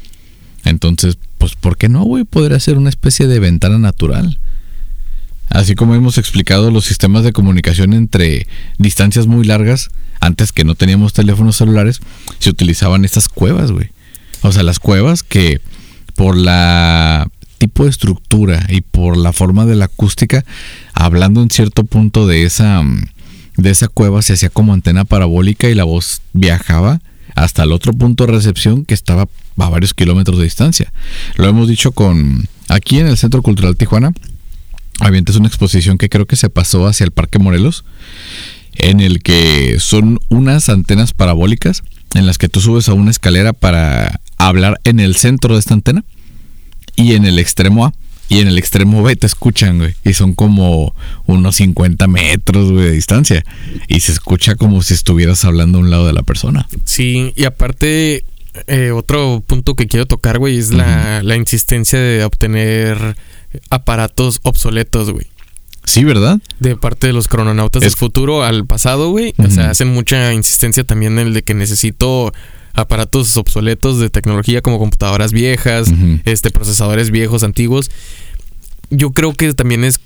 Entonces, 0.63 1.17
pues, 1.37 1.55
¿por 1.55 1.77
qué 1.77 1.89
no, 1.89 2.03
güey? 2.03 2.23
Podría 2.23 2.59
ser 2.59 2.77
una 2.77 2.89
especie 2.89 3.27
de 3.27 3.39
ventana 3.39 3.77
natural. 3.77 4.39
Así 5.49 5.75
como 5.75 5.95
hemos 5.95 6.17
explicado 6.17 6.71
los 6.71 6.85
sistemas 6.85 7.23
de 7.23 7.31
comunicación 7.31 7.93
entre 7.93 8.47
distancias 8.77 9.27
muy 9.27 9.45
largas, 9.45 9.89
antes 10.19 10.51
que 10.51 10.63
no 10.63 10.75
teníamos 10.75 11.13
teléfonos 11.13 11.57
celulares, 11.57 11.99
se 12.39 12.49
utilizaban 12.49 13.05
estas 13.05 13.29
cuevas, 13.29 13.71
güey. 13.71 13.89
O 14.41 14.51
sea, 14.51 14.63
las 14.63 14.79
cuevas 14.79 15.23
que 15.23 15.61
por 16.15 16.35
la 16.35 17.27
tipo 17.57 17.83
de 17.83 17.89
estructura 17.89 18.65
y 18.69 18.81
por 18.81 19.17
la 19.17 19.33
forma 19.33 19.65
de 19.65 19.75
la 19.75 19.85
acústica, 19.85 20.43
hablando 20.93 21.41
en 21.41 21.49
cierto 21.49 21.83
punto 21.83 22.27
de 22.27 22.43
esa 22.43 22.83
de 23.57 23.69
esa 23.69 23.87
cueva 23.87 24.21
se 24.21 24.33
hacía 24.33 24.49
como 24.49 24.73
antena 24.73 25.05
parabólica 25.05 25.69
y 25.69 25.75
la 25.75 25.85
voz 25.85 26.21
viajaba 26.33 26.99
hasta 27.35 27.63
el 27.63 27.71
otro 27.71 27.93
punto 27.93 28.25
de 28.25 28.33
recepción 28.33 28.85
que 28.85 28.93
estaba 28.93 29.27
a 29.57 29.69
varios 29.69 29.93
kilómetros 29.93 30.37
de 30.37 30.43
distancia. 30.43 30.91
Lo 31.37 31.47
hemos 31.47 31.67
dicho 31.67 31.91
con 31.91 32.47
aquí 32.67 32.99
en 32.99 33.07
el 33.07 33.17
Centro 33.17 33.41
Cultural 33.41 33.77
Tijuana. 33.77 34.11
Avientes 34.99 35.35
una 35.35 35.47
exposición 35.47 35.97
que 35.97 36.09
creo 36.09 36.25
que 36.25 36.35
se 36.35 36.49
pasó 36.49 36.87
hacia 36.87 37.03
el 37.03 37.11
Parque 37.11 37.39
Morelos, 37.39 37.83
en 38.73 38.99
el 38.99 39.21
que 39.21 39.77
son 39.79 40.19
unas 40.29 40.69
antenas 40.69 41.13
parabólicas 41.13 41.83
en 42.13 42.25
las 42.25 42.37
que 42.37 42.49
tú 42.49 42.61
subes 42.61 42.87
a 42.89 42.93
una 42.93 43.11
escalera 43.11 43.53
para 43.53 44.21
hablar 44.37 44.79
en 44.83 44.99
el 44.99 45.15
centro 45.15 45.53
de 45.53 45.59
esta 45.59 45.73
antena 45.73 46.03
y 46.95 47.13
en 47.13 47.25
el 47.25 47.39
extremo 47.39 47.85
A 47.85 47.93
y 48.27 48.39
en 48.39 48.47
el 48.47 48.57
extremo 48.57 49.03
B 49.03 49.15
te 49.15 49.27
escuchan, 49.27 49.77
güey. 49.77 49.93
Y 50.03 50.13
son 50.13 50.33
como 50.33 50.95
unos 51.25 51.57
50 51.57 52.07
metros, 52.07 52.71
güey, 52.71 52.85
de 52.85 52.91
distancia. 52.91 53.45
Y 53.87 53.99
se 53.99 54.13
escucha 54.13 54.55
como 54.55 54.81
si 54.81 54.93
estuvieras 54.95 55.45
hablando 55.45 55.77
a 55.77 55.81
un 55.81 55.91
lado 55.91 56.07
de 56.07 56.13
la 56.13 56.23
persona. 56.23 56.67
Sí, 56.85 57.33
y 57.35 57.43
aparte, 57.43 58.25
eh, 58.67 58.91
otro 58.91 59.43
punto 59.45 59.75
que 59.75 59.87
quiero 59.87 60.07
tocar, 60.07 60.39
güey, 60.39 60.57
es 60.57 60.71
la, 60.71 61.21
la 61.21 61.35
insistencia 61.35 61.99
de 61.99 62.23
obtener 62.23 63.15
aparatos 63.69 64.39
obsoletos, 64.43 65.11
güey. 65.11 65.27
Sí, 65.83 66.03
¿verdad? 66.03 66.39
De 66.59 66.75
parte 66.75 67.07
de 67.07 67.13
los 67.13 67.27
crononautas 67.27 67.83
Es- 67.83 67.91
del 67.91 67.97
futuro 67.97 68.43
al 68.43 68.65
pasado, 68.65 69.09
güey. 69.11 69.33
O 69.37 69.49
sea, 69.51 69.69
hacen 69.69 69.89
mucha 69.89 70.33
insistencia 70.33 70.83
también 70.83 71.19
en 71.19 71.27
el 71.27 71.33
de 71.33 71.43
que 71.43 71.53
necesito 71.53 72.33
aparatos 72.73 73.37
obsoletos 73.37 73.99
de 73.99 74.09
tecnología 74.09 74.61
como 74.61 74.79
computadoras 74.79 75.31
viejas, 75.31 75.87
este 76.25 76.49
procesadores 76.51 77.11
viejos, 77.11 77.43
antiguos. 77.43 77.91
Yo 78.89 79.11
creo 79.11 79.33
que 79.33 79.53
también 79.53 79.83
es 79.83 79.99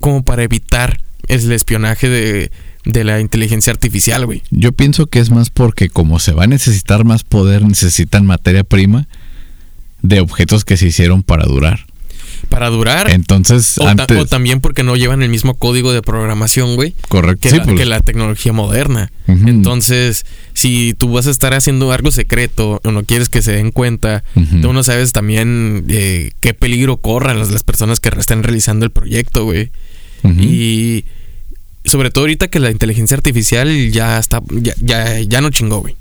como 0.00 0.22
para 0.22 0.42
evitar 0.42 1.00
el 1.28 1.52
espionaje 1.52 2.08
de, 2.08 2.50
de 2.84 3.04
la 3.04 3.20
inteligencia 3.20 3.72
artificial, 3.72 4.26
güey. 4.26 4.42
Yo 4.50 4.72
pienso 4.72 5.06
que 5.06 5.20
es 5.20 5.30
más 5.30 5.50
porque 5.50 5.88
como 5.90 6.18
se 6.18 6.32
va 6.32 6.44
a 6.44 6.48
necesitar 6.48 7.04
más 7.04 7.22
poder, 7.22 7.62
necesitan 7.62 8.26
materia 8.26 8.64
prima 8.64 9.06
de 10.02 10.20
objetos 10.20 10.64
que 10.64 10.76
se 10.76 10.86
hicieron 10.88 11.22
para 11.22 11.44
durar. 11.44 11.86
Para 12.50 12.68
durar. 12.68 13.10
Entonces, 13.10 13.78
O, 13.78 13.84
ta- 13.84 13.90
antes... 13.92 14.18
o 14.18 14.26
también 14.26 14.60
porque 14.60 14.82
no 14.82 14.96
llevan 14.96 15.22
el 15.22 15.30
mismo 15.30 15.54
código 15.54 15.92
de 15.92 16.02
programación, 16.02 16.74
güey, 16.76 16.94
correcto. 17.08 17.40
que, 17.40 17.50
Sí, 17.50 17.56
la, 17.56 17.62
pues, 17.64 17.76
que 17.78 17.84
la 17.86 18.00
tecnología 18.00 18.52
moderna. 18.52 19.10
Entonces, 19.28 20.26
si 20.52 20.92
tú 20.98 21.12
vas 21.12 21.26
a 21.26 21.30
estar 21.30 21.54
haciendo 21.54 21.92
algo 21.92 22.10
secreto 22.10 22.80
o 22.84 22.90
no 22.90 23.04
quieres 23.04 23.28
que 23.28 23.40
se 23.42 23.52
den 23.52 23.70
cuenta, 23.70 24.24
tú 24.60 24.72
no 24.72 24.82
sabes 24.82 25.12
también 25.12 25.84
eh, 25.88 26.32
qué 26.40 26.52
peligro 26.52 26.96
corran 26.98 27.38
las, 27.38 27.50
las 27.50 27.62
personas 27.62 28.00
que 28.00 28.10
están 28.18 28.42
realizando 28.42 28.84
el 28.84 28.90
proyecto, 28.90 29.44
güey. 29.44 29.70
Y 30.24 31.04
sobre 31.84 32.10
todo 32.10 32.24
ahorita 32.24 32.48
que 32.48 32.58
la 32.60 32.70
inteligencia 32.70 33.16
artificial 33.16 33.90
ya 33.90 34.18
está, 34.18 34.42
ya, 34.50 34.74
ya, 34.80 35.20
ya 35.20 35.40
no 35.40 35.50
chingó, 35.50 35.80
güey. 35.80 35.94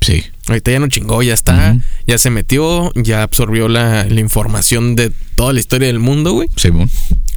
Sí. 0.00 0.22
Ahorita 0.46 0.70
ya 0.70 0.78
no 0.78 0.88
chingó, 0.88 1.22
ya 1.22 1.34
está, 1.34 1.76
ya 2.06 2.18
se 2.18 2.30
metió, 2.30 2.92
ya 2.94 3.22
absorbió 3.22 3.68
la, 3.68 4.04
la 4.04 4.20
información 4.20 4.96
de 4.96 5.12
toda 5.34 5.52
la 5.52 5.60
historia 5.60 5.88
del 5.88 5.98
mundo, 5.98 6.32
güey. 6.32 6.48
Simón. 6.56 6.88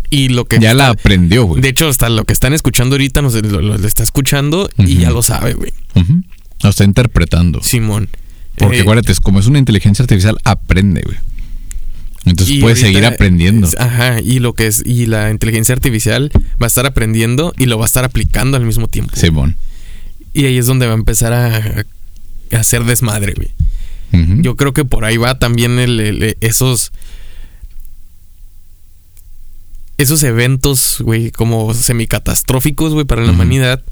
Y 0.09 0.29
lo 0.29 0.45
que 0.45 0.59
Ya 0.59 0.73
la 0.73 0.89
aprendió, 0.89 1.45
güey. 1.45 1.61
de 1.61 1.69
hecho, 1.69 1.87
hasta 1.87 2.09
lo 2.09 2.23
que 2.25 2.33
están 2.33 2.53
escuchando 2.53 2.95
ahorita 2.95 3.21
nos, 3.21 3.33
lo, 3.33 3.61
lo- 3.61 3.75
está 3.75 4.03
escuchando 4.03 4.69
y 4.77 4.97
ya 4.97 5.09
lo 5.11 5.23
sabe, 5.23 5.53
güey. 5.53 5.73
Ujú. 5.95 6.21
Lo 6.63 6.69
está 6.69 6.83
interpretando. 6.83 7.61
Simón. 7.63 8.09
Porque 8.57 8.77
Eh, 8.77 8.81
acuérdate, 8.81 9.13
como 9.21 9.39
es 9.39 9.47
una 9.47 9.57
inteligencia 9.59 10.03
artificial, 10.03 10.37
aprende, 10.43 11.01
güey. 11.03 11.17
Entonces 12.25 12.59
puede 12.59 12.73
ahorita 12.75 12.87
seguir 12.87 13.05
aprendiendo. 13.05 13.67
ajá, 13.79 14.19
y 14.21 14.39
lo 14.39 14.53
que 14.53 14.67
es, 14.67 14.83
y 14.85 15.07
la 15.07 15.31
inteligencia 15.31 15.73
artificial 15.73 16.29
va 16.61 16.65
a 16.65 16.67
estar 16.67 16.85
aprendiendo 16.85 17.51
y 17.57 17.65
lo 17.65 17.79
va 17.79 17.85
a 17.85 17.87
estar 17.87 18.03
aplicando 18.03 18.57
al 18.57 18.65
mismo 18.65 18.87
tiempo. 18.87 19.15
Simón. 19.15 19.55
Y 20.33 20.45
ahí 20.45 20.57
es 20.57 20.67
donde 20.67 20.85
va 20.85 20.91
a 20.93 20.97
empezar 20.97 21.33
a 21.33 21.85
hacer 22.59 22.83
desmadre, 22.85 23.33
güey. 23.33 23.49
Ujú. 24.13 24.41
Yo 24.41 24.55
creo 24.55 24.73
que 24.73 24.83
por 24.85 25.05
ahí 25.05 25.17
va 25.17 25.39
también 25.39 25.79
el, 25.79 25.99
el- 25.99 26.37
esos. 26.41 26.91
Esos 29.97 30.23
eventos, 30.23 30.97
güey, 31.01 31.29
como 31.31 31.73
semicatastróficos, 31.73 32.93
güey, 32.93 33.05
para 33.05 33.21
la 33.21 33.27
Ujú. 33.27 33.35
humanidad. 33.35 33.83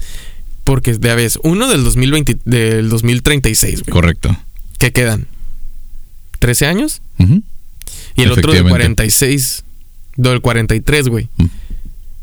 Porque, 0.64 0.94
de 0.94 1.16
vez, 1.16 1.38
uno 1.44 1.68
del 1.70 1.84
2020, 1.84 2.38
del 2.46 2.90
2036, 2.90 3.82
güey. 3.84 3.92
Correcto. 3.92 4.36
¿Qué 4.80 4.92
quedan? 4.92 5.28
¿13 6.40 6.66
años? 6.68 7.02
Ujú. 7.20 7.44
Y 8.16 8.22
el 8.24 8.32
otro 8.32 8.52
del 8.54 8.62
Efectivamente. 8.62 8.70
46. 8.72 9.64
Del 10.16 10.42
43, 10.42 11.08
güey. 11.10 11.30
Mm. 11.38 11.46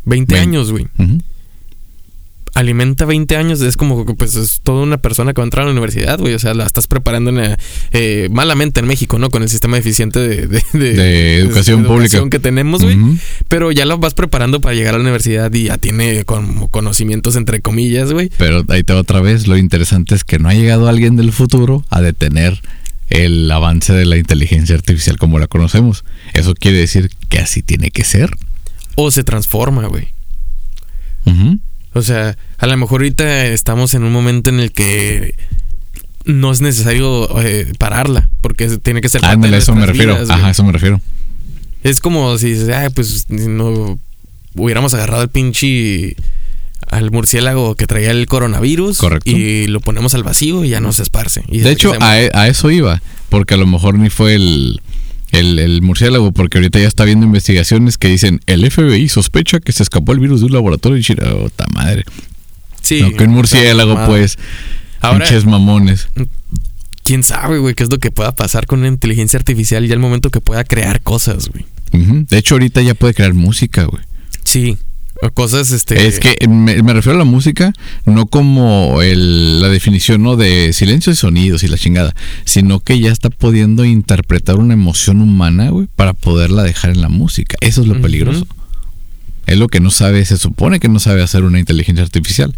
20 0.05 0.34
Vein- 0.34 0.43
años, 0.49 0.70
güey. 0.72 0.87
Alimenta 2.57 3.04
20 3.04 3.36
años. 3.36 3.61
Es 3.61 3.76
como 3.76 4.04
que, 4.07 4.14
pues, 4.14 4.34
es 4.34 4.61
toda 4.62 4.82
una 4.82 4.96
persona 4.96 5.32
que 5.34 5.40
va 5.40 5.44
a 5.44 5.46
entrar 5.46 5.62
a 5.62 5.66
la 5.66 5.72
universidad, 5.72 6.18
güey. 6.18 6.34
O 6.34 6.38
sea, 6.38 6.54
la 6.54 6.64
estás 6.64 6.86
preparando 6.86 7.30
en, 7.30 7.36
la- 7.36 7.59
eh, 7.92 8.28
malamente 8.32 8.80
en 8.80 8.86
México, 8.86 9.18
¿no? 9.18 9.28
Con 9.30 9.42
el 9.42 9.48
sistema 9.48 9.76
deficiente 9.76 10.18
de, 10.18 10.46
de, 10.46 10.62
de- 10.72 10.92
De 10.94 11.38
educación 11.38 11.84
pública. 11.84 12.30
que 12.30 12.38
tenemos, 12.38 12.82
güey. 12.82 12.96
Pero 13.48 13.72
ya 13.72 13.84
lo 13.84 13.98
vas 13.98 14.14
preparando 14.14 14.61
para 14.61 14.74
llegar 14.74 14.94
a 14.94 14.98
la 14.98 15.02
universidad 15.02 15.52
y 15.52 15.64
ya 15.64 15.76
tiene 15.78 16.24
como 16.24 16.68
conocimientos 16.68 17.36
entre 17.36 17.61
comillas, 17.61 18.12
güey. 18.12 18.30
Pero 18.38 18.64
ahí 18.68 18.82
te 18.82 18.94
va 18.94 19.00
otra 19.00 19.20
vez. 19.20 19.46
Lo 19.46 19.57
interesante 19.57 20.14
es 20.14 20.24
que 20.24 20.38
no 20.38 20.48
ha 20.48 20.54
llegado 20.54 20.88
alguien 20.88 21.14
del 21.16 21.32
futuro 21.32 21.84
a 21.90 22.00
detener 22.00 22.61
el 23.11 23.48
avance 23.52 23.92
de 23.92 24.04
la 24.07 24.16
inteligencia 24.16 24.74
artificial 24.74 25.18
como 25.18 25.38
la 25.38 25.46
conocemos. 25.46 26.04
Eso 26.32 26.54
quiere 26.54 26.78
decir 26.78 27.11
que 27.28 27.38
así 27.38 27.62
tiene 27.62 27.90
que 27.90 28.02
ser. 28.02 28.30
O 28.94 29.11
se 29.11 29.22
transforma, 29.24 29.86
güey. 29.88 30.09
O 31.97 32.03
sea, 32.03 32.36
a 32.59 32.66
lo 32.66 32.76
mejor 32.76 33.01
ahorita 33.01 33.47
estamos 33.47 33.94
en 33.94 34.05
un 34.05 34.12
momento 34.12 34.51
en 34.51 34.61
el 34.61 34.70
que 34.72 35.34
no 36.24 36.53
es 36.53 36.61
necesario 36.61 37.40
eh, 37.40 37.72
pararla, 37.78 38.28
porque 38.42 38.68
tiene 38.78 39.01
que 39.01 39.09
ser 39.09 39.20
parte 39.22 39.32
de 39.32 39.36
Ándale, 39.36 39.57
a 39.57 39.59
eso 39.61 39.74
me 39.74 39.86
refiero. 39.86 40.14
vidas. 40.14 40.30
Ajá, 40.30 40.49
a 40.49 40.51
eso 40.51 40.64
me 40.64 40.72
refiero. 40.72 41.01
Es 41.82 42.01
como 42.01 42.36
si 42.38 42.51
dices, 42.51 42.68
ay, 42.68 42.90
pues 42.90 43.26
no 43.30 43.99
hubiéramos 44.55 44.92
agarrado 44.94 45.22
al 45.22 45.28
pinche 45.28 46.16
al 46.88 47.11
murciélago 47.11 47.74
que 47.74 47.86
traía 47.86 48.11
el 48.12 48.26
coronavirus 48.26 48.99
Correcto. 48.99 49.30
y 49.30 49.66
lo 49.66 49.80
ponemos 49.80 50.14
al 50.14 50.22
vacío 50.22 50.64
y 50.64 50.68
ya 50.68 50.80
no 50.80 50.92
se 50.92 51.03
esparce. 51.03 51.42
Y 51.49 51.59
De 51.61 51.70
hecho, 51.72 51.92
a, 52.01 52.20
e- 52.20 52.30
a 52.34 52.47
eso 52.49 52.70
iba, 52.70 53.03
porque 53.28 53.55
a 53.55 53.57
lo 53.57 53.66
mejor 53.66 53.99
ni 53.99 54.09
fue 54.11 54.34
el, 54.34 54.80
el, 55.39 55.59
el 55.59 55.82
murciélago, 55.82 56.32
porque 56.32 56.59
ahorita 56.59 56.78
ya 56.78 56.89
está 56.89 57.05
viendo 57.05 57.26
investigaciones 57.26 57.99
que 57.99 58.09
dicen 58.09 58.41
el 58.47 58.70
FBI 58.70 59.09
sospecha 59.09 59.61
que 59.61 59.72
se 59.72 59.82
escapó 59.82 60.12
el 60.12 60.20
virus 60.20 60.41
de 60.41 60.47
un 60.47 60.53
laboratorio 60.53 60.99
y 60.99 61.03
chira, 61.03 61.34
¡ota 61.34 61.66
madre! 61.74 62.05
sí, 62.82 63.01
no, 63.01 63.11
que 63.12 63.24
un 63.24 63.30
murciélago, 63.30 64.07
pues, 64.07 64.39
Ahora, 65.01 65.24
pinches 65.24 65.45
mamones. 65.45 66.09
quién 67.03 67.22
sabe, 67.22 67.59
güey, 67.59 67.74
qué 67.74 67.82
es 67.82 67.91
lo 67.91 67.99
que 67.99 68.11
pueda 68.11 68.34
pasar 68.34 68.66
con 68.66 68.80
una 68.80 68.89
inteligencia 68.89 69.39
artificial 69.39 69.87
ya 69.87 69.95
el 69.95 70.01
momento 70.01 70.30
que 70.30 70.41
pueda 70.41 70.64
crear 70.64 71.01
cosas, 71.03 71.49
güey. 71.49 71.64
De 71.93 72.39
hecho, 72.39 72.57
ahorita 72.57 72.82
ya 72.82 72.95
puede 72.95 73.14
crear 73.14 73.32
música, 73.32 73.84
güey. 73.84 74.03
Sí, 74.45 74.76
cosas, 75.34 75.72
este... 75.72 76.06
Es 76.06 76.20
que 76.20 76.36
me, 76.48 76.82
me 76.82 76.92
refiero 76.92 77.16
a 77.16 77.18
la 77.18 77.24
música, 77.24 77.72
no 78.04 78.26
como 78.26 79.00
el- 79.02 79.60
la 79.60 79.68
definición 79.68 80.22
¿no? 80.22 80.36
de 80.36 80.72
silencios 80.72 81.16
y 81.16 81.20
sonidos 81.20 81.62
y 81.62 81.68
la 81.68 81.78
chingada, 81.78 82.14
sino 82.44 82.80
que 82.80 82.98
ya 83.00 83.10
está 83.12 83.30
pudiendo 83.30 83.84
interpretar 83.84 84.56
una 84.56 84.74
emoción 84.74 85.20
humana, 85.20 85.70
güey, 85.70 85.88
para 85.96 86.12
poderla 86.12 86.62
dejar 86.62 86.90
en 86.90 87.00
la 87.00 87.08
música. 87.08 87.56
Eso 87.60 87.82
es 87.82 87.88
lo 87.88 88.00
peligroso. 88.00 88.46
Es 89.46 89.56
lo 89.58 89.68
que 89.68 89.78
no 89.78 89.90
sabe, 89.90 90.24
se 90.24 90.38
supone 90.38 90.80
que 90.80 90.88
no 90.88 90.98
sabe 90.98 91.22
hacer 91.22 91.44
una 91.44 91.60
inteligencia 91.60 92.02
artificial. 92.02 92.52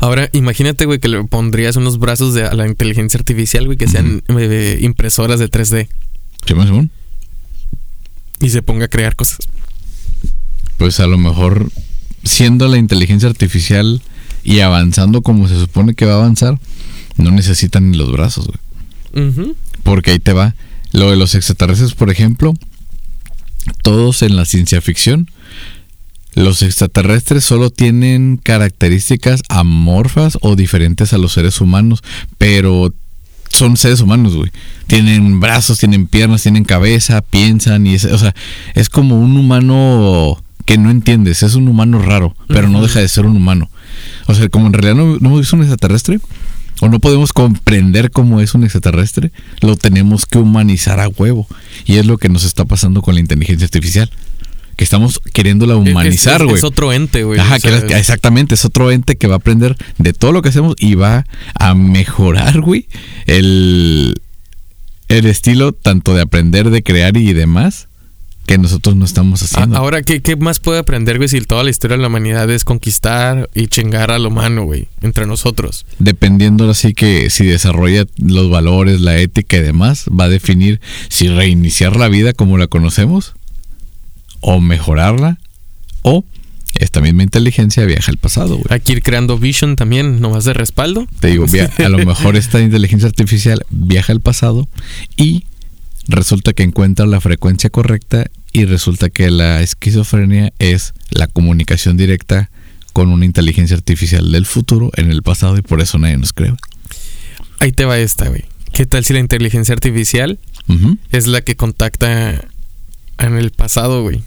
Ahora, 0.00 0.28
imagínate, 0.32 0.84
güey, 0.84 0.98
que 0.98 1.08
le 1.08 1.24
pondrías 1.24 1.76
unos 1.76 1.98
brazos 1.98 2.34
de, 2.34 2.44
a 2.44 2.52
la 2.52 2.66
inteligencia 2.68 3.16
artificial, 3.18 3.64
güey, 3.64 3.78
que 3.78 3.88
sean 3.88 4.22
eh, 4.38 4.78
impresoras 4.82 5.40
de 5.40 5.50
3D. 5.50 5.88
¿Qué 6.44 6.54
más, 6.54 6.66
Simón? 6.66 6.90
Y 8.40 8.50
se 8.50 8.60
ponga 8.60 8.84
a 8.84 8.88
crear 8.88 9.16
cosas. 9.16 9.38
Pues 10.76 11.00
a 11.00 11.06
lo 11.06 11.16
mejor, 11.16 11.70
siendo 12.26 12.68
la 12.68 12.76
inteligencia 12.76 13.28
artificial 13.28 14.02
y 14.44 14.60
avanzando 14.60 15.22
como 15.22 15.48
se 15.48 15.58
supone 15.58 15.94
que 15.94 16.04
va 16.04 16.14
a 16.14 16.18
avanzar, 16.18 16.58
no 17.16 17.30
necesitan 17.30 17.90
ni 17.90 17.96
los 17.96 18.12
brazos, 18.12 18.48
güey. 18.48 19.54
Porque 19.82 20.10
ahí 20.10 20.18
te 20.18 20.32
va. 20.32 20.54
Lo 20.92 21.10
de 21.10 21.16
los 21.16 21.34
extraterrestres, 21.34 21.94
por 21.94 22.10
ejemplo, 22.10 22.54
todos 23.82 24.22
en 24.22 24.36
la 24.36 24.44
ciencia 24.44 24.80
ficción, 24.80 25.30
los 26.34 26.60
extraterrestres 26.62 27.44
solo 27.44 27.70
tienen 27.70 28.38
características 28.42 29.42
amorfas 29.48 30.36
o 30.42 30.54
diferentes 30.54 31.12
a 31.12 31.18
los 31.18 31.32
seres 31.32 31.60
humanos, 31.60 32.02
pero 32.36 32.92
son 33.50 33.76
seres 33.76 34.00
humanos, 34.00 34.34
güey. 34.34 34.50
Tienen 34.86 35.40
brazos, 35.40 35.78
tienen 35.78 36.06
piernas, 36.06 36.42
tienen 36.42 36.64
cabeza, 36.64 37.22
piensan 37.22 37.86
y 37.86 37.94
es, 37.94 38.04
o 38.04 38.18
sea, 38.18 38.34
es 38.74 38.90
como 38.90 39.18
un 39.18 39.36
humano 39.36 40.42
que 40.66 40.76
no 40.76 40.90
entiendes, 40.90 41.42
es 41.42 41.54
un 41.54 41.68
humano 41.68 42.02
raro, 42.02 42.36
pero 42.48 42.68
no 42.68 42.82
deja 42.82 43.00
de 43.00 43.08
ser 43.08 43.24
un 43.24 43.36
humano. 43.36 43.70
O 44.26 44.34
sea, 44.34 44.48
como 44.50 44.66
en 44.66 44.74
realidad 44.74 44.94
no, 44.96 45.16
no 45.20 45.28
hemos 45.28 45.40
visto 45.40 45.56
un 45.56 45.62
extraterrestre, 45.62 46.18
o 46.80 46.88
no 46.90 46.98
podemos 47.00 47.32
comprender 47.32 48.10
cómo 48.10 48.40
es 48.42 48.52
un 48.54 48.64
extraterrestre, 48.64 49.32
lo 49.62 49.76
tenemos 49.76 50.26
que 50.26 50.36
humanizar 50.38 51.00
a 51.00 51.08
huevo. 51.08 51.46
Y 51.86 51.96
es 51.96 52.04
lo 52.04 52.18
que 52.18 52.28
nos 52.28 52.44
está 52.44 52.66
pasando 52.66 53.00
con 53.00 53.14
la 53.14 53.20
inteligencia 53.20 53.64
artificial. 53.64 54.10
Que 54.76 54.84
estamos 54.84 55.20
queriéndola 55.32 55.76
humanizar, 55.76 56.34
Es- 56.34 56.40
es- 56.42 56.44
güey. 56.44 56.56
Es, 56.58 56.64
otro 56.64 56.92
ente, 56.92 57.24
güey. 57.24 57.40
Ajá, 57.40 57.56
O 57.56 57.60
sea, 57.60 57.98
exactamente, 57.98 58.54
es 58.56 58.64
otro 58.66 58.90
ente 58.90 59.16
que 59.16 59.26
va 59.26 59.34
a 59.34 59.38
aprender 59.38 59.74
de 59.96 60.12
todo 60.12 60.32
lo 60.32 60.42
que 60.42 60.50
hacemos 60.50 60.74
y 60.78 60.96
va 60.96 61.24
a 61.54 61.74
mejorar, 61.74 62.60
güey, 62.60 62.86
el, 63.26 64.20
el 65.08 65.24
estilo 65.26 65.72
tanto 65.72 66.14
de 66.14 66.20
aprender, 66.22 66.68
de 66.68 66.82
crear 66.82 67.16
y 67.16 67.32
demás 67.32 67.88
que 68.46 68.58
nosotros 68.58 68.94
no 68.96 69.04
estamos 69.04 69.42
a- 69.42 69.44
haciendo. 69.46 69.76
Ahora, 69.76 70.02
¿qué, 70.02 70.22
¿qué 70.22 70.36
más 70.36 70.60
puede 70.60 70.78
aprender, 70.78 71.16
güey, 71.18 71.28
si 71.28 71.40
toda 71.40 71.64
la 71.64 71.70
historia 71.70 71.96
de 71.96 72.02
la 72.02 72.08
humanidad 72.08 72.48
es 72.50 72.64
conquistar 72.64 73.50
y 73.54 73.66
chingar 73.66 74.10
al 74.10 74.24
humano, 74.26 74.64
güey, 74.64 74.88
entre 75.02 75.26
nosotros? 75.26 75.84
Dependiendo 75.98 76.70
así 76.70 76.94
que 76.94 77.28
si 77.30 77.44
desarrolla 77.46 78.06
los 78.18 78.48
valores, 78.50 79.00
la 79.00 79.18
ética 79.18 79.56
y 79.56 79.62
demás, 79.62 80.04
va 80.08 80.24
a 80.24 80.28
definir 80.28 80.80
si 81.08 81.28
reiniciar 81.28 81.96
la 81.96 82.08
vida 82.08 82.32
como 82.32 82.56
la 82.58 82.66
conocemos 82.68 83.34
o 84.40 84.60
mejorarla 84.60 85.38
o 86.02 86.24
esta 86.74 87.00
misma 87.00 87.22
inteligencia 87.22 87.84
viaja 87.86 88.10
al 88.12 88.18
pasado, 88.18 88.56
güey. 88.56 88.66
Hay 88.68 88.80
que 88.80 88.92
ir 88.92 89.02
creando 89.02 89.38
vision 89.38 89.76
también, 89.76 90.20
nomás 90.20 90.44
de 90.44 90.52
respaldo. 90.52 91.06
Te 91.20 91.28
digo, 91.28 91.46
a 91.84 91.88
lo 91.88 91.98
mejor 92.04 92.36
esta 92.36 92.60
inteligencia 92.60 93.08
artificial 93.08 93.64
viaja 93.70 94.12
al 94.12 94.20
pasado 94.20 94.68
y 95.16 95.44
resulta 96.08 96.52
que 96.52 96.62
encuentra 96.62 97.06
la 97.06 97.20
frecuencia 97.20 97.70
correcta 97.70 98.26
y 98.52 98.64
resulta 98.64 99.10
que 99.10 99.30
la 99.30 99.60
esquizofrenia 99.62 100.52
es 100.58 100.94
la 101.10 101.26
comunicación 101.26 101.96
directa 101.96 102.50
con 102.92 103.10
una 103.10 103.24
inteligencia 103.24 103.76
artificial 103.76 104.32
del 104.32 104.46
futuro 104.46 104.90
en 104.96 105.10
el 105.10 105.22
pasado 105.22 105.58
y 105.58 105.62
por 105.62 105.80
eso 105.80 105.98
nadie 105.98 106.16
nos 106.16 106.32
cree. 106.32 106.54
Ahí 107.58 107.72
te 107.72 107.84
va 107.84 107.98
esta, 107.98 108.28
güey. 108.28 108.44
¿Qué 108.72 108.86
tal 108.86 109.04
si 109.04 109.12
la 109.12 109.20
inteligencia 109.20 109.72
artificial 109.74 110.38
es 111.12 111.26
la 111.26 111.40
que 111.42 111.56
contacta 111.56 112.44
en 113.18 113.36
el 113.36 113.50
pasado, 113.50 114.02
güey? 114.02 114.22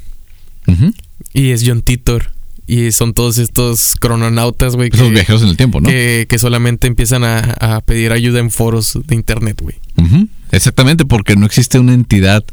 ujú. 0.67 0.93
Y 1.33 1.49
es 1.49 1.63
John 1.65 1.81
Titor. 1.81 2.31
Y 2.65 2.91
son 2.91 3.13
todos 3.15 3.39
estos 3.39 3.95
crononautas, 3.99 4.75
güey, 4.75 4.89
Esos 4.93 5.07
que, 5.07 5.13
viajeros 5.13 5.41
en 5.41 5.47
el 5.49 5.57
tiempo, 5.57 5.81
¿no? 5.81 5.89
que, 5.89 6.27
que 6.29 6.37
solamente 6.37 6.85
empiezan 6.85 7.23
a, 7.23 7.39
a 7.39 7.81
pedir 7.81 8.11
ayuda 8.11 8.39
en 8.39 8.51
foros 8.51 8.99
de 9.07 9.15
internet, 9.15 9.59
güey. 9.59 9.75
Ujú, 9.97 10.27
Exactamente, 10.51 11.05
porque 11.05 11.35
no 11.35 11.45
existe 11.45 11.79
una 11.79 11.93
entidad 11.93 12.43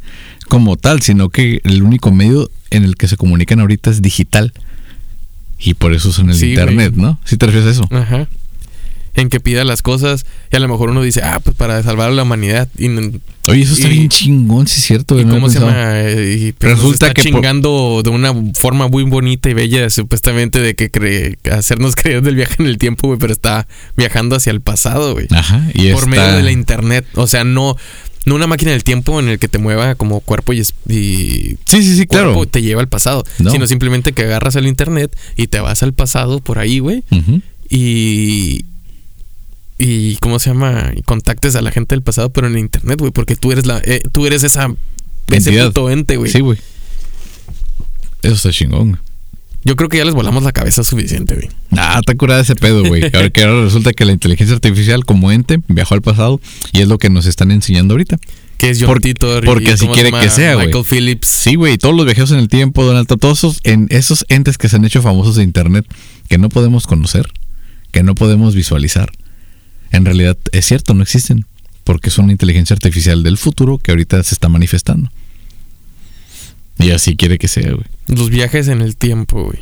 como 0.49 0.77
tal, 0.77 1.03
sino 1.03 1.29
que 1.29 1.61
el 1.65 1.83
único 1.83 2.11
medio 2.13 2.51
en 2.71 2.85
el 2.85 2.97
que 2.97 3.09
se 3.09 3.17
comunican 3.17 3.61
ahorita 3.61 3.91
es 3.91 4.03
digital. 4.03 4.53
Y 5.59 5.75
por 5.75 5.95
eso 5.95 6.13
son 6.13 6.29
el 6.31 6.37
Sí, 6.37 6.51
internet, 6.51 6.93
güey. 6.95 7.07
¿no? 7.07 7.21
¿Sí 7.25 7.37
te 7.37 7.47
refieres 7.47 7.69
a 7.69 7.73
eso? 7.73 7.89
Ajá. 7.91 8.29
En 9.17 9.29
que 9.31 9.41
pida 9.41 9.65
las 9.65 9.81
cosas 9.83 10.27
y 10.53 10.57
a 10.57 10.59
lo 10.61 10.69
mejor 10.69 10.91
uno 10.91 11.01
dice, 11.03 11.23
ah, 11.25 11.41
pues 11.43 11.57
para 11.57 11.83
salvar 11.83 12.11
a 12.11 12.13
la 12.13 12.23
humanidad. 12.23 12.69
Y, 12.79 12.89
Oye, 13.49 13.63
eso 13.63 13.73
está 13.75 13.89
Y- 13.89 13.93
bien 13.93 14.09
chingón, 14.09 14.67
sí 14.67 14.79
es 14.81 14.85
cierto. 14.87 15.19
y 15.19 15.25
no 15.25 15.35
cómo 15.35 15.49
se 15.49 15.59
llama. 15.61 15.73
Eh, 16.01 16.49
Y 16.49 16.53
pues, 16.53 16.73
Resulta 16.75 17.07
está 17.09 17.15
que 17.15 17.31
por- 17.31 17.41
chingando 17.41 18.03
de 18.05 18.11
una 18.11 18.35
forma 18.55 18.89
muy 18.89 19.05
bonita 19.05 19.49
y 19.49 19.55
bella, 19.55 19.89
supuestamente, 19.89 20.61
de 20.61 20.75
que 20.75 20.91
cree, 20.91 21.39
hacernos 21.51 21.97
creer 21.97 22.23
del 22.23 22.35
viaje 22.37 22.57
en 22.59 22.67
el 22.67 22.77
tiempo, 22.79 23.07
güey, 23.09 23.19
pero 23.19 23.33
está 23.33 23.67
viajando 23.97 24.37
hacia 24.37 24.51
el 24.51 24.61
pasado, 24.61 25.15
güey. 25.15 25.27
Ajá, 25.31 25.67
y 25.75 25.91
por 25.93 26.05
está- 26.05 26.07
medio 26.07 26.37
de 26.37 26.43
la 26.43 26.53
internet. 26.53 27.07
O 27.15 27.27
sea, 27.27 27.45
no, 27.45 27.77
no 28.27 28.35
una 28.35 28.47
máquina 28.49 28.73
del 28.73 28.85
tiempo 28.85 29.19
en 29.21 29.29
el 29.29 29.39
que 29.39 29.49
te 29.49 29.59
mueva 29.59 29.95
como 29.95 30.21
cuerpo 30.21 30.53
y, 30.53 30.61
y 30.61 31.57
Sí, 31.65 31.83
sí, 31.83 31.97
sí, 31.97 32.07
cuerpo 32.07 32.33
claro. 32.33 32.47
te 32.47 32.61
lleva 32.61 32.81
al 32.83 32.89
pasado. 32.89 33.25
No. 33.39 33.51
Sino 33.51 33.67
simplemente 33.67 34.13
que 34.13 34.23
agarras 34.25 34.57
el 34.57 34.67
internet 34.67 35.17
y 35.37 35.47
te 35.47 35.61
vas 35.61 35.83
al 35.83 35.93
pasado 35.95 36.41
por 36.41 36.59
ahí, 36.59 36.81
güey. 36.81 37.03
Ujú. 37.11 37.41
Y. 37.71 38.65
Y 39.79 40.17
¿cómo 40.17 40.39
se 40.39 40.51
llama? 40.51 40.93
Y 40.97 41.03
contactes 41.03 41.55
a 41.57 41.63
la 41.63 41.71
gente 41.71 41.95
del 41.95 42.03
pasado, 42.03 42.31
pero 42.31 42.47
en 42.47 42.57
internet, 42.59 42.99
güey. 42.99 43.13
Porque 43.13 43.37
tú 43.37 43.53
eres 43.53 43.67
la, 43.67 43.81
eh, 43.85 44.01
tú 44.13 44.27
eres 44.27 44.43
esa 44.43 44.75
ese 45.29 45.53
puto 45.65 45.91
ente, 45.91 46.17
güey. 46.17 46.31
Sí, 46.31 46.41
güey. 46.41 46.59
Eso 48.23 48.35
está 48.35 48.51
chingón. 48.51 48.99
Yo 49.65 49.75
creo 49.75 49.89
que 49.89 49.97
ya 49.99 50.05
les 50.05 50.15
volamos 50.15 50.45
la 50.45 50.53
cabeza 50.53 50.85
suficiente, 50.85 51.35
güey. 51.35 51.49
Ah, 51.73 51.97
está 51.99 52.15
curada 52.15 52.41
ese 52.41 52.55
pedo, 52.55 52.85
güey. 52.85 53.03
Ahora 53.13 53.31
que 53.31 53.43
ahora 53.43 53.65
resulta 53.65 53.93
que 53.93 54.05
la 54.05 54.13
inteligencia 54.13 54.55
artificial 54.55 55.05
como 55.05 55.33
ente 55.33 55.59
viajó 55.67 55.95
al 55.95 56.03
pasado 56.03 56.41
y 56.73 56.83
es 56.83 56.89
lo 56.89 56.99
que 56.99 57.11
nos 57.11 57.27
están 57.27 57.51
enseñando 57.51 57.95
ahorita. 57.95 58.17
Que 58.59 58.71
es 58.71 58.79
John 58.79 58.87
Por- 58.87 59.01
Titor 59.01 59.43
y 59.43 59.47
porque 59.47 59.73
así 59.73 59.85
¿cómo 59.85 59.97
se 59.97 60.03
quiere 60.03 60.19
que 60.19 60.31
sea, 60.31 60.55
güey. 60.55 60.67
Michael 60.69 60.85
Phillips. 60.85 61.27
Sí, 61.27 61.57
güey, 61.57 61.79
todos 61.79 61.97
los 61.97 62.07
viajeros 62.07 62.31
en 62.31 62.39
el 62.39 62.49
tiempo, 62.49 62.85
Donald 62.85 63.09
todos 63.09 63.39
esos, 63.39 63.61
en 63.65 63.89
esos 63.91 64.25
entes 64.29 64.57
que 64.57 64.69
se 64.69 64.77
han 64.77 64.85
hecho 64.85 65.03
famosos 65.03 65.35
de 65.35 65.43
internet 65.43 65.85
que 66.29 66.39
no 66.39 66.49
podemos 66.49 66.87
conocer, 66.87 67.27
que 67.91 68.05
no 68.05 68.15
podemos 68.15 68.55
visualizar. 68.55 69.11
En 69.97 70.05
realidad 70.05 70.37
es 70.53 70.67
cierto, 70.67 70.95
no 70.95 71.03
existen, 71.03 71.47
porque 71.85 72.11
son 72.11 72.25
una 72.27 72.33
inteligencia 72.33 72.75
artificial 72.75 73.23
del 73.23 73.39
futuro 73.39 73.79
que 73.79 73.91
ahorita 73.93 74.23
se 74.23 74.35
está 74.35 74.49
manifestando. 74.49 75.11
Y 76.79 76.91
así 76.91 77.17
quiere 77.17 77.39
que 77.39 77.49
sea, 77.49 77.71
güey. 77.73 77.87
Los 78.07 78.29
viajes 78.31 78.69
en 78.69 78.83
el 78.83 78.97
tiempo, 78.97 79.45
güey. 79.45 79.59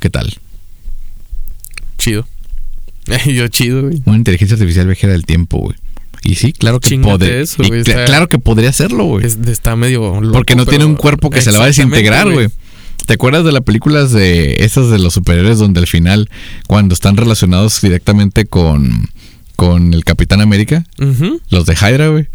¿Qué 0.00 0.10
tal? 0.10 0.34
Chido. 1.98 2.26
Yo 3.26 3.48
chido, 3.48 3.82
güey. 3.82 4.02
Una 4.04 4.16
inteligencia 4.18 4.54
artificial 4.54 4.86
viajera 4.86 5.12
del 5.12 5.24
tiempo, 5.26 5.58
güey. 5.58 5.76
Y 6.22 6.34
sí, 6.36 6.52
claro 6.52 6.80
que 6.80 6.88
está- 7.80 8.04
claro 8.04 8.28
que 8.28 8.38
podría 8.38 8.70
hacerlo, 8.70 9.04
güey. 9.04 9.26
Es- 9.26 9.38
está 9.46 9.76
medio 9.76 10.20
loco, 10.20 10.32
Porque 10.32 10.56
no 10.56 10.66
tiene 10.66 10.84
un 10.84 10.96
cuerpo 10.96 11.30
que 11.30 11.40
se 11.40 11.52
la 11.52 11.58
va 11.58 11.64
a 11.64 11.68
desintegrar, 11.68 12.30
güey. 12.30 12.48
¿Te 13.04 13.14
acuerdas 13.14 13.44
de 13.44 13.52
las 13.52 13.62
películas 13.62 14.10
de 14.12 14.56
esas 14.60 14.90
de 14.90 14.98
los 14.98 15.14
superhéroes 15.14 15.58
donde 15.58 15.80
al 15.80 15.86
final, 15.86 16.28
cuando 16.66 16.94
están 16.94 17.16
relacionados 17.16 17.80
directamente 17.80 18.46
con, 18.46 19.08
con 19.54 19.94
el 19.94 20.04
Capitán 20.04 20.40
América, 20.40 20.84
los 21.50 21.66
de 21.66 21.74
Hydra, 21.74 22.08
güey? 22.08 22.26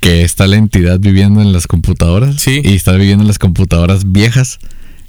Que 0.00 0.22
está 0.22 0.46
la 0.46 0.56
entidad 0.56 1.00
viviendo 1.00 1.42
en 1.42 1.52
las 1.52 1.66
computadoras. 1.66 2.40
Sí. 2.40 2.60
Y 2.64 2.74
está 2.74 2.92
viviendo 2.92 3.22
en 3.24 3.28
las 3.28 3.38
computadoras 3.38 4.10
viejas. 4.12 4.58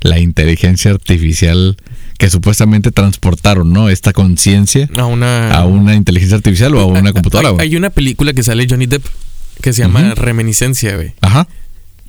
La 0.02 0.20
inteligencia 0.20 0.92
artificial 0.92 1.76
que 2.20 2.30
supuestamente 2.30 2.92
transportaron, 2.92 3.74
¿no? 3.74 3.90
Esta 3.90 4.14
conciencia 4.14 4.88
A 4.96 5.06
una. 5.06 5.52
a 5.52 5.66
una 5.66 5.96
inteligencia 5.96 6.38
artificial 6.38 6.76
o 6.76 6.82
a 6.82 6.86
una 6.86 7.00
Hay- 7.10 7.14
computadora, 7.14 7.50
güey. 7.50 7.68
Hay 7.68 7.76
una 7.76 7.90
película 7.90 8.34
que 8.34 8.44
sale 8.44 8.68
Johnny 8.70 8.86
Depp 8.86 9.04
que 9.62 9.74
se 9.74 9.82
llama 9.82 10.02
Ujú. 10.12 10.16
Reminiscencia, 10.22 10.96
güey. 10.96 11.14
Ajá. 11.22 11.48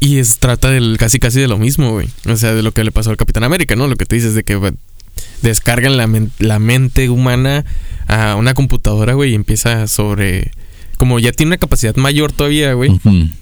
Y 0.01 0.19
es, 0.19 0.39
trata 0.39 0.71
del 0.71 0.97
casi 0.99 1.19
casi 1.19 1.41
de 1.41 1.49
lo 1.49 1.59
mismo, 1.59 1.91
güey. 1.93 2.09
O 2.27 2.37
sea, 2.37 2.55
de 2.55 2.63
lo 2.63 2.73
que 2.73 2.85
le 2.85 2.93
pasó 2.93 3.11
al 3.11 3.17
Capitán 3.17 3.45
América, 3.45 3.75
¿no? 3.77 3.87
Lo 3.89 3.97
que 3.97 4.07
te 4.07 4.17
dices 4.17 4.35
de 4.35 4.45
que 4.45 4.57
descargan 5.43 5.97
la, 5.97 6.07
men- 6.07 6.31
la 6.39 6.59
mente 6.59 7.09
humana 7.11 7.65
a 8.07 8.37
una 8.37 8.55
computadora, 8.55 9.15
güey, 9.15 9.33
y 9.33 9.35
empieza 9.35 9.87
sobre... 9.89 10.51
Como 10.97 11.21
ya 11.21 11.31
tiene 11.31 11.51
una 11.51 11.59
capacidad 11.59 11.95
mayor 11.95 12.33
todavía, 12.33 12.73
güey, 12.73 12.91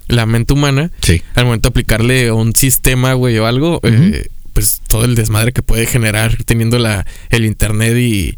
la 0.09 0.27
mente 0.27 0.53
humana, 0.53 0.91
Sí. 1.01 1.23
al 1.35 1.47
momento 1.47 1.69
de 1.69 1.71
aplicarle 1.71 2.31
un 2.31 2.55
sistema, 2.55 3.15
güey, 3.15 3.39
o 3.39 3.47
algo, 3.47 3.81
eh, 3.83 4.29
pues 4.53 4.83
todo 4.87 5.07
el 5.07 5.15
desmadre 5.15 5.53
que 5.53 5.63
puede 5.63 5.87
generar 5.87 6.37
teniendo 6.45 6.79
la, 6.79 7.07
el 7.31 7.47
internet 7.47 7.97
y 7.97 8.37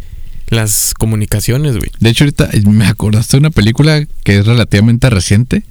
las 0.51 0.95
comunicaciones, 0.95 1.77
güey. 1.79 1.91
De 1.99 2.11
hecho, 2.11 2.23
ahorita 2.25 2.49
me 2.71 2.87
acordaste 2.87 3.37
de 3.37 3.41
una 3.41 3.51
película 3.51 4.07
que 4.23 4.39
es 4.39 4.47
relativamente 4.47 5.11
reciente, 5.11 5.64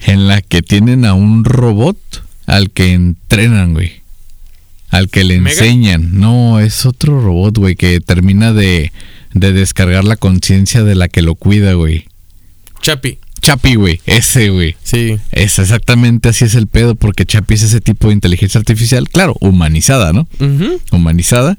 en 0.00 0.28
la 0.28 0.42
que 0.42 0.62
tienen 0.62 1.04
a 1.04 1.14
un 1.14 1.44
robot 1.44 1.98
al 2.46 2.70
que 2.70 2.92
entrenan, 2.92 3.74
güey. 3.74 4.02
Al 4.90 5.08
que 5.08 5.24
le 5.24 5.40
¿Mega? 5.40 5.50
enseñan. 5.58 6.18
No, 6.18 6.60
es 6.60 6.86
otro 6.86 7.20
robot, 7.20 7.58
güey, 7.58 7.74
que 7.74 8.00
termina 8.00 8.52
de, 8.52 8.92
de 9.34 9.52
descargar 9.52 10.04
la 10.04 10.16
conciencia 10.16 10.84
de 10.84 10.94
la 10.94 11.08
que 11.08 11.22
lo 11.22 11.34
cuida, 11.34 11.72
güey. 11.74 12.06
Chapi. 12.82 13.18
Chapi, 13.42 13.74
güey, 13.74 14.00
ese, 14.06 14.48
güey. 14.50 14.76
Sí. 14.82 15.18
Es 15.30 15.58
exactamente 15.58 16.28
así 16.28 16.44
es 16.46 16.54
el 16.54 16.66
pedo, 16.66 16.94
porque 16.94 17.26
Chapi 17.26 17.54
es 17.54 17.62
ese 17.62 17.80
tipo 17.80 18.08
de 18.08 18.14
inteligencia 18.14 18.58
artificial, 18.58 19.08
claro, 19.08 19.36
humanizada, 19.40 20.12
¿no? 20.12 20.26
Humanizada. 20.90 21.56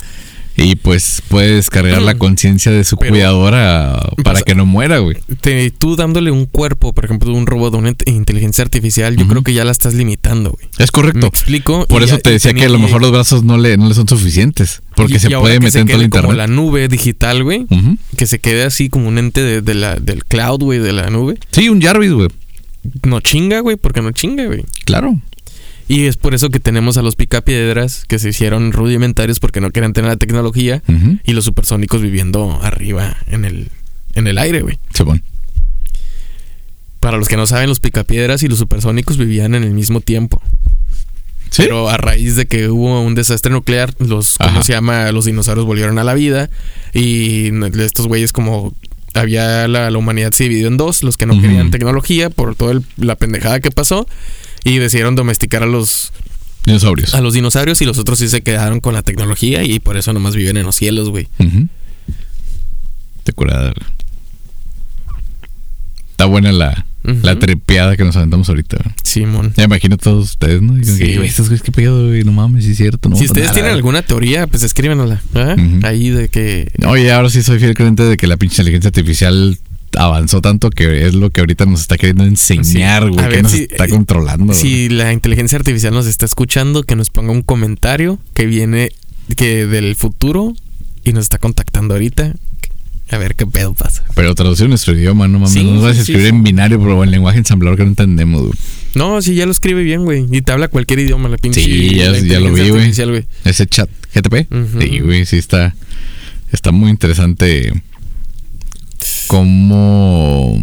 Y 0.57 0.75
pues 0.75 1.21
puede 1.27 1.55
descargar 1.55 2.01
la 2.01 2.15
conciencia 2.15 2.71
de 2.71 2.83
su. 2.83 2.97
Pero- 2.97 3.11
cuidadora 3.11 3.99
para 4.23 4.33
Pues- 4.39 4.43
que 4.43 4.55
no 4.55 4.65
muera, 4.65 4.97
güey. 4.99 5.17
Te- 5.41 5.69
tú 5.71 5.95
dándole 5.95 6.31
un 6.31 6.45
cuerpo, 6.45 6.93
por 6.93 7.05
ejemplo, 7.05 7.29
de 7.31 7.37
un 7.37 7.45
robot, 7.45 7.73
de 7.73 7.77
una 7.77 7.89
int- 7.91 8.09
inteligencia 8.11 8.63
artificial, 8.63 9.15
yo 9.15 9.27
creo 9.27 9.43
que 9.43 9.53
ya 9.53 9.63
la 9.65 9.71
estás 9.71 9.93
limitando, 9.93 10.51
güey. 10.51 10.67
Es 10.79 10.91
correcto. 10.91 11.19
Me 11.21 11.27
explico. 11.27 11.85
Por 11.87 12.01
Y 12.01 12.05
eso 12.05 12.15
ya- 12.17 12.21
te 12.23 12.31
decía 12.31 12.53
que 12.53 12.65
a 12.65 12.69
lo 12.69 12.79
mejor 12.79 13.01
los 13.01 13.11
brazos 13.11 13.43
no 13.43 13.57
le, 13.57 13.77
no 13.77 13.87
le 13.87 13.93
son 13.95 14.07
suficientes. 14.07 14.81
Porque 14.95 15.15
y- 15.15 15.19
se 15.19 15.31
y 15.31 15.35
puede 15.35 15.59
meter 15.59 15.81
en 15.81 15.87
todo 15.87 15.95
el 15.97 16.01
quede 16.01 16.09
como 16.09 16.31
internet. 16.33 16.37
la 16.37 16.47
nube 16.47 16.87
digital, 16.87 17.43
güey. 17.43 17.67
Que 18.17 18.25
se 18.25 18.39
quede 18.39 18.63
así 18.63 18.89
como 18.89 19.07
un 19.07 19.17
ente 19.19 19.41
de, 19.41 19.61
de 19.61 19.73
la, 19.75 19.95
del 19.95 20.25
cloud, 20.25 20.61
güey, 20.63 20.79
de 20.79 20.91
la 20.91 21.09
nube. 21.11 21.37
Sí, 21.51 21.69
un 21.69 21.81
Jarvis, 21.81 22.11
güey. 22.13 22.29
No 23.03 23.19
chinga, 23.19 23.59
güey, 23.59 23.75
porque 23.75 24.01
no 24.01 24.11
chinga, 24.11 24.45
güey. 24.45 24.63
Claro. 24.85 25.19
Y 25.87 26.05
es 26.05 26.17
por 26.17 26.33
eso 26.33 26.49
que 26.49 26.59
tenemos 26.59 26.97
a 26.97 27.01
los 27.01 27.15
picapiedras 27.15 28.03
que 28.05 28.19
se 28.19 28.29
hicieron 28.29 28.73
rudimentarios 28.73 29.39
porque 29.39 29.61
no 29.61 29.71
querían 29.71 29.93
tener 29.93 30.09
la 30.09 30.17
tecnología 30.17 30.83
y 31.23 31.33
los 31.33 31.45
supersónicos 31.45 32.01
viviendo 32.01 32.59
arriba 32.61 33.17
en 33.27 33.45
el, 33.45 33.69
en 34.13 34.27
el 34.27 34.37
aire, 34.37 34.61
güey. 34.61 34.79
Para 36.99 37.17
los 37.17 37.29
que 37.29 37.37
no 37.37 37.47
saben, 37.47 37.69
los 37.69 37.79
picapiedras 37.79 38.43
y 38.43 38.47
los 38.47 38.59
supersónicos 38.59 39.17
vivían 39.17 39.55
en 39.55 39.63
el 39.63 39.71
mismo 39.71 40.01
tiempo. 40.01 40.41
Sí. 41.51 41.63
Pero 41.63 41.89
a 41.89 41.95
raíz 41.95 42.35
de 42.35 42.45
que 42.47 42.67
hubo 42.67 43.01
un 43.01 43.15
desastre 43.15 43.51
nuclear, 43.51 43.93
los, 43.99 44.37
¿cómo 44.37 44.49
Ajá. 44.49 44.63
se 44.63 44.73
llama? 44.73 45.09
Los 45.13 45.23
dinosaurios 45.23 45.65
volvieron 45.65 45.97
a 45.99 46.03
la 46.03 46.13
vida 46.13 46.49
y 46.93 47.51
estos 47.79 48.07
güeyes 48.07 48.33
como 48.33 48.73
había 49.13 49.67
la, 49.69 49.89
la 49.89 49.97
humanidad 49.97 50.33
se 50.33 50.43
dividió 50.43 50.67
en 50.67 50.75
dos, 50.75 51.01
los 51.03 51.15
que 51.15 51.25
no 51.25 51.39
querían 51.39 51.71
tecnología 51.71 52.29
por 52.29 52.55
toda 52.55 52.81
la 52.97 53.15
pendejada 53.15 53.61
que 53.61 53.71
pasó 53.71 54.05
y 54.67 54.77
decidieron 54.79 55.15
domesticar 55.15 55.63
a 55.63 55.65
los 55.65 56.11
Dinosaurios. 56.65 57.13
a 57.15 57.21
los 57.21 57.33
dinosaurios 57.33 57.81
y 57.81 57.85
los 57.85 57.97
otros 57.97 58.19
sí 58.19 58.27
se 58.27 58.41
quedaron 58.41 58.79
con 58.81 58.93
la 58.93 59.01
tecnología 59.01 59.63
y 59.63 59.79
por 59.79 59.95
eso 59.97 60.11
nomás 60.13 60.35
viven 60.35 60.57
en 60.57 60.63
los 60.65 60.75
cielos, 60.75 61.09
güey. 61.09 61.27
Ujú. 61.39 61.67
Te 63.23 63.31
curada. 63.33 63.73
Está 66.11 66.25
buena 66.25 66.51
la, 66.51 66.85
la 67.03 67.37
trepeada 67.37 67.95
que 67.95 68.03
nos 68.03 68.15
aventamos 68.17 68.49
ahorita. 68.49 68.77
Simón. 69.03 69.53
Ya 69.55 69.65
imagino 69.65 69.97
todos 69.97 70.31
ustedes, 70.31 70.61
¿no? 70.61 70.73
Digan 70.73 70.95
Sí. 70.97 71.03
que, 71.05 71.15
"Güey, 71.17 71.29
estos 71.29 71.47
güeyes, 71.47 71.61
qué 71.63 71.71
pedo, 71.71 72.07
güey, 72.07 72.23
no 72.23 72.31
mames, 72.31 72.65
sí 72.65 72.71
es 72.71 72.77
cierto. 72.77 73.07
No, 73.09 73.15
si 73.15 73.25
ustedes 73.25 73.45
nada, 73.45 73.53
tienen 73.53 73.71
güey". 73.71 73.77
alguna 73.77 74.01
teoría, 74.01 74.47
pues. 74.47 74.63
Ujú. 75.55 75.85
Ahí 75.85 76.09
de 76.09 76.29
que 76.29 76.71
Oye, 76.87 77.11
ahora 77.11 77.29
sí 77.29 77.43
soy 77.43 77.59
fiel 77.59 77.75
creyente 77.75 78.03
de 78.03 78.17
que 78.17 78.25
la 78.27 78.37
pinche 78.37 78.55
inteligencia 78.55 78.87
artificial 78.89 79.57
avanzó 79.97 80.41
tanto 80.41 80.69
que 80.69 81.05
es 81.07 81.13
lo 81.13 81.29
que 81.29 81.41
ahorita 81.41 81.65
nos 81.65 81.81
está 81.81 81.97
queriendo 81.97 82.23
enseñar, 82.23 83.09
güey, 83.09 83.29
que 83.29 83.41
nos 83.43 83.51
si- 83.51 83.63
está 83.69 83.87
controlando. 83.87 84.53
Si 84.53 84.89
la 84.89 85.11
inteligencia 85.13 85.57
artificial 85.57 85.93
nos 85.93 86.07
está 86.07 86.25
escuchando, 86.25 86.83
que 86.83 86.95
nos 86.95 87.09
ponga 87.09 87.31
un 87.31 87.41
comentario 87.41 88.19
que 88.33 88.45
viene 88.45 88.91
que 89.35 89.65
del 89.65 89.95
futuro 89.95 90.53
y 91.03 91.13
nos 91.13 91.23
está 91.25 91.37
contactando 91.37 91.93
ahorita. 91.95 92.33
A 93.09 93.17
ver 93.17 93.35
qué 93.35 93.47
pedo 93.47 93.73
pasa. 93.73 94.03
Pero 94.15 94.35
traducir 94.35 94.67
nuestro 94.67 94.93
idioma, 94.93 95.29
no 95.29 95.39
mames. 95.39 95.53
Sí, 95.53 95.63
no 95.63 95.75
nos 95.75 95.83
vas 95.83 95.97
a 95.97 96.01
escribir 96.01 96.23
sí. 96.23 96.27
en 96.27 96.43
binario, 96.43 96.77
pero 96.77 97.01
en 97.05 97.11
lenguaje 97.11 97.37
ensamblador 97.37 97.77
que 97.77 97.83
no 97.83 97.89
entendemos, 97.89 98.41
güey. 98.41 98.53
No, 98.95 99.21
sí, 99.21 99.33
ya 99.33 99.45
lo 99.45 99.53
escribe 99.53 99.81
bien, 99.83 100.03
güey. 100.03 100.25
Y 100.29 100.41
te 100.41 100.51
habla 100.51 100.67
cualquier 100.67 100.99
idioma, 100.99 101.29
la 101.29 101.37
pinche. 101.37 101.63
Sí, 101.63 101.95
ya- 101.95 102.11
lo 102.41 102.51
vi, 102.53 102.67
güey. 102.69 103.25
Ese 103.45 103.65
chat 103.65 103.89
GTP. 104.13 104.47
Ujú. 104.53 104.81
Sí, 104.81 104.99
güey, 104.99 105.25
sí 105.25 105.37
está. 105.37 105.73
Está 106.51 106.71
muy 106.71 106.89
interesante 106.89 107.71
cómo 109.27 110.57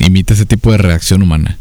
imita 0.00 0.34
ese 0.34 0.46
tipo 0.46 0.72
de 0.72 0.78
reacción 0.78 1.22
humana. 1.22 1.58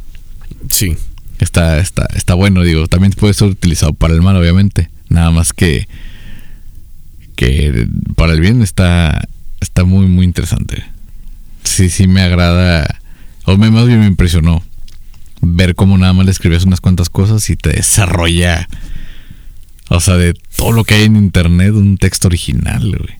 Sí. 0.69 0.95
Está, 1.39 1.79
está, 1.79 2.07
está 2.15 2.33
bueno, 2.33 2.63
digo. 2.63 2.87
También 2.87 3.13
puede 3.13 3.33
ser 3.33 3.49
utilizado 3.49 3.93
para 3.93 4.13
el 4.13 4.21
mal, 4.21 4.35
obviamente. 4.35 4.89
Nada 5.09 5.31
más 5.31 5.53
que. 5.53 5.87
Que 7.35 7.87
para 8.15 8.33
el 8.33 8.41
bien 8.41 8.61
está. 8.61 9.27
Está 9.59 9.83
muy, 9.83 10.07
muy 10.07 10.25
interesante. 10.25 10.83
Sí, 11.63 11.89
sí 11.89 12.07
me 12.07 12.21
agrada. 12.21 12.99
O 13.45 13.57
me, 13.57 13.69
más 13.71 13.87
bien 13.87 13.99
me 13.99 14.07
impresionó. 14.07 14.63
Ver 15.41 15.75
cómo 15.75 15.97
nada 15.97 16.13
más 16.13 16.25
le 16.25 16.31
escribes 16.31 16.63
unas 16.63 16.81
cuantas 16.81 17.09
cosas 17.09 17.47
y 17.49 17.55
te 17.55 17.69
desarrolla. 17.69 18.67
O 19.89 19.99
sea, 19.99 20.15
de 20.15 20.33
todo 20.55 20.71
lo 20.71 20.83
que 20.83 20.95
hay 20.95 21.03
en 21.03 21.15
internet, 21.15 21.73
un 21.73 21.97
texto 21.97 22.27
original, 22.27 22.97
güey. 22.97 23.16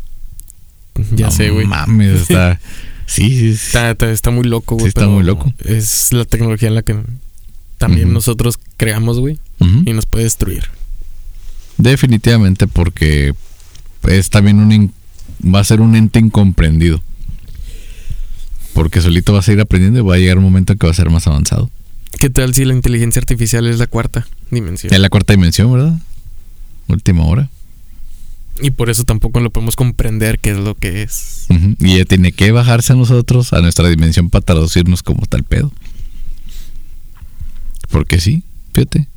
Ya 1.16 1.28
No 1.28 1.32
sé, 1.32 1.50
güey. 1.50 1.66
Mames, 1.66 2.22
está. 2.22 2.60
Sí, 3.08 3.30
sí, 3.30 3.56
sí. 3.56 3.68
Está, 3.68 3.92
está, 3.92 4.12
está 4.12 4.32
muy 4.32 4.44
loco, 4.44 4.76
güey. 4.76 4.84
Sí, 4.84 4.90
está 4.90 5.08
muy 5.08 5.24
loco. 5.24 5.54
Es 5.64 6.12
la 6.12 6.26
tecnología 6.26 6.68
en 6.68 6.76
la 6.76 6.82
que 6.82 6.98
también 7.78 8.12
nosotros 8.12 8.60
creamos, 8.76 9.20
güey. 9.22 9.40
Y 9.86 9.94
nos 9.94 10.06
puede 10.06 10.26
destruir. 10.26 10.66
Definitivamente 11.78 12.68
porque 12.68 13.34
es 14.04 14.30
también 14.30 14.60
un 14.60 14.92
va 15.44 15.60
a 15.60 15.64
ser 15.64 15.82
un 15.82 15.96
ente 15.96 16.20
incomprendido. 16.20 17.02
Porque 18.74 19.02
solito 19.02 19.34
vas 19.34 19.48
a 19.48 19.54
ir 19.54 19.62
aprendiendo 19.62 20.00
y 20.00 20.04
va 20.04 20.16
a 20.16 20.18
llegar 20.18 20.38
un 20.38 20.44
momento 20.44 20.74
en 20.74 20.80
que 20.80 20.86
va 20.86 20.92
a 20.92 20.96
ser 20.96 21.10
más 21.10 21.28
avanzado. 21.28 21.72
¿Qué 22.20 22.30
tal 22.30 22.54
si 22.54 22.66
la 22.66 22.74
inteligencia 22.74 23.20
artificial 23.20 23.68
es 23.68 23.80
la 23.80 23.88
cuarta 23.88 24.28
dimensión? 24.52 24.94
Es 24.94 25.00
la 25.00 25.10
cuarta 25.10 25.34
dimensión, 25.34 25.72
¿verdad? 25.72 26.00
Última 26.88 27.26
hora. 27.26 27.50
Y 28.62 28.72
por 28.72 28.90
eso 28.90 29.04
tampoco 29.04 29.40
lo 29.40 29.52
podemos 29.52 29.76
comprender 29.76 30.40
qué 30.40 30.52
es 30.52 30.58
lo 30.58 30.76
que 30.76 31.04
es. 31.04 31.48
Y 31.80 31.94
ella 31.94 32.06
tiene 32.06 32.32
que 32.32 32.52
bajarse 32.52 32.94
a 32.94 32.96
nosotros, 32.96 33.54
a 33.54 33.62
nuestra 33.62 33.88
dimensión, 33.90 34.30
para 34.30 34.46
traducirnos 34.46 35.04
como 35.04 35.26
tal 35.26 35.44
pedo. 35.44 35.72
Porque 37.90 38.20
sí, 38.20 38.44
fíjate. 38.74 39.08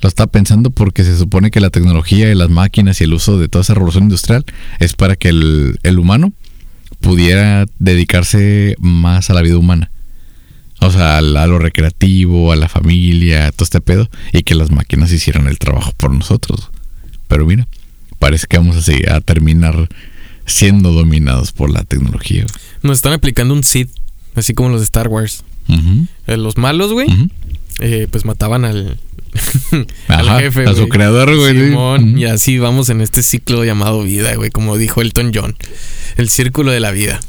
Lo 0.00 0.08
está 0.08 0.28
pensando 0.28 0.70
porque 0.70 1.02
se 1.02 1.18
supone 1.18 1.50
que 1.50 1.60
la 1.60 1.70
tecnología 1.70 2.30
y 2.30 2.34
las 2.34 2.50
máquinas 2.50 3.00
y 3.00 3.04
el 3.04 3.14
uso 3.14 3.36
de 3.38 3.48
toda 3.48 3.62
esa 3.62 3.74
revolución 3.74 4.04
industrial 4.04 4.44
es 4.78 4.94
para 4.94 5.16
que 5.16 5.28
el, 5.30 5.80
el 5.82 5.98
humano 5.98 6.32
pudiera 7.00 7.66
dedicarse 7.80 8.76
más 8.78 9.30
a 9.30 9.34
la 9.34 9.42
vida 9.42 9.58
humana. 9.58 9.90
O 10.80 10.90
sea, 10.92 11.18
a, 11.18 11.20
lo 11.20 11.58
recreativo, 11.58 12.52
a 12.52 12.56
la 12.56 12.68
familia, 12.68 13.48
a 13.48 13.52
todo 13.52 13.64
este 13.64 13.80
pedo. 13.80 14.08
Y 14.32 14.42
que 14.42 14.54
las 14.54 14.70
máquinas 14.70 15.12
hicieran 15.12 15.48
el 15.48 15.58
trabajo 15.58 15.92
por 15.96 16.12
nosotros. 16.12 16.70
Pero 17.26 17.46
mira, 17.46 17.66
parece 18.18 18.46
que 18.48 18.58
vamos 18.58 18.76
a, 18.76 18.82
seguir, 18.82 19.10
a 19.10 19.20
terminar 19.20 19.88
siendo 20.46 20.92
dominados 20.92 21.52
por 21.52 21.70
la 21.70 21.84
tecnología. 21.84 22.44
Nos 22.82 22.98
están 22.98 23.12
aplicando 23.12 23.54
un 23.54 23.64
Sith, 23.64 23.90
así 24.34 24.54
como 24.54 24.70
los 24.70 24.80
de 24.80 24.84
Star 24.84 25.08
Wars. 25.08 25.44
Eh, 26.26 26.36
los 26.38 26.56
malos, 26.56 26.92
güey, 26.92 27.08
eh, 27.80 28.08
pues 28.10 28.24
mataban 28.24 28.64
al, 28.64 28.98
jefe, 30.38 30.64
a 30.64 30.70
su 30.72 30.76
güey. 30.76 30.88
creador, 30.88 31.36
güey. 31.36 31.68
Simón, 31.68 32.18
y 32.18 32.24
así 32.24 32.58
vamos 32.58 32.88
en 32.88 33.00
este 33.02 33.22
ciclo 33.22 33.64
llamado 33.64 34.02
vida, 34.02 34.34
güey, 34.36 34.50
como 34.50 34.76
dijo 34.78 35.02
Elton 35.02 35.32
John. 35.34 35.54
El 36.16 36.28
círculo 36.30 36.70
de 36.72 36.80
la 36.80 36.90
vida. 36.90 37.20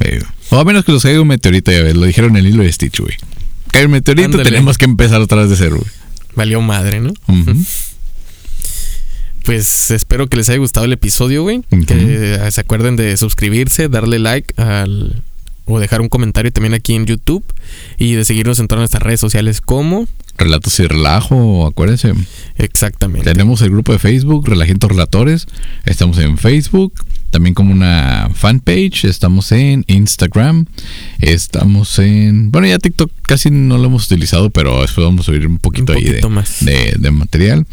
Eh, 0.00 0.20
O 0.50 0.58
a 0.58 0.64
menos 0.64 0.84
que 0.84 0.92
nos 0.92 1.02
caiga 1.04 1.20
un 1.20 1.28
meteorito, 1.28 1.70
ya 1.70 1.82
ves, 1.82 1.94
lo 1.96 2.04
dijeron 2.06 2.30
en 2.36 2.44
el 2.44 2.52
hilo 2.52 2.62
de 2.64 2.72
Stitch, 2.72 2.98
güey. 3.00 3.14
Cae 3.70 3.82
el 3.82 3.88
meteorito, 3.88 4.26
Ándale. 4.26 4.44
tenemos 4.50 4.76
que 4.78 4.84
empezar 4.84 5.20
otra 5.20 5.38
vez 5.42 5.50
de 5.50 5.56
cero, 5.56 5.76
güey. 5.78 5.90
Valió 6.34 6.60
madre, 6.60 7.00
¿no? 7.00 7.12
Ujú. 7.28 7.52
Pues 9.46 9.92
espero 9.92 10.26
que 10.26 10.36
les 10.36 10.48
haya 10.48 10.58
gustado 10.58 10.86
el 10.86 10.92
episodio, 10.92 11.42
güey. 11.44 11.62
Que 11.86 12.50
se 12.50 12.60
acuerden 12.60 12.96
de 12.96 13.16
suscribirse, 13.16 13.88
darle 13.88 14.18
like 14.18 14.60
al 14.60 15.22
o 15.66 15.80
dejar 15.80 16.00
un 16.00 16.08
comentario 16.08 16.52
también 16.52 16.74
aquí 16.74 16.94
en 16.94 17.06
YouTube 17.06 17.44
y 17.96 18.14
de 18.14 18.24
seguirnos 18.24 18.58
en 18.60 18.68
todas 18.68 18.80
nuestras 18.80 19.02
redes 19.02 19.20
sociales 19.20 19.60
como 19.60 20.06
Relatos 20.38 20.78
y 20.80 20.86
relajo, 20.86 21.66
acuérdense. 21.66 22.12
exactamente. 22.56 23.30
Tenemos 23.32 23.62
el 23.62 23.70
grupo 23.70 23.92
de 23.92 23.98
Facebook, 23.98 24.46
Relajientos 24.48 24.90
Relatores. 24.90 25.46
Estamos 25.84 26.18
en 26.18 26.36
Facebook, 26.36 26.92
también 27.30 27.54
como 27.54 27.72
una 27.72 28.28
fanpage. 28.34 29.04
Estamos 29.04 29.50
en 29.52 29.84
Instagram. 29.86 30.66
Estamos 31.20 31.98
en. 31.98 32.50
Bueno, 32.50 32.66
ya 32.68 32.78
TikTok 32.78 33.10
casi 33.22 33.50
no 33.50 33.78
lo 33.78 33.86
hemos 33.86 34.06
utilizado, 34.06 34.50
pero 34.50 34.82
después 34.82 35.04
vamos 35.06 35.22
a 35.22 35.32
subir 35.32 35.46
un 35.46 35.58
poquito, 35.58 35.92
Un 35.92 35.98
ahí 35.98 36.04
de, 36.04 36.10
poquito 36.10 36.30
más. 36.30 36.64
de, 36.64 36.96
de 36.98 37.10
material. 37.10 37.66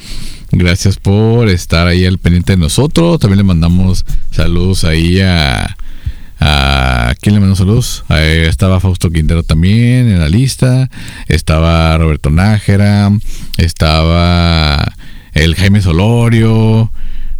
Gracias 0.51 0.97
por 0.97 1.49
estar 1.49 1.87
ahí 1.87 2.05
al 2.05 2.17
pendiente 2.19 2.53
de 2.53 2.57
nosotros. 2.57 3.19
También 3.19 3.39
le 3.39 3.43
mandamos 3.43 4.05
saludos 4.31 4.83
ahí 4.83 5.19
a. 5.19 5.75
¿A 6.45 7.15
quién 7.21 7.35
le 7.35 7.39
mandó 7.39 7.55
saludos? 7.55 8.03
Estaba 8.09 8.81
Fausto 8.81 9.09
Quintero 9.09 9.43
también 9.43 10.09
en 10.09 10.19
la 10.19 10.27
lista. 10.27 10.89
Estaba 11.29 11.97
Roberto 11.97 12.31
Nájera. 12.31 13.11
Estaba 13.57 14.93
el 15.31 15.55
Jaime 15.55 15.81
Solorio. 15.81 16.91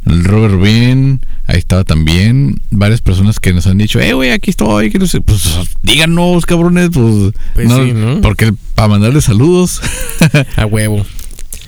Robert 0.06 0.54
Rubin. 0.54 1.20
Ahí 1.48 1.58
estaba 1.58 1.84
también. 1.84 2.62
Varias 2.72 3.02
personas 3.02 3.42
que 3.42 3.52
nos 3.52 3.68
han 3.68 3.78
dicho, 3.78 4.00
eh, 4.00 4.14
güey, 4.14 4.32
aquí 4.32 4.52
estoy. 4.52 4.90
Que 4.90 5.00
no 5.00 5.08
sé. 5.08 5.20
Pues 5.20 5.50
díganos, 5.82 6.46
cabrones. 6.46 6.90
Pues, 6.94 7.34
Pues 7.56 7.70
sí, 7.70 7.92
¿no? 7.94 8.22
Porque 8.22 8.54
para 8.74 8.88
mandarles 8.88 9.26
saludos. 9.26 9.82
A 10.56 10.66
huevo. 10.66 11.06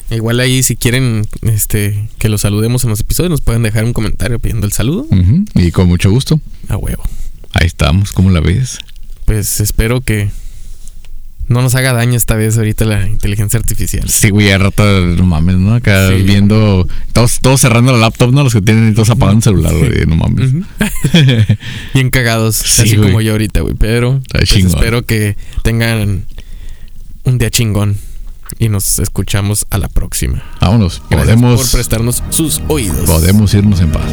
Igual 0.10 0.40
ahí 0.40 0.64
si 0.64 0.78
quieren 0.78 1.28
este 1.42 2.08
que 2.18 2.30
los 2.30 2.42
saludemos 2.42 2.86
en 2.86 2.92
los 2.92 3.02
episodios 3.02 3.32
nos 3.32 3.42
pueden 3.42 3.64
dejar 3.64 3.84
un 3.84 3.92
comentario 3.92 4.40
pidiendo 4.40 4.66
el 4.68 4.72
saludo. 4.72 5.06
Y 5.54 5.72
con 5.72 5.90
mucho 5.90 6.10
gusto. 6.12 6.40
A 6.70 6.78
huevo. 6.78 7.04
Ahí 7.56 7.68
estamos, 7.68 8.12
¿cómo 8.12 8.30
la 8.30 8.42
ves? 8.42 8.78
Pues 9.26 9.60
espero 9.60 10.02
que 10.02 10.30
no 11.48 11.62
nos 11.62 11.74
haga 11.76 11.94
daño 11.94 12.18
esta 12.18 12.36
vez 12.36 12.58
ahorita 12.58 12.86
la 12.86 13.08
inteligencia 13.08 13.60
artificial. 13.60 14.10
Sí, 14.10 14.30
güey, 14.30 14.52
a 14.52 14.58
rato, 14.58 14.84
no 14.84 15.24
mames, 15.26 15.56
¿no? 15.58 15.74
Acá 15.74 16.10
Sí. 16.10 16.22
viendo, 16.24 16.88
todos, 17.14 17.40
todos 17.40 17.62
cerrando 17.62 17.92
la 17.94 18.00
laptop, 18.00 18.32
¿no? 18.34 18.44
Los 18.44 18.54
que 18.54 18.62
tienen 18.62 18.90
y 18.92 18.94
todos 18.94 19.10
apagando 19.10 19.38
el 19.38 19.44
celular, 19.44 19.74
güey, 19.76 20.06
no 20.06 20.16
mames. 20.18 20.52
Bien 21.94 22.10
cagados, 22.10 22.56
Sí, 22.58 22.82
así 22.84 22.96
güey. 22.98 23.10
como 23.10 23.22
yo 23.22 23.32
ahorita, 23.32 23.62
güey. 23.62 23.76
Pero 23.76 24.22
pues, 24.32 24.52
espero 24.54 25.06
que 25.06 25.38
tengan 25.64 26.26
un 27.24 27.38
día 27.38 27.50
chingón. 27.50 27.98
Y 28.60 28.70
nos 28.70 29.00
escuchamos 29.00 29.66
a 29.72 29.80
la 29.80 29.88
próxima. 29.90 30.44
Vámonos, 30.62 31.02
Gracias 31.10 31.36
podemos, 31.36 31.62
por 31.62 31.72
prestarnos 31.72 32.24
sus 32.30 32.62
oídos. 32.68 33.06
podemos 33.08 33.54
irnos 33.56 33.82
en 33.82 33.92
paz. 33.92 34.04